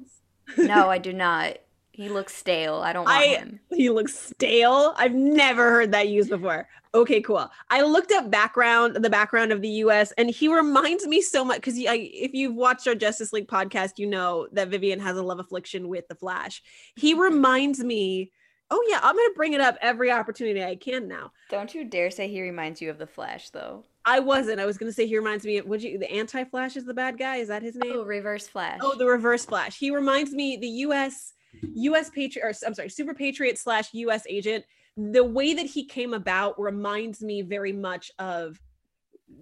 no. 0.58 0.64
no, 0.64 0.90
I 0.90 0.98
do 0.98 1.14
not. 1.14 1.58
He 2.02 2.10
looks 2.10 2.34
stale. 2.34 2.78
I 2.78 2.94
don't 2.94 3.06
want 3.06 3.16
I, 3.16 3.26
him. 3.26 3.60
He 3.70 3.92
looks 3.92 4.18
stale. 4.18 4.96
I've 4.98 5.14
never 5.14 5.70
heard 5.70 5.92
that 5.92 6.08
used 6.08 6.32
before. 6.32 6.68
Okay, 6.96 7.22
cool. 7.22 7.48
I 7.70 7.84
looked 7.84 8.12
up 8.12 8.32
background, 8.32 8.96
the 8.96 9.10
background 9.10 9.52
of 9.52 9.62
the 9.62 9.70
U.S., 9.70 10.12
and 10.14 10.28
he 10.28 10.48
reminds 10.48 11.06
me 11.06 11.22
so 11.22 11.46
much 11.46 11.58
because 11.58 11.76
if 11.78 12.34
you've 12.34 12.56
watched 12.56 12.88
our 12.88 12.96
Justice 12.96 13.32
League 13.32 13.48
podcast, 13.48 14.00
you 14.00 14.08
know 14.08 14.48
that 14.54 14.70
Vivian 14.70 15.00
has 15.00 15.16
a 15.16 15.22
love 15.22 15.38
affliction 15.38 15.90
with 15.90 16.08
the 16.08 16.16
Flash. 16.16 16.64
He 16.96 17.14
mm-hmm. 17.14 17.22
reminds 17.22 17.84
me. 17.84 18.32
Oh 18.72 18.84
yeah, 18.90 19.00
I'm 19.04 19.16
gonna 19.16 19.34
bring 19.36 19.54
it 19.54 19.62
up 19.62 19.78
every 19.80 20.12
opportunity 20.12 20.64
I 20.64 20.78
can 20.78 21.08
now. 21.08 21.34
Don't 21.52 21.76
you 21.76 21.86
dare 21.86 22.10
say 22.10 22.30
he 22.30 22.42
reminds 22.42 22.82
you 22.82 22.90
of 22.90 22.98
the 22.98 23.06
Flash, 23.06 23.52
though. 23.52 23.84
I 24.06 24.22
wasn't. 24.22 24.60
I 24.60 24.66
was 24.66 24.80
gonna 24.80 24.92
say 24.92 25.06
he 25.06 25.18
reminds 25.18 25.46
me. 25.46 25.60
Of, 25.60 25.68
would 25.68 25.84
you? 25.84 26.00
The 26.00 26.12
Anti 26.12 26.46
Flash 26.46 26.78
is 26.78 26.86
the 26.86 26.96
bad 26.96 27.20
guy. 27.20 27.38
Is 27.38 27.50
that 27.50 27.62
his 27.62 27.76
name? 27.76 27.94
Oh, 27.96 28.04
Reverse 28.04 28.48
Flash. 28.48 28.80
Oh, 28.82 28.96
the 28.98 29.06
Reverse 29.06 29.46
Flash. 29.46 29.78
He 29.78 29.92
reminds 29.92 30.32
me. 30.32 30.58
The 30.58 30.68
U.S. 30.68 31.34
U.S. 31.62 32.10
Patriot, 32.10 32.46
or 32.46 32.54
I'm 32.66 32.74
sorry, 32.74 32.90
Super 32.90 33.14
Patriot 33.14 33.58
slash 33.58 33.94
U.S. 33.94 34.24
agent 34.28 34.66
the 34.98 35.24
way 35.24 35.54
that 35.54 35.66
he 35.66 35.86
came 35.86 36.14
about 36.14 36.60
reminds 36.60 37.22
me 37.22 37.42
very 37.42 37.74
much 37.74 38.12
of 38.20 38.60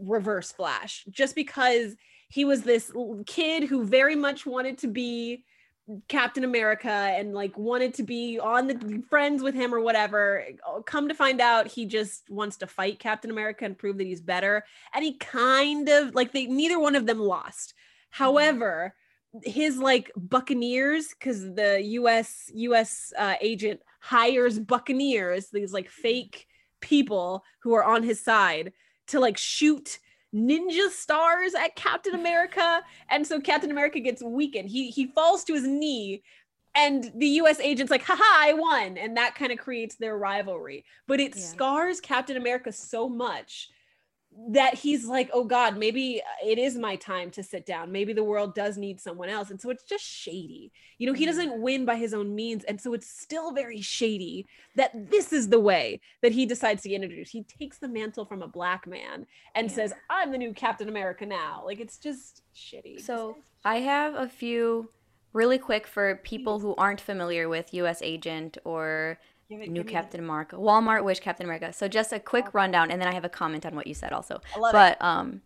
Reverse 0.01 0.51
Flash, 0.51 1.05
just 1.09 1.35
because 1.35 1.95
he 2.29 2.45
was 2.45 2.61
this 2.61 2.91
kid 3.25 3.63
who 3.63 3.83
very 3.83 4.15
much 4.15 4.45
wanted 4.45 4.77
to 4.79 4.87
be 4.87 5.43
Captain 6.07 6.43
America 6.43 6.91
and 6.91 7.33
like 7.33 7.57
wanted 7.57 7.95
to 7.95 8.03
be 8.03 8.37
on 8.39 8.67
the 8.67 9.03
friends 9.09 9.41
with 9.41 9.55
him 9.55 9.73
or 9.73 9.79
whatever. 9.79 10.45
Come 10.85 11.07
to 11.07 11.15
find 11.15 11.41
out, 11.41 11.67
he 11.67 11.87
just 11.87 12.29
wants 12.29 12.57
to 12.57 12.67
fight 12.67 12.99
Captain 12.99 13.31
America 13.31 13.65
and 13.65 13.77
prove 13.77 13.97
that 13.97 14.05
he's 14.05 14.21
better. 14.21 14.63
And 14.93 15.03
he 15.03 15.13
kind 15.17 15.89
of 15.89 16.13
like 16.13 16.31
they 16.31 16.45
neither 16.45 16.79
one 16.79 16.95
of 16.95 17.07
them 17.07 17.19
lost. 17.19 17.73
Mm-hmm. 17.73 18.23
However, 18.23 18.93
his 19.43 19.77
like 19.77 20.11
buccaneers 20.15 21.09
because 21.09 21.43
the 21.53 21.79
us 21.81 22.49
us 22.55 23.13
uh, 23.17 23.35
agent 23.41 23.81
hires 24.01 24.59
buccaneers 24.59 25.49
these 25.51 25.73
like 25.73 25.89
fake 25.89 26.47
people 26.81 27.43
who 27.61 27.73
are 27.73 27.83
on 27.83 28.03
his 28.03 28.23
side 28.23 28.71
to 29.07 29.19
like 29.19 29.37
shoot 29.37 29.99
ninja 30.33 30.89
stars 30.89 31.53
at 31.53 31.75
captain 31.75 32.15
america 32.19 32.81
and 33.09 33.25
so 33.25 33.39
captain 33.39 33.71
america 33.71 33.99
gets 33.99 34.23
weakened 34.23 34.69
he 34.69 34.89
he 34.89 35.07
falls 35.07 35.43
to 35.43 35.53
his 35.53 35.67
knee 35.67 36.23
and 36.75 37.11
the 37.15 37.27
US 37.27 37.59
agent's 37.59 37.91
like, 37.91 38.03
haha, 38.03 38.23
I 38.23 38.53
won. 38.53 38.97
And 38.97 39.17
that 39.17 39.35
kind 39.35 39.51
of 39.51 39.57
creates 39.57 39.95
their 39.95 40.17
rivalry. 40.17 40.85
But 41.07 41.19
it 41.19 41.35
yeah. 41.35 41.43
scars 41.43 41.99
Captain 41.99 42.37
America 42.37 42.71
so 42.71 43.09
much 43.09 43.69
that 44.47 44.75
he's 44.75 45.05
like, 45.05 45.29
oh 45.33 45.43
God, 45.43 45.77
maybe 45.77 46.21
it 46.45 46.57
is 46.57 46.75
my 46.75 46.95
time 46.95 47.29
to 47.31 47.43
sit 47.43 47.65
down. 47.65 47.91
Maybe 47.91 48.13
the 48.13 48.23
world 48.23 48.55
does 48.55 48.77
need 48.77 48.99
someone 48.99 49.29
else. 49.29 49.49
And 49.49 49.59
so 49.59 49.69
it's 49.69 49.83
just 49.83 50.03
shady. 50.03 50.71
You 50.97 51.07
know, 51.07 51.13
he 51.13 51.25
mm-hmm. 51.25 51.31
doesn't 51.31 51.61
win 51.61 51.85
by 51.85 51.95
his 51.97 52.13
own 52.13 52.33
means. 52.33 52.63
And 52.63 52.79
so 52.79 52.93
it's 52.93 53.07
still 53.07 53.53
very 53.53 53.81
shady 53.81 54.47
that 54.75 55.09
this 55.09 55.33
is 55.33 55.49
the 55.49 55.59
way 55.59 55.99
that 56.21 56.31
he 56.31 56.45
decides 56.45 56.83
to 56.83 56.89
get 56.89 57.01
introduced. 57.01 57.31
He 57.31 57.43
takes 57.43 57.79
the 57.79 57.89
mantle 57.89 58.25
from 58.25 58.41
a 58.41 58.47
black 58.47 58.87
man 58.87 59.25
and 59.55 59.69
yeah. 59.69 59.75
says, 59.75 59.93
I'm 60.09 60.31
the 60.31 60.37
new 60.37 60.53
Captain 60.53 60.89
America 60.89 61.25
now. 61.25 61.63
Like 61.65 61.79
it's 61.79 61.97
just 61.97 62.43
shitty. 62.55 63.01
So 63.01 63.37
I 63.65 63.77
have 63.77 64.15
a 64.15 64.27
few 64.27 64.89
really 65.33 65.57
quick 65.57 65.85
for 65.85 66.15
people 66.23 66.59
who 66.59 66.75
aren't 66.75 67.01
familiar 67.01 67.49
with 67.49 67.73
US 67.73 68.01
Agent 68.01 68.57
or 68.63 69.19
it, 69.49 69.69
New 69.69 69.83
Captain 69.83 70.19
America. 70.19 70.55
Walmart 70.55 71.03
Wish 71.03 71.19
Captain 71.19 71.45
America. 71.45 71.73
So 71.73 71.87
just 71.87 72.13
a 72.13 72.19
quick 72.19 72.53
rundown, 72.53 72.91
and 72.91 73.01
then 73.01 73.07
I 73.07 73.13
have 73.13 73.25
a 73.25 73.29
comment 73.29 73.65
on 73.65 73.75
what 73.75 73.87
you 73.87 73.93
said 73.93 74.13
also. 74.13 74.41
I 74.55 74.59
love 74.59 74.71
but 74.71 74.93
it. 74.93 75.01
um, 75.01 75.41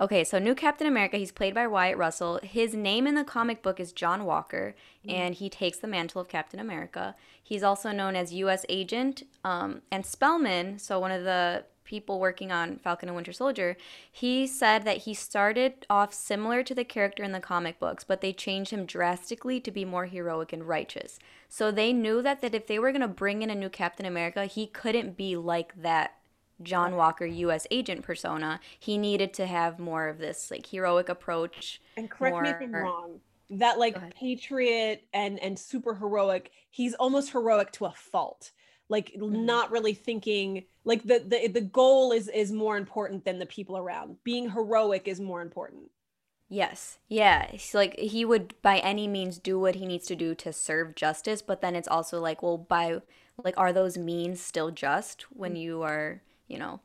okay, 0.00 0.24
so 0.24 0.38
New 0.38 0.54
Captain 0.54 0.86
America. 0.86 1.16
He's 1.16 1.32
played 1.32 1.54
by 1.54 1.66
Wyatt 1.66 1.96
Russell. 1.96 2.40
His 2.42 2.74
name 2.74 3.06
in 3.06 3.14
the 3.14 3.24
comic 3.24 3.62
book 3.62 3.80
is 3.80 3.92
John 3.92 4.24
Walker, 4.24 4.74
mm. 5.06 5.12
and 5.12 5.34
he 5.34 5.48
takes 5.48 5.78
the 5.78 5.88
mantle 5.88 6.20
of 6.20 6.28
Captain 6.28 6.60
America. 6.60 7.16
He's 7.42 7.62
also 7.62 7.92
known 7.92 8.16
as 8.16 8.34
U.S. 8.34 8.66
Agent 8.68 9.22
um, 9.44 9.82
and 9.90 10.04
Spellman. 10.04 10.78
So 10.78 10.98
one 10.98 11.12
of 11.12 11.24
the 11.24 11.64
people 11.84 12.20
working 12.20 12.52
on 12.52 12.76
Falcon 12.76 13.08
and 13.08 13.16
Winter 13.16 13.32
Soldier, 13.32 13.76
he 14.10 14.46
said 14.46 14.84
that 14.84 14.98
he 14.98 15.14
started 15.14 15.86
off 15.88 16.12
similar 16.12 16.62
to 16.64 16.74
the 16.74 16.84
character 16.84 17.22
in 17.22 17.32
the 17.32 17.40
comic 17.40 17.78
books, 17.78 18.04
but 18.04 18.20
they 18.20 18.32
changed 18.32 18.72
him 18.72 18.84
drastically 18.84 19.60
to 19.60 19.70
be 19.70 19.84
more 19.84 20.06
heroic 20.06 20.52
and 20.52 20.68
righteous. 20.68 21.18
So 21.48 21.70
they 21.70 21.92
knew 21.92 22.22
that, 22.22 22.40
that 22.40 22.54
if 22.54 22.66
they 22.66 22.78
were 22.78 22.92
going 22.92 23.02
to 23.02 23.08
bring 23.08 23.42
in 23.42 23.50
a 23.50 23.54
new 23.54 23.68
Captain 23.68 24.06
America, 24.06 24.46
he 24.46 24.66
couldn't 24.66 25.16
be 25.16 25.36
like 25.36 25.80
that 25.82 26.14
John 26.62 26.96
Walker 26.96 27.26
US 27.26 27.66
agent 27.70 28.02
persona. 28.02 28.60
He 28.78 28.98
needed 28.98 29.34
to 29.34 29.46
have 29.46 29.78
more 29.78 30.08
of 30.08 30.18
this 30.18 30.50
like 30.50 30.66
heroic 30.66 31.08
approach. 31.08 31.80
And 31.96 32.10
correct 32.10 32.34
more... 32.34 32.42
me 32.42 32.50
if 32.50 32.56
I'm 32.60 32.74
wrong. 32.74 33.20
That 33.48 33.78
like 33.78 34.14
patriot 34.16 35.04
and 35.14 35.38
and 35.38 35.56
super 35.56 35.94
heroic, 35.94 36.50
he's 36.70 36.94
almost 36.94 37.30
heroic 37.30 37.70
to 37.72 37.86
a 37.86 37.92
fault 37.92 38.50
like 38.88 39.12
mm-hmm. 39.12 39.44
not 39.44 39.70
really 39.70 39.94
thinking 39.94 40.64
like 40.84 41.02
the, 41.02 41.24
the 41.26 41.48
the 41.48 41.60
goal 41.60 42.12
is 42.12 42.28
is 42.28 42.52
more 42.52 42.76
important 42.76 43.24
than 43.24 43.38
the 43.38 43.46
people 43.46 43.76
around 43.76 44.16
being 44.24 44.50
heroic 44.50 45.08
is 45.08 45.20
more 45.20 45.42
important 45.42 45.90
yes 46.48 46.98
yeah 47.08 47.48
it's 47.52 47.74
like 47.74 47.98
he 47.98 48.24
would 48.24 48.54
by 48.62 48.78
any 48.78 49.08
means 49.08 49.38
do 49.38 49.58
what 49.58 49.74
he 49.74 49.86
needs 49.86 50.06
to 50.06 50.14
do 50.14 50.34
to 50.34 50.52
serve 50.52 50.94
justice 50.94 51.42
but 51.42 51.60
then 51.60 51.74
it's 51.74 51.88
also 51.88 52.20
like 52.20 52.42
well 52.42 52.58
by 52.58 53.00
like 53.42 53.54
are 53.56 53.72
those 53.72 53.98
means 53.98 54.40
still 54.40 54.70
just 54.70 55.22
when 55.30 55.54
mm. 55.54 55.60
you 55.60 55.82
are 55.82 56.22
you 56.46 56.58
know 56.58 56.80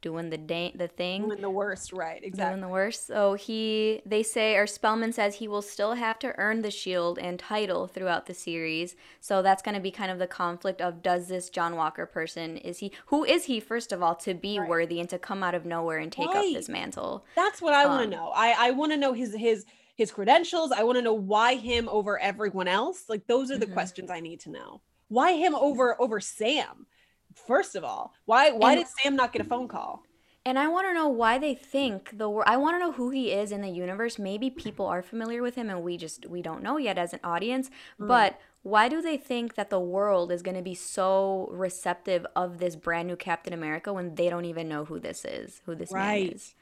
doing 0.00 0.30
the 0.30 0.38
da- 0.38 0.72
the 0.74 0.88
thing. 0.88 1.22
Doing 1.22 1.40
the 1.40 1.50
worst 1.50 1.92
right 1.92 2.22
exactly 2.22 2.52
doing 2.52 2.60
the 2.60 2.68
worst. 2.68 3.06
So 3.06 3.34
he 3.34 4.02
they 4.06 4.22
say 4.22 4.56
or 4.56 4.66
spellman 4.66 5.12
says 5.12 5.36
he 5.36 5.48
will 5.48 5.62
still 5.62 5.94
have 5.94 6.18
to 6.20 6.36
earn 6.38 6.62
the 6.62 6.70
shield 6.70 7.18
and 7.18 7.38
title 7.38 7.86
throughout 7.86 8.26
the 8.26 8.34
series. 8.34 8.96
So 9.20 9.42
that's 9.42 9.62
going 9.62 9.74
to 9.74 9.80
be 9.80 9.90
kind 9.90 10.10
of 10.10 10.18
the 10.18 10.26
conflict 10.26 10.80
of 10.80 11.02
does 11.02 11.28
this 11.28 11.50
john 11.50 11.76
walker 11.76 12.06
person 12.06 12.56
is 12.58 12.78
he 12.78 12.92
who 13.06 13.24
is 13.24 13.44
he 13.44 13.60
first 13.60 13.92
of 13.92 14.02
all 14.02 14.14
to 14.16 14.34
be 14.34 14.58
right. 14.58 14.68
worthy 14.68 15.00
and 15.00 15.08
to 15.08 15.18
come 15.18 15.42
out 15.42 15.54
of 15.54 15.64
nowhere 15.64 15.98
and 15.98 16.12
take 16.12 16.28
right. 16.28 16.48
up 16.48 16.54
this 16.54 16.68
mantle? 16.68 17.24
That's 17.36 17.60
what 17.60 17.74
i 17.74 17.84
um, 17.84 17.90
want 17.90 18.10
to 18.10 18.16
know. 18.16 18.32
I 18.34 18.54
i 18.58 18.70
want 18.70 18.92
to 18.92 18.98
know 18.98 19.12
his 19.12 19.34
his 19.34 19.66
his 19.96 20.10
credentials. 20.10 20.72
I 20.72 20.82
want 20.82 20.96
to 20.96 21.02
know 21.02 21.12
why 21.12 21.56
him 21.56 21.86
over 21.90 22.18
everyone 22.18 22.68
else. 22.68 23.04
Like 23.08 23.26
those 23.26 23.50
are 23.50 23.58
the 23.58 23.66
mm-hmm. 23.66 23.74
questions 23.74 24.10
i 24.10 24.20
need 24.20 24.40
to 24.40 24.50
know. 24.50 24.80
Why 25.08 25.32
him 25.32 25.54
over 25.54 26.00
over 26.00 26.20
sam 26.20 26.86
First 27.34 27.76
of 27.76 27.84
all, 27.84 28.14
why 28.24 28.50
why 28.50 28.72
and, 28.72 28.80
did 28.80 28.88
Sam 29.02 29.16
not 29.16 29.32
get 29.32 29.42
a 29.42 29.44
phone 29.44 29.68
call? 29.68 30.02
And 30.46 30.58
I 30.58 30.68
want 30.68 30.86
to 30.88 30.94
know 30.94 31.08
why 31.08 31.38
they 31.38 31.54
think 31.54 32.16
the 32.16 32.30
I 32.46 32.56
want 32.56 32.74
to 32.74 32.78
know 32.78 32.92
who 32.92 33.10
he 33.10 33.30
is 33.30 33.52
in 33.52 33.60
the 33.60 33.68
universe. 33.68 34.18
Maybe 34.18 34.48
people 34.48 34.86
are 34.86 35.02
familiar 35.02 35.42
with 35.42 35.54
him 35.54 35.68
and 35.68 35.82
we 35.82 35.96
just 35.96 36.26
we 36.26 36.40
don't 36.40 36.62
know 36.62 36.78
yet 36.78 36.96
as 36.96 37.12
an 37.12 37.20
audience. 37.22 37.70
Mm. 38.00 38.08
But 38.08 38.40
why 38.62 38.88
do 38.88 39.00
they 39.00 39.16
think 39.16 39.54
that 39.54 39.70
the 39.70 39.80
world 39.80 40.32
is 40.32 40.42
going 40.42 40.56
to 40.56 40.62
be 40.62 40.74
so 40.74 41.48
receptive 41.50 42.26
of 42.36 42.58
this 42.58 42.76
brand 42.76 43.08
new 43.08 43.16
Captain 43.16 43.52
America 43.52 43.92
when 43.92 44.14
they 44.14 44.28
don't 44.28 44.44
even 44.44 44.68
know 44.68 44.84
who 44.84 44.98
this 44.98 45.24
is, 45.24 45.62
who 45.66 45.74
this 45.74 45.92
right. 45.92 46.24
man 46.24 46.34
is? 46.34 46.54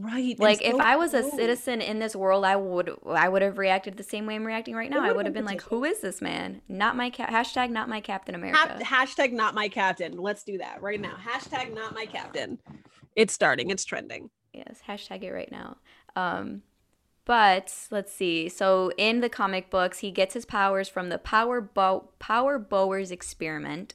Right. 0.00 0.38
Like 0.38 0.58
so 0.58 0.76
if 0.76 0.76
I 0.76 0.94
was 0.94 1.12
a 1.12 1.28
citizen 1.28 1.80
in 1.80 1.98
this 1.98 2.14
world, 2.14 2.44
I 2.44 2.54
would 2.54 2.94
I 3.04 3.28
would 3.28 3.42
have 3.42 3.58
reacted 3.58 3.96
the 3.96 4.04
same 4.04 4.26
way 4.26 4.36
I'm 4.36 4.46
reacting 4.46 4.76
right 4.76 4.88
now. 4.88 5.02
I 5.02 5.10
would 5.10 5.26
have 5.26 5.34
been 5.34 5.44
like, 5.44 5.62
"Who 5.62 5.82
is 5.82 6.00
this 6.00 6.22
man? 6.22 6.62
Not 6.68 6.94
my 6.94 7.10
ca- 7.10 7.26
hashtag 7.26 7.70
not 7.70 7.88
my 7.88 8.00
Captain 8.00 8.36
America." 8.36 8.78
Ha- 8.84 9.04
hashtag 9.04 9.32
not 9.32 9.56
my 9.56 9.68
captain. 9.68 10.16
Let's 10.16 10.44
do 10.44 10.56
that 10.58 10.82
right 10.82 11.00
now. 11.00 11.16
Hashtag 11.20 11.74
not 11.74 11.94
my 11.94 12.06
captain. 12.06 12.60
It's 13.16 13.34
starting. 13.34 13.70
It's 13.70 13.84
trending. 13.84 14.30
Yes. 14.52 14.80
Hashtag 14.86 15.24
it 15.24 15.32
right 15.32 15.50
now. 15.50 15.78
Um, 16.14 16.62
but 17.24 17.74
let's 17.90 18.12
see. 18.12 18.48
So 18.48 18.92
in 18.96 19.20
the 19.20 19.28
comic 19.28 19.68
books, 19.68 19.98
he 19.98 20.12
gets 20.12 20.34
his 20.34 20.46
powers 20.46 20.88
from 20.88 21.08
the 21.08 21.18
Power 21.18 21.60
Bow 21.60 22.10
Power 22.20 22.60
Brokers 22.60 23.10
experiment. 23.10 23.94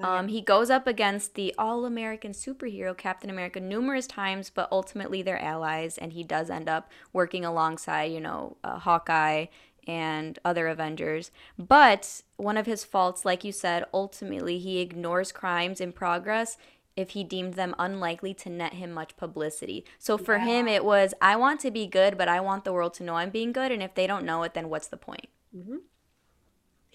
Um, 0.00 0.28
he 0.28 0.40
goes 0.40 0.70
up 0.70 0.86
against 0.86 1.34
the 1.34 1.54
all 1.58 1.84
American 1.84 2.32
superhero 2.32 2.96
Captain 2.96 3.30
America 3.30 3.60
numerous 3.60 4.06
times, 4.06 4.50
but 4.50 4.68
ultimately 4.70 5.22
they're 5.22 5.42
allies, 5.42 5.98
and 5.98 6.12
he 6.12 6.22
does 6.22 6.50
end 6.50 6.68
up 6.68 6.90
working 7.12 7.44
alongside, 7.44 8.12
you 8.12 8.20
know, 8.20 8.56
uh, 8.62 8.78
Hawkeye 8.78 9.46
and 9.86 10.38
other 10.44 10.68
Avengers. 10.68 11.30
But 11.58 12.22
one 12.36 12.56
of 12.56 12.66
his 12.66 12.84
faults, 12.84 13.24
like 13.24 13.42
you 13.42 13.52
said, 13.52 13.84
ultimately 13.92 14.58
he 14.58 14.78
ignores 14.80 15.32
crimes 15.32 15.80
in 15.80 15.92
progress 15.92 16.58
if 16.94 17.10
he 17.10 17.24
deemed 17.24 17.54
them 17.54 17.74
unlikely 17.78 18.34
to 18.34 18.50
net 18.50 18.74
him 18.74 18.92
much 18.92 19.16
publicity. 19.16 19.84
So 19.98 20.18
for 20.18 20.36
yeah. 20.36 20.44
him, 20.44 20.68
it 20.68 20.84
was, 20.84 21.14
I 21.22 21.36
want 21.36 21.60
to 21.60 21.70
be 21.70 21.86
good, 21.86 22.18
but 22.18 22.28
I 22.28 22.40
want 22.40 22.64
the 22.64 22.72
world 22.72 22.92
to 22.94 23.04
know 23.04 23.14
I'm 23.14 23.30
being 23.30 23.52
good. 23.52 23.72
And 23.72 23.82
if 23.82 23.94
they 23.94 24.06
don't 24.06 24.24
know 24.24 24.42
it, 24.42 24.54
then 24.54 24.68
what's 24.68 24.88
the 24.88 24.96
point? 24.96 25.28
Mm-hmm. 25.56 25.76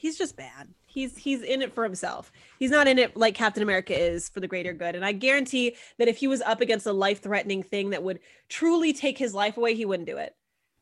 He's 0.04 0.18
just 0.18 0.36
bad 0.36 0.68
he's 0.94 1.18
he's 1.18 1.42
in 1.42 1.62
it 1.62 1.74
for 1.74 1.84
himself. 1.84 2.32
He's 2.60 2.72
not 2.72 2.88
in 2.88 3.00
it 3.00 3.18
like 3.18 3.36
Captain 3.36 3.64
America 3.64 4.00
is 4.00 4.30
for 4.30 4.40
the 4.40 4.48
greater 4.48 4.74
good. 4.74 4.96
And 4.96 5.04
I 5.04 5.12
guarantee 5.12 5.76
that 5.98 6.08
if 6.08 6.18
he 6.18 6.28
was 6.28 6.42
up 6.42 6.62
against 6.62 6.86
a 6.86 6.94
life-threatening 6.94 7.64
thing 7.64 7.90
that 7.90 8.04
would 8.04 8.20
truly 8.48 8.94
take 8.94 9.18
his 9.18 9.34
life 9.34 9.58
away, 9.58 9.74
he 9.74 9.86
wouldn't 9.86 10.08
do 10.08 10.18
it. 10.18 10.36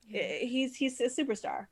Yeah. 0.07 0.22
Eh, 0.22 0.45
he's 0.45 0.76
he's 0.76 0.99
a 0.99 1.05
superstar. 1.05 1.67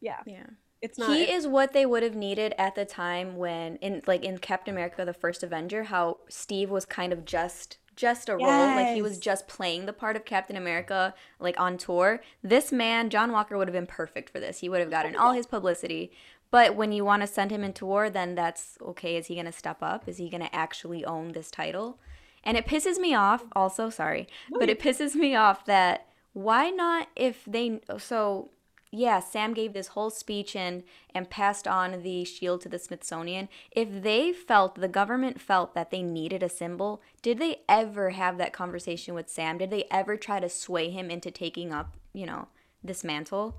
Yeah. 0.00 0.20
Yeah. 0.26 0.46
It's 0.80 0.98
not, 0.98 1.16
he 1.16 1.30
is 1.30 1.46
what 1.46 1.72
they 1.72 1.86
would 1.86 2.02
have 2.02 2.14
needed 2.14 2.54
at 2.58 2.74
the 2.74 2.84
time 2.84 3.36
when 3.36 3.76
in 3.76 4.02
like 4.06 4.24
in 4.24 4.38
Captain 4.38 4.74
America 4.74 5.04
the 5.04 5.14
first 5.14 5.42
Avenger 5.42 5.84
how 5.84 6.18
Steve 6.28 6.70
was 6.70 6.84
kind 6.84 7.12
of 7.12 7.24
just 7.24 7.78
just 7.96 8.28
a 8.28 8.36
yes. 8.38 8.40
role 8.40 8.74
like 8.74 8.94
he 8.94 9.00
was 9.00 9.18
just 9.18 9.46
playing 9.46 9.86
the 9.86 9.92
part 9.92 10.16
of 10.16 10.24
Captain 10.24 10.56
America 10.56 11.14
like 11.38 11.58
on 11.58 11.78
tour 11.78 12.20
this 12.42 12.72
man 12.72 13.08
John 13.08 13.32
Walker 13.32 13.56
would 13.56 13.68
have 13.68 13.74
been 13.74 13.86
perfect 13.86 14.28
for 14.28 14.40
this 14.40 14.58
he 14.58 14.68
would 14.68 14.80
have 14.80 14.90
gotten 14.90 15.16
all 15.16 15.32
his 15.32 15.46
publicity 15.46 16.10
but 16.54 16.76
when 16.76 16.92
you 16.92 17.04
want 17.04 17.20
to 17.20 17.26
send 17.26 17.50
him 17.50 17.64
into 17.64 17.84
war, 17.84 18.08
then 18.08 18.36
that's 18.36 18.78
okay. 18.80 19.16
Is 19.16 19.26
he 19.26 19.34
going 19.34 19.46
to 19.46 19.50
step 19.50 19.78
up? 19.82 20.06
Is 20.06 20.18
he 20.18 20.30
going 20.30 20.40
to 20.40 20.54
actually 20.54 21.04
own 21.04 21.32
this 21.32 21.50
title? 21.50 21.98
And 22.44 22.56
it 22.56 22.64
pisses 22.64 22.96
me 22.96 23.12
off, 23.12 23.42
also, 23.56 23.90
sorry, 23.90 24.28
but 24.60 24.68
it 24.68 24.78
pisses 24.78 25.16
me 25.16 25.34
off 25.34 25.64
that 25.64 26.06
why 26.32 26.70
not 26.70 27.08
if 27.16 27.44
they, 27.44 27.80
so 27.98 28.50
yeah, 28.92 29.18
Sam 29.18 29.52
gave 29.52 29.72
this 29.72 29.88
whole 29.88 30.10
speech 30.10 30.54
and 30.54 30.84
and 31.12 31.28
passed 31.28 31.66
on 31.66 32.04
the 32.04 32.24
shield 32.24 32.60
to 32.60 32.68
the 32.68 32.78
Smithsonian. 32.78 33.48
If 33.72 33.88
they 34.04 34.32
felt 34.32 34.76
the 34.76 34.86
government 34.86 35.40
felt 35.40 35.74
that 35.74 35.90
they 35.90 36.02
needed 36.02 36.44
a 36.44 36.48
symbol, 36.48 37.02
did 37.20 37.40
they 37.40 37.62
ever 37.68 38.10
have 38.10 38.38
that 38.38 38.52
conversation 38.52 39.14
with 39.14 39.28
Sam? 39.28 39.58
Did 39.58 39.70
they 39.70 39.86
ever 39.90 40.16
try 40.16 40.38
to 40.38 40.48
sway 40.48 40.90
him 40.90 41.10
into 41.10 41.32
taking 41.32 41.72
up, 41.72 41.96
you 42.12 42.26
know, 42.26 42.46
this 42.84 43.02
mantle? 43.02 43.58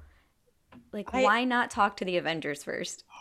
Like, 0.91 1.09
I, 1.13 1.23
why 1.23 1.43
not 1.43 1.71
talk 1.71 1.97
to 1.97 2.05
the 2.05 2.17
Avengers 2.17 2.63
first? 2.63 3.03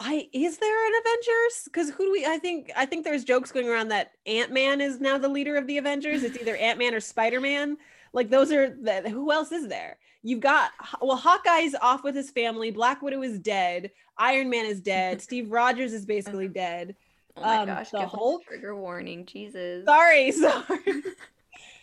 I 0.00 0.28
is 0.32 0.58
there 0.58 0.86
an 0.86 0.92
Avengers? 1.00 1.62
Because 1.64 1.90
who 1.90 2.04
do 2.04 2.12
we? 2.12 2.24
I 2.24 2.38
think 2.38 2.70
I 2.76 2.86
think 2.86 3.04
there's 3.04 3.24
jokes 3.24 3.50
going 3.50 3.68
around 3.68 3.88
that 3.88 4.12
Ant 4.26 4.52
Man 4.52 4.80
is 4.80 5.00
now 5.00 5.18
the 5.18 5.28
leader 5.28 5.56
of 5.56 5.66
the 5.66 5.78
Avengers. 5.78 6.22
It's 6.22 6.38
either 6.38 6.56
Ant 6.58 6.78
Man 6.78 6.94
or 6.94 7.00
Spider 7.00 7.40
Man. 7.40 7.76
Like 8.12 8.30
those 8.30 8.52
are 8.52 8.70
the, 8.70 9.08
who 9.10 9.32
else 9.32 9.52
is 9.52 9.68
there? 9.68 9.98
You've 10.22 10.40
got 10.40 10.70
well, 11.00 11.16
Hawkeye's 11.16 11.74
off 11.74 12.04
with 12.04 12.14
his 12.14 12.30
family. 12.30 12.70
Black 12.70 13.02
Widow 13.02 13.22
is 13.22 13.38
dead. 13.38 13.90
Iron 14.16 14.48
Man 14.48 14.66
is 14.66 14.80
dead. 14.80 15.20
Steve 15.22 15.50
Rogers 15.50 15.92
is 15.92 16.06
basically 16.06 16.48
dead. 16.48 16.94
Oh 17.36 17.42
my 17.42 17.58
um, 17.58 17.66
gosh! 17.66 17.90
The 17.90 18.06
Hulk. 18.06 18.44
Trigger 18.44 18.76
warning. 18.76 19.26
Jesus. 19.26 19.84
Sorry, 19.84 20.30
sorry. 20.32 21.02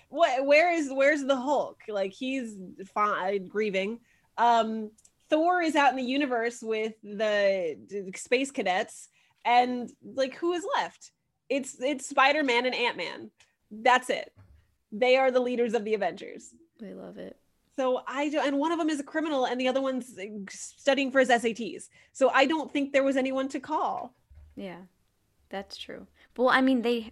what? 0.10 0.46
Where 0.46 0.74
is? 0.74 0.90
Where's 0.92 1.24
the 1.24 1.36
Hulk? 1.36 1.80
Like 1.88 2.14
he's 2.14 2.56
fine, 2.94 3.48
grieving. 3.48 4.00
Um, 4.38 4.92
Thor 5.30 5.62
is 5.62 5.76
out 5.76 5.92
in 5.92 5.98
the 5.98 6.04
universe 6.04 6.62
with 6.62 6.94
the, 7.04 7.78
space 8.16 8.52
cadets, 8.52 9.10
and 9.44 9.92
like 10.04 10.36
who 10.36 10.54
is 10.54 10.66
left? 10.78 11.12
It's 11.50 11.80
it's 11.80 12.10
Spider 12.10 12.44
Man 12.44 12.66
and 12.66 12.76
Ant 12.76 12.98
Man. 12.98 13.32
That's 13.72 14.10
it. 14.10 14.32
They 14.92 15.18
are 15.18 15.32
the 15.32 15.40
leaders 15.40 15.74
of 15.74 15.84
the 15.84 15.94
Avengers. 15.94 16.50
I 16.82 16.94
love 16.94 17.18
it. 17.18 17.38
So 17.76 18.02
I 18.08 18.30
do, 18.30 18.40
and 18.40 18.58
one 18.58 18.72
of 18.72 18.80
them 18.80 18.90
is 18.90 19.00
a 19.00 19.04
criminal, 19.04 19.46
and 19.46 19.60
the 19.60 19.68
other 19.68 19.82
one's 19.82 20.18
studying 20.50 21.12
for 21.12 21.20
his 21.20 21.30
SATs. 21.30 21.90
So 22.14 22.30
I 22.30 22.46
don't 22.46 22.72
think 22.72 22.94
there 22.94 23.04
was 23.04 23.18
anyone 23.18 23.50
to 23.50 23.60
call. 23.60 24.14
Yeah, 24.56 24.80
that's 25.50 25.76
true. 25.76 26.08
Well, 26.38 26.50
I 26.50 26.62
mean, 26.62 26.82
they 26.82 27.12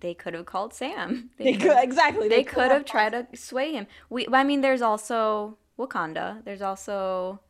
they 0.00 0.14
could 0.14 0.34
have 0.34 0.46
called 0.46 0.74
Sam. 0.74 1.30
They, 1.38 1.52
they 1.52 1.58
could 1.58 1.76
exactly. 1.78 2.28
They, 2.28 2.36
they 2.36 2.44
could 2.44 2.70
have 2.70 2.84
tried 2.84 3.10
to 3.10 3.26
sway 3.36 3.72
him. 3.72 3.86
We, 4.08 4.26
I 4.32 4.44
mean, 4.44 4.60
there's 4.60 4.82
also 4.82 5.58
Wakanda. 5.78 6.44
There's 6.44 6.62
also 6.62 7.40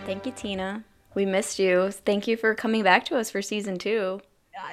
Thank 0.05 0.25
you, 0.25 0.33
Tina. 0.33 0.83
We 1.15 1.25
missed 1.25 1.59
you. 1.59 1.91
Thank 1.91 2.27
you 2.27 2.35
for 2.35 2.53
coming 2.55 2.83
back 2.83 3.05
to 3.05 3.17
us 3.17 3.29
for 3.29 3.41
season 3.41 3.77
two. 3.77 4.19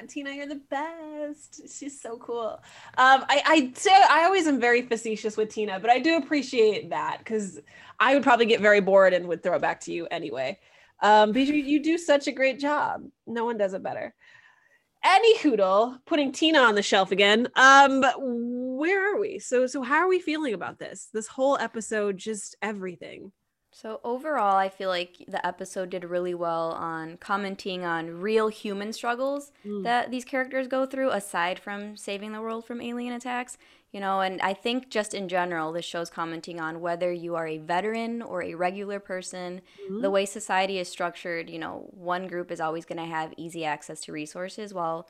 Tina, 0.07 0.31
you're 0.31 0.47
the 0.47 0.61
best. 0.69 1.61
She's 1.71 1.99
so 1.99 2.17
cool. 2.17 2.59
Um, 2.97 3.25
I 3.29 3.41
I 3.45 3.71
say 3.75 3.91
I 3.91 4.25
always 4.25 4.47
am 4.47 4.59
very 4.59 4.81
facetious 4.81 5.37
with 5.37 5.49
Tina, 5.49 5.79
but 5.79 5.89
I 5.89 5.99
do 5.99 6.17
appreciate 6.17 6.89
that 6.89 7.19
because 7.19 7.59
I 7.99 8.13
would 8.13 8.23
probably 8.23 8.45
get 8.45 8.61
very 8.61 8.81
bored 8.81 9.13
and 9.13 9.27
would 9.27 9.43
throw 9.43 9.55
it 9.55 9.61
back 9.61 9.79
to 9.81 9.93
you 9.93 10.07
anyway. 10.11 10.59
Um, 11.01 11.31
but 11.31 11.41
you, 11.41 11.53
you 11.55 11.81
do 11.81 11.97
such 11.97 12.27
a 12.27 12.31
great 12.31 12.59
job. 12.59 13.03
No 13.25 13.45
one 13.45 13.57
does 13.57 13.73
it 13.73 13.83
better. 13.83 14.13
Any 15.03 15.37
hoodle, 15.39 15.97
putting 16.05 16.31
Tina 16.31 16.59
on 16.59 16.75
the 16.75 16.83
shelf 16.83 17.11
again. 17.11 17.47
Um, 17.55 18.03
where 18.17 19.13
are 19.15 19.19
we? 19.19 19.39
So 19.39 19.65
so 19.65 19.81
how 19.81 19.97
are 19.97 20.09
we 20.09 20.19
feeling 20.19 20.53
about 20.53 20.77
this? 20.77 21.09
This 21.13 21.27
whole 21.27 21.57
episode, 21.57 22.17
just 22.17 22.55
everything. 22.61 23.31
So 23.73 24.01
overall, 24.03 24.57
I 24.57 24.67
feel 24.67 24.89
like 24.89 25.23
the 25.27 25.45
episode 25.45 25.91
did 25.91 26.03
really 26.03 26.33
well 26.33 26.71
on 26.71 27.17
commenting 27.17 27.85
on 27.85 28.19
real 28.19 28.49
human 28.49 28.91
struggles 28.91 29.51
mm. 29.65 29.83
that 29.83 30.11
these 30.11 30.25
characters 30.25 30.67
go 30.67 30.85
through 30.85 31.11
aside 31.11 31.57
from 31.57 31.95
saving 31.95 32.33
the 32.33 32.41
world 32.41 32.65
from 32.65 32.81
alien 32.81 33.13
attacks. 33.13 33.57
You 33.91 33.99
know, 33.99 34.21
and 34.21 34.41
I 34.41 34.53
think 34.53 34.89
just 34.89 35.13
in 35.13 35.27
general, 35.27 35.73
this 35.73 35.83
show's 35.83 36.09
commenting 36.09 36.61
on 36.61 36.79
whether 36.79 37.11
you 37.11 37.35
are 37.35 37.47
a 37.47 37.57
veteran 37.57 38.21
or 38.21 38.41
a 38.41 38.55
regular 38.55 39.01
person, 39.01 39.61
mm-hmm. 39.83 40.01
the 40.01 40.09
way 40.09 40.25
society 40.25 40.79
is 40.79 40.87
structured, 40.87 41.49
you 41.49 41.59
know, 41.59 41.89
one 41.91 42.27
group 42.27 42.51
is 42.51 42.61
always 42.61 42.85
going 42.85 42.99
to 42.99 43.05
have 43.05 43.33
easy 43.35 43.65
access 43.65 43.99
to 44.01 44.13
resources 44.13 44.73
while 44.73 45.09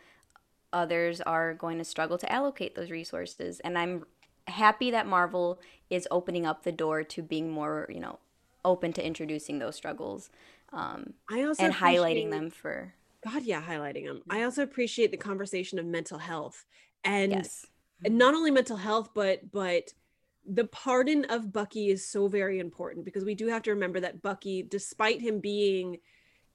others 0.74 1.22
are 1.22 1.53
going 1.53 1.78
to 1.78 1.84
struggle 1.84 2.18
to 2.18 2.32
allocate 2.32 2.74
those 2.74 2.89
resources. 2.89 3.59
And 3.59 3.78
I'm 3.78 4.05
happy 4.47 4.89
that 4.91 5.05
Marvel 5.05 5.59
is 5.91 6.07
opening 6.09 6.47
up 6.47 6.64
the 6.64 6.72
door 6.72 7.03
to 7.03 7.22
being 7.22 7.51
more, 7.51 7.88
you 7.88 7.99
know, 7.99 8.18
open 8.64 8.93
to 8.93 9.05
introducing 9.05 9.59
those 9.59 9.76
struggles 9.76 10.30
um, 10.74 11.14
I 11.30 11.43
also 11.43 11.64
and 11.64 11.74
highlighting 11.74 12.30
them 12.30 12.49
for 12.49 12.93
God, 13.24 13.43
yeah, 13.43 13.62
highlighting 13.62 14.05
them. 14.05 14.22
I 14.30 14.43
also 14.43 14.64
appreciate 14.64 15.12
the 15.12 15.18
conversation 15.18 15.78
of 15.78 15.86
mental 15.86 16.18
health 16.18 16.66
and, 17.03 17.32
yes. 17.32 17.66
and 18.03 18.18
not 18.18 18.34
only 18.34 18.51
mental 18.51 18.78
health, 18.78 19.09
but 19.14 19.51
but 19.51 19.93
the 20.45 20.66
pardon 20.66 21.26
of 21.26 21.53
Bucky 21.53 21.89
is 21.89 22.07
so 22.07 22.28
very 22.28 22.59
important 22.59 23.05
because 23.05 23.24
we 23.24 23.36
do 23.36 23.47
have 23.47 23.62
to 23.64 23.72
remember 23.72 23.99
that 23.99 24.22
Bucky, 24.22 24.64
despite 24.64 25.22
him 25.22 25.39
being 25.39 25.97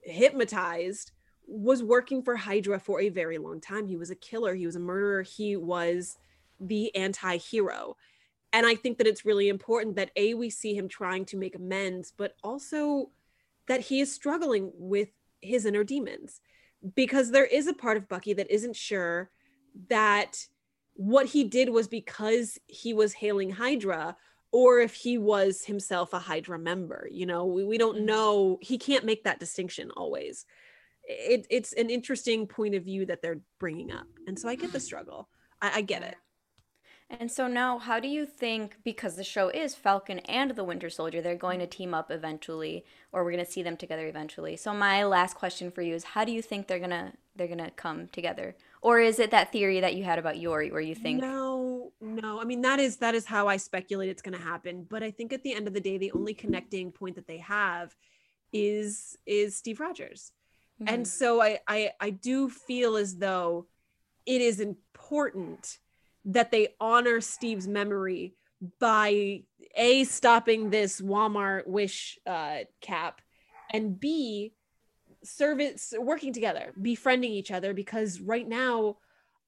hypnotized, 0.01 1.11
was 1.45 1.81
working 1.81 2.21
for 2.21 2.35
Hydra 2.35 2.79
for 2.79 2.99
a 2.99 3.09
very 3.09 3.37
long 3.37 3.61
time. 3.61 3.87
He 3.87 3.95
was 3.95 4.09
a 4.09 4.15
killer, 4.15 4.55
he 4.55 4.65
was 4.65 4.75
a 4.75 4.81
murderer, 4.81 5.21
he 5.21 5.55
was 5.55 6.17
the 6.59 6.93
anti 6.95 7.37
hero 7.37 7.95
and 8.53 8.65
i 8.65 8.75
think 8.75 8.97
that 8.97 9.07
it's 9.07 9.25
really 9.25 9.49
important 9.49 9.95
that 9.95 10.11
a 10.15 10.33
we 10.33 10.49
see 10.49 10.75
him 10.75 10.87
trying 10.87 11.25
to 11.25 11.37
make 11.37 11.55
amends 11.55 12.13
but 12.15 12.35
also 12.43 13.09
that 13.67 13.81
he 13.81 13.99
is 13.99 14.13
struggling 14.13 14.71
with 14.75 15.09
his 15.41 15.65
inner 15.65 15.83
demons. 15.83 16.41
Because 16.95 17.31
there 17.31 17.45
is 17.45 17.67
a 17.67 17.73
part 17.73 17.97
of 17.97 18.07
bucky 18.07 18.33
that 18.33 18.51
isn't 18.51 18.75
sure 18.75 19.29
that 19.89 20.47
what 20.93 21.27
he 21.27 21.43
did 21.43 21.69
was 21.69 21.87
because 21.87 22.57
he 22.67 22.93
was 22.93 23.13
hailing 23.13 23.51
hydra 23.51 24.15
or 24.51 24.79
if 24.79 24.93
he 24.93 25.17
was 25.17 25.63
himself 25.63 26.13
a 26.13 26.19
hydra 26.19 26.57
member 26.57 27.07
you 27.11 27.25
know? 27.25 27.45
We, 27.45 27.63
we 27.63 27.77
don't 27.77 27.97
mm-hmm. 27.97 28.05
know. 28.05 28.57
He 28.61 28.77
can't 28.77 29.05
make 29.05 29.23
that 29.23 29.39
distinction 29.39 29.91
always. 29.95 30.45
It, 31.03 31.47
it's 31.49 31.73
an 31.73 31.89
interesting 31.89 32.47
point 32.47 32.75
of 32.75 32.83
view 32.83 33.05
that 33.05 33.21
they're 33.21 33.39
bringing 33.59 33.91
up. 33.91 34.07
And 34.27 34.37
so 34.37 34.49
i 34.49 34.55
get 34.55 34.71
the 34.71 34.79
struggle. 34.79 35.29
I, 35.61 35.77
I 35.77 35.81
get 35.81 36.03
it 36.03 36.15
and 37.09 37.31
so 37.31 37.47
now, 37.47 37.77
how 37.77 38.01
do 38.01 38.07
you 38.09 38.25
think, 38.25 38.77
because 38.83 39.15
the 39.15 39.23
show 39.23 39.47
is 39.47 39.73
Falcon 39.73 40.19
and 40.19 40.51
the 40.51 40.63
Winter 40.65 40.89
Soldier, 40.89 41.21
they're 41.21 41.35
going 41.35 41.59
to 41.59 41.67
team 41.67 41.93
up 41.93 42.11
eventually, 42.11 42.83
or 43.13 43.23
we're 43.23 43.31
going 43.31 43.45
to 43.45 43.49
see 43.49 43.63
them 43.63 43.77
together 43.77 44.07
eventually. 44.07 44.57
So 44.57 44.73
my 44.73 45.05
last 45.05 45.35
question 45.35 45.71
for 45.71 45.81
you 45.81 45.95
is, 45.95 46.03
how 46.03 46.25
do 46.25 46.33
you 46.33 46.41
think 46.41 46.67
they're 46.67 46.79
gonna 46.79 47.13
they're 47.37 47.47
gonna 47.47 47.71
come 47.71 48.09
together, 48.09 48.57
or 48.81 48.99
is 48.99 49.19
it 49.19 49.31
that 49.31 49.53
theory 49.53 49.79
that 49.79 49.95
you 49.95 50.03
had 50.03 50.19
about 50.19 50.37
Yori, 50.37 50.69
where 50.69 50.81
you 50.81 50.95
think? 50.95 51.21
No, 51.21 51.93
no. 52.01 52.41
I 52.41 52.43
mean, 52.43 52.61
that 52.63 52.79
is 52.79 52.97
that 52.97 53.15
is 53.15 53.25
how 53.25 53.47
I 53.47 53.55
speculate 53.55 54.09
it's 54.09 54.21
going 54.21 54.37
to 54.37 54.43
happen. 54.43 54.85
But 54.89 55.01
I 55.01 55.11
think 55.11 55.31
at 55.31 55.43
the 55.43 55.53
end 55.53 55.67
of 55.67 55.73
the 55.73 55.79
day, 55.79 55.97
the 55.97 56.11
only 56.11 56.33
connecting 56.33 56.91
point 56.91 57.15
that 57.15 57.27
they 57.27 57.37
have 57.37 57.95
is 58.51 59.17
is 59.25 59.55
Steve 59.55 59.79
Rogers, 59.79 60.33
mm-hmm. 60.81 60.93
and 60.93 61.07
so 61.07 61.41
I, 61.41 61.59
I 61.69 61.91
I 62.01 62.09
do 62.09 62.49
feel 62.49 62.97
as 62.97 63.15
though 63.15 63.67
it 64.25 64.41
is 64.41 64.59
important 64.59 65.79
that 66.27 66.51
they 66.51 66.69
honor 66.79 67.21
Steve's 67.21 67.67
memory 67.67 68.35
by 68.79 69.41
a 69.75 70.03
stopping 70.03 70.69
this 70.69 71.01
Walmart 71.01 71.67
wish 71.67 72.19
uh, 72.25 72.59
cap 72.81 73.21
and 73.71 73.99
b 73.99 74.53
service 75.23 75.93
working 75.97 76.31
together 76.31 76.73
befriending 76.81 77.31
each 77.31 77.51
other 77.51 77.73
because 77.73 78.19
right 78.21 78.47
now 78.47 78.97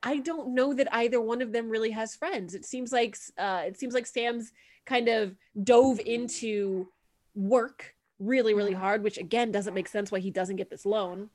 I 0.02 0.18
don't 0.18 0.56
know 0.56 0.74
that 0.74 0.94
either 0.94 1.20
one 1.20 1.42
of 1.42 1.52
them 1.52 1.70
really 1.70 1.92
has 1.92 2.16
friends. 2.16 2.56
It 2.56 2.66
seems 2.66 2.92
like 2.92 3.18
uh, 3.38 3.64
it 3.66 3.78
seems 3.78 3.94
like 3.94 4.08
Sam's 4.08 4.52
kind 4.86 5.10
of 5.10 5.36
dove 5.62 6.00
into 6.00 6.88
work 7.36 7.96
really 8.20 8.54
really 8.54 8.74
hard, 8.74 9.04
which 9.04 9.18
again 9.18 9.52
doesn't 9.52 9.74
make 9.74 9.88
sense 9.88 10.12
why 10.12 10.20
he 10.20 10.32
doesn't 10.32 10.56
get 10.56 10.70
this 10.70 10.86
loan. 10.86 11.30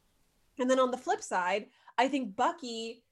And 0.59 0.71
then 0.71 0.79
on 0.79 0.91
the 0.91 0.97
flip 0.97 1.23
side, 1.23 1.67
I 1.99 2.09
think 2.09 2.37
Bucky 2.37 3.04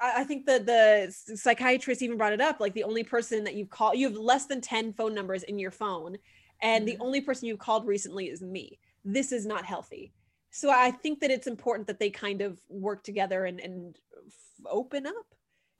I 0.00 0.24
think 0.24 0.46
that 0.46 0.66
the 0.66 1.14
psychiatrist 1.36 2.02
even 2.02 2.16
brought 2.16 2.32
it 2.32 2.40
up. 2.40 2.60
Like 2.60 2.74
the 2.74 2.84
only 2.84 3.04
person 3.04 3.44
that 3.44 3.54
you've 3.54 3.70
called, 3.70 3.96
you 3.96 4.08
have 4.08 4.16
less 4.16 4.46
than 4.46 4.60
10 4.60 4.92
phone 4.92 5.14
numbers 5.14 5.42
in 5.42 5.58
your 5.58 5.70
phone. 5.70 6.16
And 6.62 6.86
mm-hmm. 6.86 6.98
the 6.98 7.04
only 7.04 7.20
person 7.20 7.48
you've 7.48 7.58
called 7.58 7.86
recently 7.86 8.26
is 8.26 8.42
me. 8.42 8.78
This 9.04 9.32
is 9.32 9.46
not 9.46 9.64
healthy. 9.64 10.12
So 10.50 10.70
I 10.70 10.90
think 10.90 11.20
that 11.20 11.30
it's 11.30 11.46
important 11.46 11.88
that 11.88 11.98
they 11.98 12.10
kind 12.10 12.40
of 12.40 12.60
work 12.68 13.02
together 13.02 13.44
and, 13.44 13.60
and 13.60 13.98
open 14.66 15.06
up. 15.06 15.14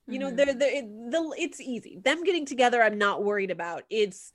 You 0.07 0.19
mm-hmm. 0.19 0.21
know, 0.21 0.35
they're, 0.35 0.53
they're, 0.53 0.77
it, 0.77 1.11
the, 1.11 1.35
it's 1.37 1.61
easy. 1.61 1.99
Them 2.03 2.23
getting 2.23 2.45
together, 2.45 2.83
I'm 2.83 2.97
not 2.97 3.23
worried 3.23 3.51
about. 3.51 3.83
It's 3.89 4.33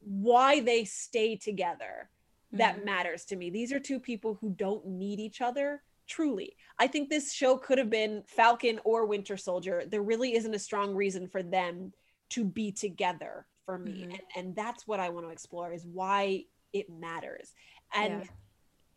why 0.00 0.60
they 0.60 0.84
stay 0.84 1.36
together 1.36 2.10
that 2.52 2.76
mm-hmm. 2.76 2.84
matters 2.84 3.24
to 3.26 3.36
me. 3.36 3.50
These 3.50 3.72
are 3.72 3.80
two 3.80 3.98
people 3.98 4.38
who 4.40 4.50
don't 4.50 4.86
need 4.86 5.18
each 5.18 5.40
other 5.40 5.82
truly. 6.06 6.56
I 6.78 6.86
think 6.86 7.08
this 7.08 7.32
show 7.32 7.56
could 7.56 7.78
have 7.78 7.90
been 7.90 8.22
falcon 8.26 8.80
or 8.84 9.06
winter 9.06 9.36
soldier. 9.36 9.84
There 9.86 10.02
really 10.02 10.34
isn't 10.36 10.54
a 10.54 10.58
strong 10.58 10.94
reason 10.94 11.28
for 11.28 11.42
them 11.42 11.92
to 12.30 12.44
be 12.44 12.72
together 12.72 13.46
for 13.64 13.78
me. 13.78 13.92
Mm-hmm. 13.92 14.10
and, 14.10 14.20
and, 14.36 14.56
that's 14.56 14.86
what 14.86 15.00
i 15.00 15.08
want 15.08 15.26
to 15.26 15.30
explore 15.30 15.72
is 15.72 15.86
why 15.86 16.44
it 16.72 16.90
matters. 16.90 17.52
And 17.94 18.22
yeah. 18.24 18.30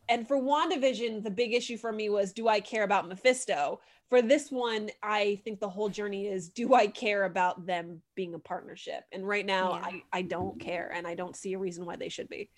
and 0.10 0.28
for 0.28 0.38
wandavision 0.38 1.24
the 1.24 1.30
big 1.30 1.54
issue 1.54 1.78
for 1.78 1.92
me 1.92 2.10
was 2.10 2.34
do 2.34 2.48
i 2.48 2.60
care 2.60 2.84
about 2.84 3.08
mephisto? 3.08 3.80
For 4.10 4.22
this 4.22 4.52
one 4.52 4.90
i 5.04 5.40
think 5.44 5.60
the 5.60 5.70
whole 5.70 5.90
journey 5.90 6.28
is 6.28 6.50
do 6.50 6.74
i 6.74 6.88
care 6.88 7.26
about 7.26 7.66
them 7.66 8.02
being 8.16 8.34
a 8.34 8.40
partnership? 8.40 9.04
And 9.12 9.28
right 9.28 9.46
now 9.46 9.76
yeah. 9.76 9.86
i 9.86 10.04
i 10.14 10.22
don't 10.22 10.60
care 10.60 10.92
and 10.94 11.08
i 11.08 11.16
don't 11.16 11.36
see 11.36 11.54
a 11.54 11.60
reason 11.60 11.86
why 11.86 11.96
they 11.96 12.10
should 12.10 12.30
be 12.30 12.50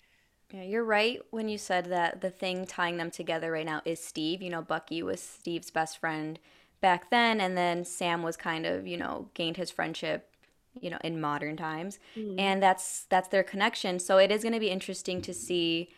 yeah, 0.52 0.62
you're 0.62 0.84
right 0.84 1.20
when 1.30 1.48
you 1.48 1.58
said 1.58 1.86
that 1.86 2.20
the 2.20 2.30
thing 2.30 2.66
tying 2.66 2.96
them 2.96 3.10
together 3.10 3.52
right 3.52 3.66
now 3.66 3.82
is 3.84 4.02
Steve. 4.02 4.42
You 4.42 4.50
know, 4.50 4.62
Bucky 4.62 5.02
was 5.02 5.20
Steve's 5.20 5.70
best 5.70 5.98
friend 5.98 6.38
back 6.80 7.10
then, 7.10 7.40
and 7.40 7.56
then 7.56 7.84
Sam 7.84 8.22
was 8.22 8.36
kind 8.36 8.66
of, 8.66 8.86
you 8.86 8.96
know, 8.96 9.28
gained 9.34 9.56
his 9.56 9.70
friendship, 9.70 10.34
you 10.80 10.90
know, 10.90 10.98
in 11.04 11.20
modern 11.20 11.56
times. 11.56 11.98
Mm-hmm. 12.16 12.38
And 12.38 12.62
that's 12.62 13.04
that's 13.08 13.28
their 13.28 13.42
connection. 13.42 13.98
So 13.98 14.18
it 14.18 14.30
is 14.30 14.42
going 14.42 14.54
to 14.54 14.60
be 14.60 14.70
interesting 14.70 15.22
to 15.22 15.34
see 15.34 15.90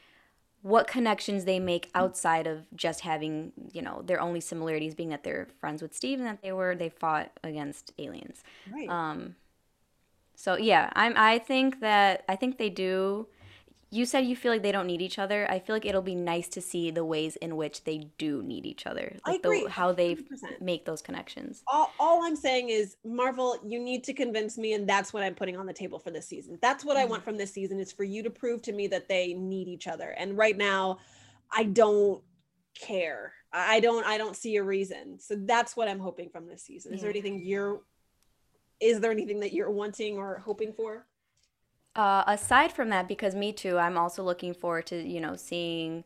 what 0.63 0.87
connections 0.87 1.45
they 1.45 1.59
make 1.59 1.91
outside 1.95 2.47
of 2.47 2.67
just 2.77 3.01
having, 3.01 3.53
you 3.73 3.83
know, 3.83 4.03
their 4.07 4.21
only 4.21 4.41
similarities 4.41 4.95
being 4.95 5.09
that 5.09 5.25
they're 5.25 5.49
friends 5.59 5.83
with 5.83 5.95
Steve 5.95 6.19
and 6.19 6.27
that 6.27 6.41
they 6.43 6.53
were 6.53 6.75
they 6.77 6.89
fought 6.89 7.39
against 7.43 7.93
aliens. 7.99 8.45
Right. 8.73 8.89
Um 8.89 9.37
so 10.37 10.57
yeah, 10.57 10.91
I'm 10.95 11.15
I 11.17 11.39
think 11.39 11.81
that 11.81 12.25
I 12.29 12.37
think 12.37 12.59
they 12.59 12.71
do 12.71 13.27
you 13.93 14.07
said 14.07 14.25
you 14.25 14.35
feel 14.35 14.51
like 14.51 14.63
they 14.63 14.73
don't 14.73 14.87
need 14.87 15.03
each 15.03 15.19
other. 15.19 15.47
I 15.51 15.59
feel 15.59 15.77
like 15.77 15.85
it'll 15.85 16.01
be 16.01 16.15
nice 16.15 16.49
to 16.49 16.63
see 16.63 16.91
the 16.91 17.05
ways 17.05 17.37
in 17.37 17.57
which 17.57 17.85
they 17.85 18.09
do 18.17 18.43
need 18.43 18.65
each 18.65 18.87
other. 18.87 19.19
Like 19.27 19.35
I 19.35 19.37
agree. 19.37 19.65
The, 19.65 19.71
how 19.71 19.93
they 19.93 20.15
100%. 20.15 20.63
make 20.63 20.87
those 20.87 21.03
connections. 21.03 21.63
All, 21.71 21.93
all 22.01 22.25
I'm 22.25 22.35
saying 22.35 22.71
is, 22.71 22.97
Marvel, 23.05 23.59
you 23.63 23.79
need 23.79 24.03
to 24.05 24.15
convince 24.15 24.57
me, 24.57 24.73
and 24.73 24.89
that's 24.89 25.13
what 25.13 25.23
I'm 25.23 25.35
putting 25.35 25.59
on 25.59 25.67
the 25.67 25.75
table 25.75 25.99
for 25.99 26.11
this 26.11 26.27
season. 26.27 26.59
That's 26.63 26.87
what 26.87 26.97
mm-hmm. 26.97 27.07
I 27.07 27.11
want 27.11 27.23
from 27.23 27.37
this 27.37 27.53
season 27.53 27.79
is 27.79 27.93
for 27.93 28.05
you 28.05 28.23
to 28.23 28.31
prove 28.31 28.63
to 28.63 28.73
me 28.73 28.87
that 28.87 29.09
they 29.09 29.35
need 29.35 29.69
each 29.69 29.87
other. 29.87 30.15
And 30.17 30.39
right 30.39 30.57
now, 30.57 30.99
I 31.51 31.65
don't 31.65 32.23
care. 32.75 33.35
I 33.53 33.81
don't. 33.81 34.07
I 34.07 34.17
don't 34.17 34.35
see 34.35 34.57
a 34.57 34.63
reason. 34.63 35.19
So 35.21 35.35
that's 35.39 35.77
what 35.77 35.89
I'm 35.89 36.01
hoping 36.01 36.31
from 36.31 36.49
this 36.49 36.63
season. 36.63 36.95
Is 36.95 37.01
yeah. 37.01 37.03
there 37.03 37.11
anything 37.11 37.43
you're? 37.45 37.83
Is 38.81 39.01
there 39.01 39.11
anything 39.11 39.41
that 39.41 39.53
you're 39.53 39.71
wanting 39.71 40.17
or 40.17 40.39
hoping 40.39 40.73
for? 40.73 41.07
Uh, 41.95 42.25
aside 42.27 42.73
from 42.73 42.89
that, 42.89 43.07
because 43.07 43.35
me 43.35 43.53
too, 43.53 43.79
I'm 43.79 43.99
also 43.99 44.23
looking 44.23 44.55
forward 44.55 44.87
to 44.87 44.97
you 45.03 45.21
know 45.21 45.37
seeing 45.37 46.05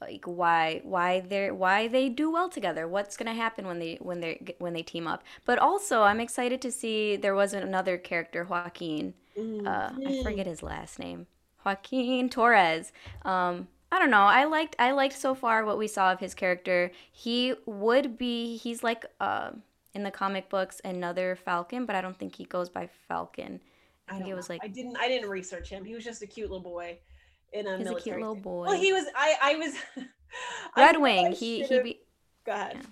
like 0.00 0.24
why 0.24 0.80
why 0.84 1.20
they 1.20 1.50
why 1.50 1.88
they 1.88 2.08
do 2.08 2.30
well 2.30 2.48
together. 2.48 2.88
What's 2.88 3.16
gonna 3.16 3.34
happen 3.34 3.66
when 3.66 3.78
they 3.78 3.96
when 4.00 4.20
they 4.20 4.54
when 4.58 4.72
they 4.72 4.82
team 4.82 5.06
up? 5.06 5.22
But 5.44 5.58
also, 5.58 6.02
I'm 6.02 6.20
excited 6.20 6.60
to 6.62 6.72
see 6.72 7.16
there 7.16 7.34
was 7.34 7.52
another 7.52 7.98
character, 7.98 8.44
Joaquin. 8.44 9.14
Mm-hmm. 9.38 9.66
Uh, 9.66 9.90
I 10.08 10.22
forget 10.22 10.46
his 10.46 10.62
last 10.62 10.98
name. 10.98 11.26
Joaquin 11.64 12.28
Torres. 12.28 12.92
Um, 13.24 13.68
I 13.90 13.98
don't 13.98 14.10
know. 14.10 14.22
I 14.22 14.44
liked 14.44 14.76
I 14.78 14.92
liked 14.92 15.16
so 15.16 15.34
far 15.34 15.64
what 15.64 15.78
we 15.78 15.88
saw 15.88 16.12
of 16.12 16.20
his 16.20 16.34
character. 16.34 16.90
He 17.10 17.54
would 17.66 18.18
be 18.18 18.56
he's 18.56 18.82
like 18.82 19.06
uh, 19.20 19.50
in 19.94 20.02
the 20.02 20.10
comic 20.10 20.48
books 20.48 20.80
another 20.84 21.36
Falcon, 21.36 21.86
but 21.86 21.96
I 21.96 22.00
don't 22.00 22.18
think 22.18 22.36
he 22.36 22.44
goes 22.44 22.68
by 22.68 22.88
Falcon. 23.08 23.60
I 24.10 24.18
think 24.18 24.28
it 24.28 24.34
was 24.34 24.48
like 24.48 24.60
I 24.62 24.68
didn't 24.68 24.96
I 24.98 25.08
didn't 25.08 25.28
research 25.28 25.68
him. 25.68 25.84
He 25.84 25.94
was 25.94 26.04
just 26.04 26.22
a 26.22 26.26
cute 26.26 26.50
little 26.50 26.62
boy 26.62 26.98
in 27.52 27.66
a 27.66 27.78
he's 27.78 27.90
a 27.90 27.94
cute 27.94 28.16
little 28.16 28.34
boy. 28.34 28.66
Well, 28.66 28.80
he 28.80 28.92
was. 28.92 29.06
I 29.16 29.34
I 29.42 29.54
was. 29.56 29.74
Red 30.76 30.96
I 30.96 30.98
Wing. 30.98 31.32
He 31.32 31.64
he. 31.64 31.80
Be, 31.80 32.00
Go 32.44 32.52
ahead. 32.52 32.76
Yeah. 32.76 32.86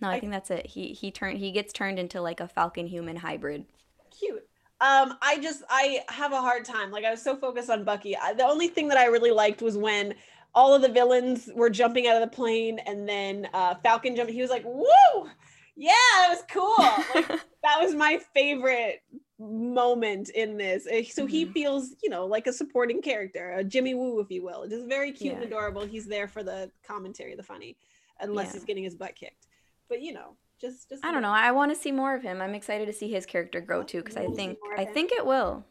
No, 0.00 0.08
I, 0.08 0.14
I 0.14 0.20
think 0.20 0.32
that's 0.32 0.50
it. 0.50 0.66
He 0.66 0.92
he 0.92 1.10
turned 1.10 1.38
he 1.38 1.50
gets 1.50 1.72
turned 1.72 1.98
into 1.98 2.20
like 2.20 2.40
a 2.40 2.48
falcon 2.48 2.86
human 2.86 3.16
hybrid. 3.16 3.64
Cute. 4.10 4.46
Um, 4.80 5.18
I 5.20 5.38
just 5.42 5.62
I 5.68 6.00
have 6.08 6.32
a 6.32 6.40
hard 6.40 6.64
time. 6.64 6.90
Like 6.90 7.04
I 7.04 7.10
was 7.10 7.22
so 7.22 7.36
focused 7.36 7.68
on 7.68 7.84
Bucky. 7.84 8.16
I, 8.16 8.32
the 8.32 8.44
only 8.44 8.68
thing 8.68 8.88
that 8.88 8.98
I 8.98 9.06
really 9.06 9.30
liked 9.30 9.60
was 9.60 9.76
when 9.76 10.14
all 10.54 10.74
of 10.74 10.82
the 10.82 10.88
villains 10.88 11.50
were 11.54 11.70
jumping 11.70 12.06
out 12.06 12.20
of 12.20 12.22
the 12.22 12.34
plane, 12.34 12.78
and 12.86 13.08
then 13.08 13.48
uh, 13.52 13.74
Falcon 13.82 14.16
jumped. 14.16 14.32
He 14.32 14.40
was 14.40 14.50
like, 14.50 14.64
"Woo, 14.64 15.28
yeah, 15.76 15.92
that 16.16 16.28
was 16.30 16.42
cool." 16.50 16.74
Like, 17.14 17.28
that 17.62 17.78
was 17.78 17.94
my 17.94 18.20
favorite 18.32 19.02
moment 19.40 20.28
in 20.30 20.56
this. 20.56 20.86
Uh, 20.86 21.02
So 21.04 21.26
he 21.26 21.46
Mhm. 21.46 21.52
feels, 21.52 21.94
you 22.02 22.10
know, 22.10 22.26
like 22.26 22.46
a 22.46 22.52
supporting 22.52 23.00
character, 23.02 23.52
a 23.52 23.64
Jimmy 23.64 23.94
Woo, 23.94 24.20
if 24.20 24.30
you 24.30 24.42
will. 24.42 24.68
Just 24.68 24.86
very 24.86 25.12
cute 25.12 25.34
and 25.34 25.42
adorable. 25.42 25.82
He's 25.86 26.06
there 26.06 26.28
for 26.28 26.42
the 26.42 26.70
commentary, 26.82 27.34
the 27.34 27.42
funny, 27.42 27.76
unless 28.20 28.48
Yeah. 28.48 28.52
he's 28.54 28.64
getting 28.64 28.84
his 28.84 28.94
butt 28.94 29.16
kicked. 29.16 29.46
But 29.88 30.02
you 30.02 30.12
know, 30.12 30.36
just 30.60 30.88
just 30.90 31.04
I 31.04 31.10
don't 31.10 31.22
know. 31.22 31.30
I 31.32 31.50
want 31.52 31.72
to 31.72 31.76
see 31.76 31.90
more 31.90 32.14
of 32.14 32.22
him. 32.22 32.40
I'm 32.40 32.54
excited 32.54 32.86
to 32.86 32.92
see 32.92 33.08
his 33.10 33.24
character 33.26 33.60
grow 33.60 33.82
too 33.82 33.98
because 34.02 34.16
I 34.16 34.20
You 34.22 34.28
wanna 34.28 34.36
see 34.36 34.46
think 34.46 34.58
I 34.78 34.84
think 34.84 35.12
it 35.12 35.24
will. 35.26 35.64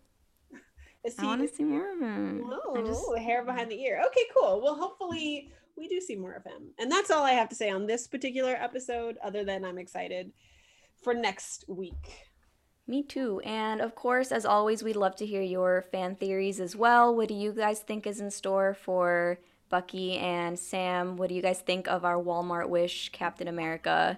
I 1.05 1.09
he- 1.21 1.25
want 1.27 1.41
to 1.41 1.47
see 1.55 1.63
more 1.63 1.93
of 1.93 1.99
him. 1.99 2.43
Oh, 2.51 2.83
just 2.85 3.17
hair 3.19 3.43
behind 3.43 3.71
the 3.71 3.81
ear. 3.81 4.01
Okay, 4.07 4.25
cool. 4.35 4.59
Well, 4.61 4.75
hopefully 4.75 5.51
we 5.77 5.87
do 5.87 6.01
see 6.01 6.15
more 6.17 6.33
of 6.33 6.43
him. 6.43 6.73
And 6.79 6.91
that's 6.91 7.09
all 7.11 7.23
I 7.23 7.31
have 7.31 7.47
to 7.49 7.55
say 7.55 7.69
on 7.69 7.85
this 7.85 8.07
particular 8.07 8.53
episode, 8.55 9.17
other 9.23 9.45
than 9.45 9.63
I'm 9.63 9.77
excited 9.77 10.33
for 11.01 11.13
next 11.13 11.63
week. 11.69 12.28
Me 12.89 13.03
too. 13.03 13.39
And 13.45 13.81
of 13.81 13.93
course, 13.93 14.31
as 14.31 14.45
always, 14.45 14.81
we'd 14.81 14.95
love 14.95 15.15
to 15.17 15.25
hear 15.25 15.43
your 15.43 15.83
fan 15.91 16.15
theories 16.15 16.59
as 16.59 16.75
well. 16.75 17.15
What 17.15 17.27
do 17.27 17.35
you 17.35 17.51
guys 17.51 17.81
think 17.81 18.07
is 18.07 18.19
in 18.19 18.31
store 18.31 18.73
for 18.73 19.37
Bucky 19.69 20.17
and 20.17 20.57
Sam? 20.57 21.15
What 21.15 21.29
do 21.29 21.35
you 21.35 21.41
guys 21.43 21.59
think 21.61 21.87
of 21.87 22.03
our 22.03 22.15
Walmart 22.17 22.67
Wish 22.67 23.09
Captain 23.09 23.47
America? 23.47 24.17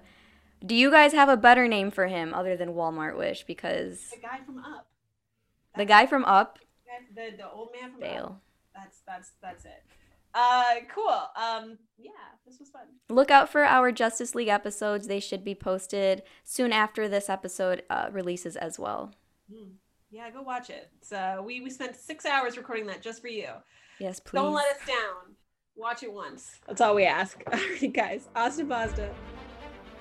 Do 0.66 0.74
you 0.74 0.90
guys 0.90 1.12
have 1.12 1.28
a 1.28 1.36
better 1.36 1.68
name 1.68 1.92
for 1.92 2.08
him 2.08 2.34
other 2.34 2.56
than 2.56 2.70
Walmart 2.70 3.18
Wish? 3.18 3.44
Because 3.44 4.10
The 4.12 4.22
guy 4.22 4.40
from 4.46 4.60
Up. 4.60 4.88
the 5.76 5.86
guy 5.86 6.06
from 6.06 6.24
Up, 6.24 6.58
The, 7.14 7.36
the 7.36 7.52
old 7.52 7.72
man 7.74 7.92
from 7.92 8.04
Up. 8.04 8.10
Bale. 8.10 8.42
That's 8.74 9.02
that's 9.06 9.32
that's 9.42 9.66
it. 9.66 9.84
Uh 10.34 10.76
cool. 10.94 11.22
Um 11.36 11.78
yeah, 11.98 12.12
this 12.46 12.60
was 12.60 12.70
fun. 12.70 12.84
Look 13.10 13.32
out 13.32 13.50
for 13.50 13.64
our 13.64 13.92
Justice 13.92 14.34
League 14.36 14.48
episodes. 14.48 15.08
They 15.08 15.20
should 15.20 15.44
be 15.44 15.56
posted 15.56 16.24
soon 16.44 16.72
after 16.72 17.08
this 17.08 17.30
episode 17.30 17.84
uh, 17.90 18.08
releases 18.12 18.56
as 18.56 18.80
well. 18.80 19.14
Hmm. 19.52 19.72
Yeah, 20.10 20.30
go 20.30 20.42
watch 20.42 20.70
it. 20.70 20.90
So 21.02 21.44
we 21.46 21.62
we 21.62 21.70
spent 21.70 21.96
six 21.96 22.26
hours 22.26 22.58
recording 22.58 22.88
that 22.88 23.02
just 23.02 23.22
for 23.22 23.28
you. 23.30 23.50
Yes, 24.00 24.20
please. 24.20 24.40
Don't 24.40 24.54
let 24.54 24.76
us 24.76 24.86
down. 24.88 25.36
Watch 25.76 26.04
it 26.04 26.12
once. 26.12 26.60
That's 26.68 26.82
all 26.82 26.96
we 26.96 27.06
ask. 27.06 27.42
All 27.52 27.60
right, 27.60 27.94
guys. 27.94 28.28
Asta 28.36 28.64
Basta. 28.64 29.10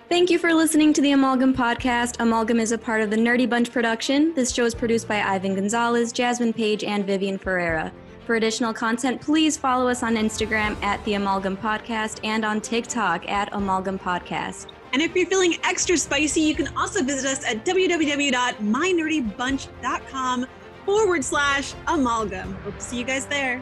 Thank 0.08 0.28
you 0.28 0.38
for 0.40 0.52
listening 0.52 0.92
to 0.94 1.00
the 1.00 1.12
Amalgam 1.12 1.54
Podcast. 1.54 2.16
Amalgam 2.18 2.58
is 2.58 2.72
a 2.72 2.78
part 2.78 3.00
of 3.00 3.10
the 3.10 3.16
Nerdy 3.16 3.48
Bunch 3.48 3.70
production. 3.70 4.34
This 4.34 4.52
show 4.52 4.64
is 4.64 4.74
produced 4.74 5.06
by 5.06 5.20
Ivan 5.20 5.54
Gonzalez, 5.54 6.10
Jasmine 6.12 6.52
Page, 6.52 6.82
and 6.82 7.06
Vivian 7.06 7.38
Ferreira. 7.38 7.92
For 8.30 8.36
additional 8.36 8.72
content, 8.72 9.20
please 9.20 9.56
follow 9.56 9.88
us 9.88 10.04
on 10.04 10.14
Instagram 10.14 10.80
at 10.84 11.04
the 11.04 11.14
Amalgam 11.14 11.56
Podcast 11.56 12.20
and 12.22 12.44
on 12.44 12.60
TikTok 12.60 13.28
at 13.28 13.52
Amalgam 13.52 13.98
Podcast. 13.98 14.68
And 14.92 15.02
if 15.02 15.16
you're 15.16 15.26
feeling 15.26 15.56
extra 15.64 15.96
spicy, 15.96 16.40
you 16.40 16.54
can 16.54 16.68
also 16.76 17.02
visit 17.02 17.28
us 17.28 17.44
at 17.44 17.64
www.mynerdybunch.com 17.64 20.46
forward 20.86 21.24
slash 21.24 21.74
amalgam. 21.88 22.54
Hope 22.62 22.78
to 22.78 22.84
see 22.84 22.98
you 22.98 23.04
guys 23.04 23.26
there. 23.26 23.60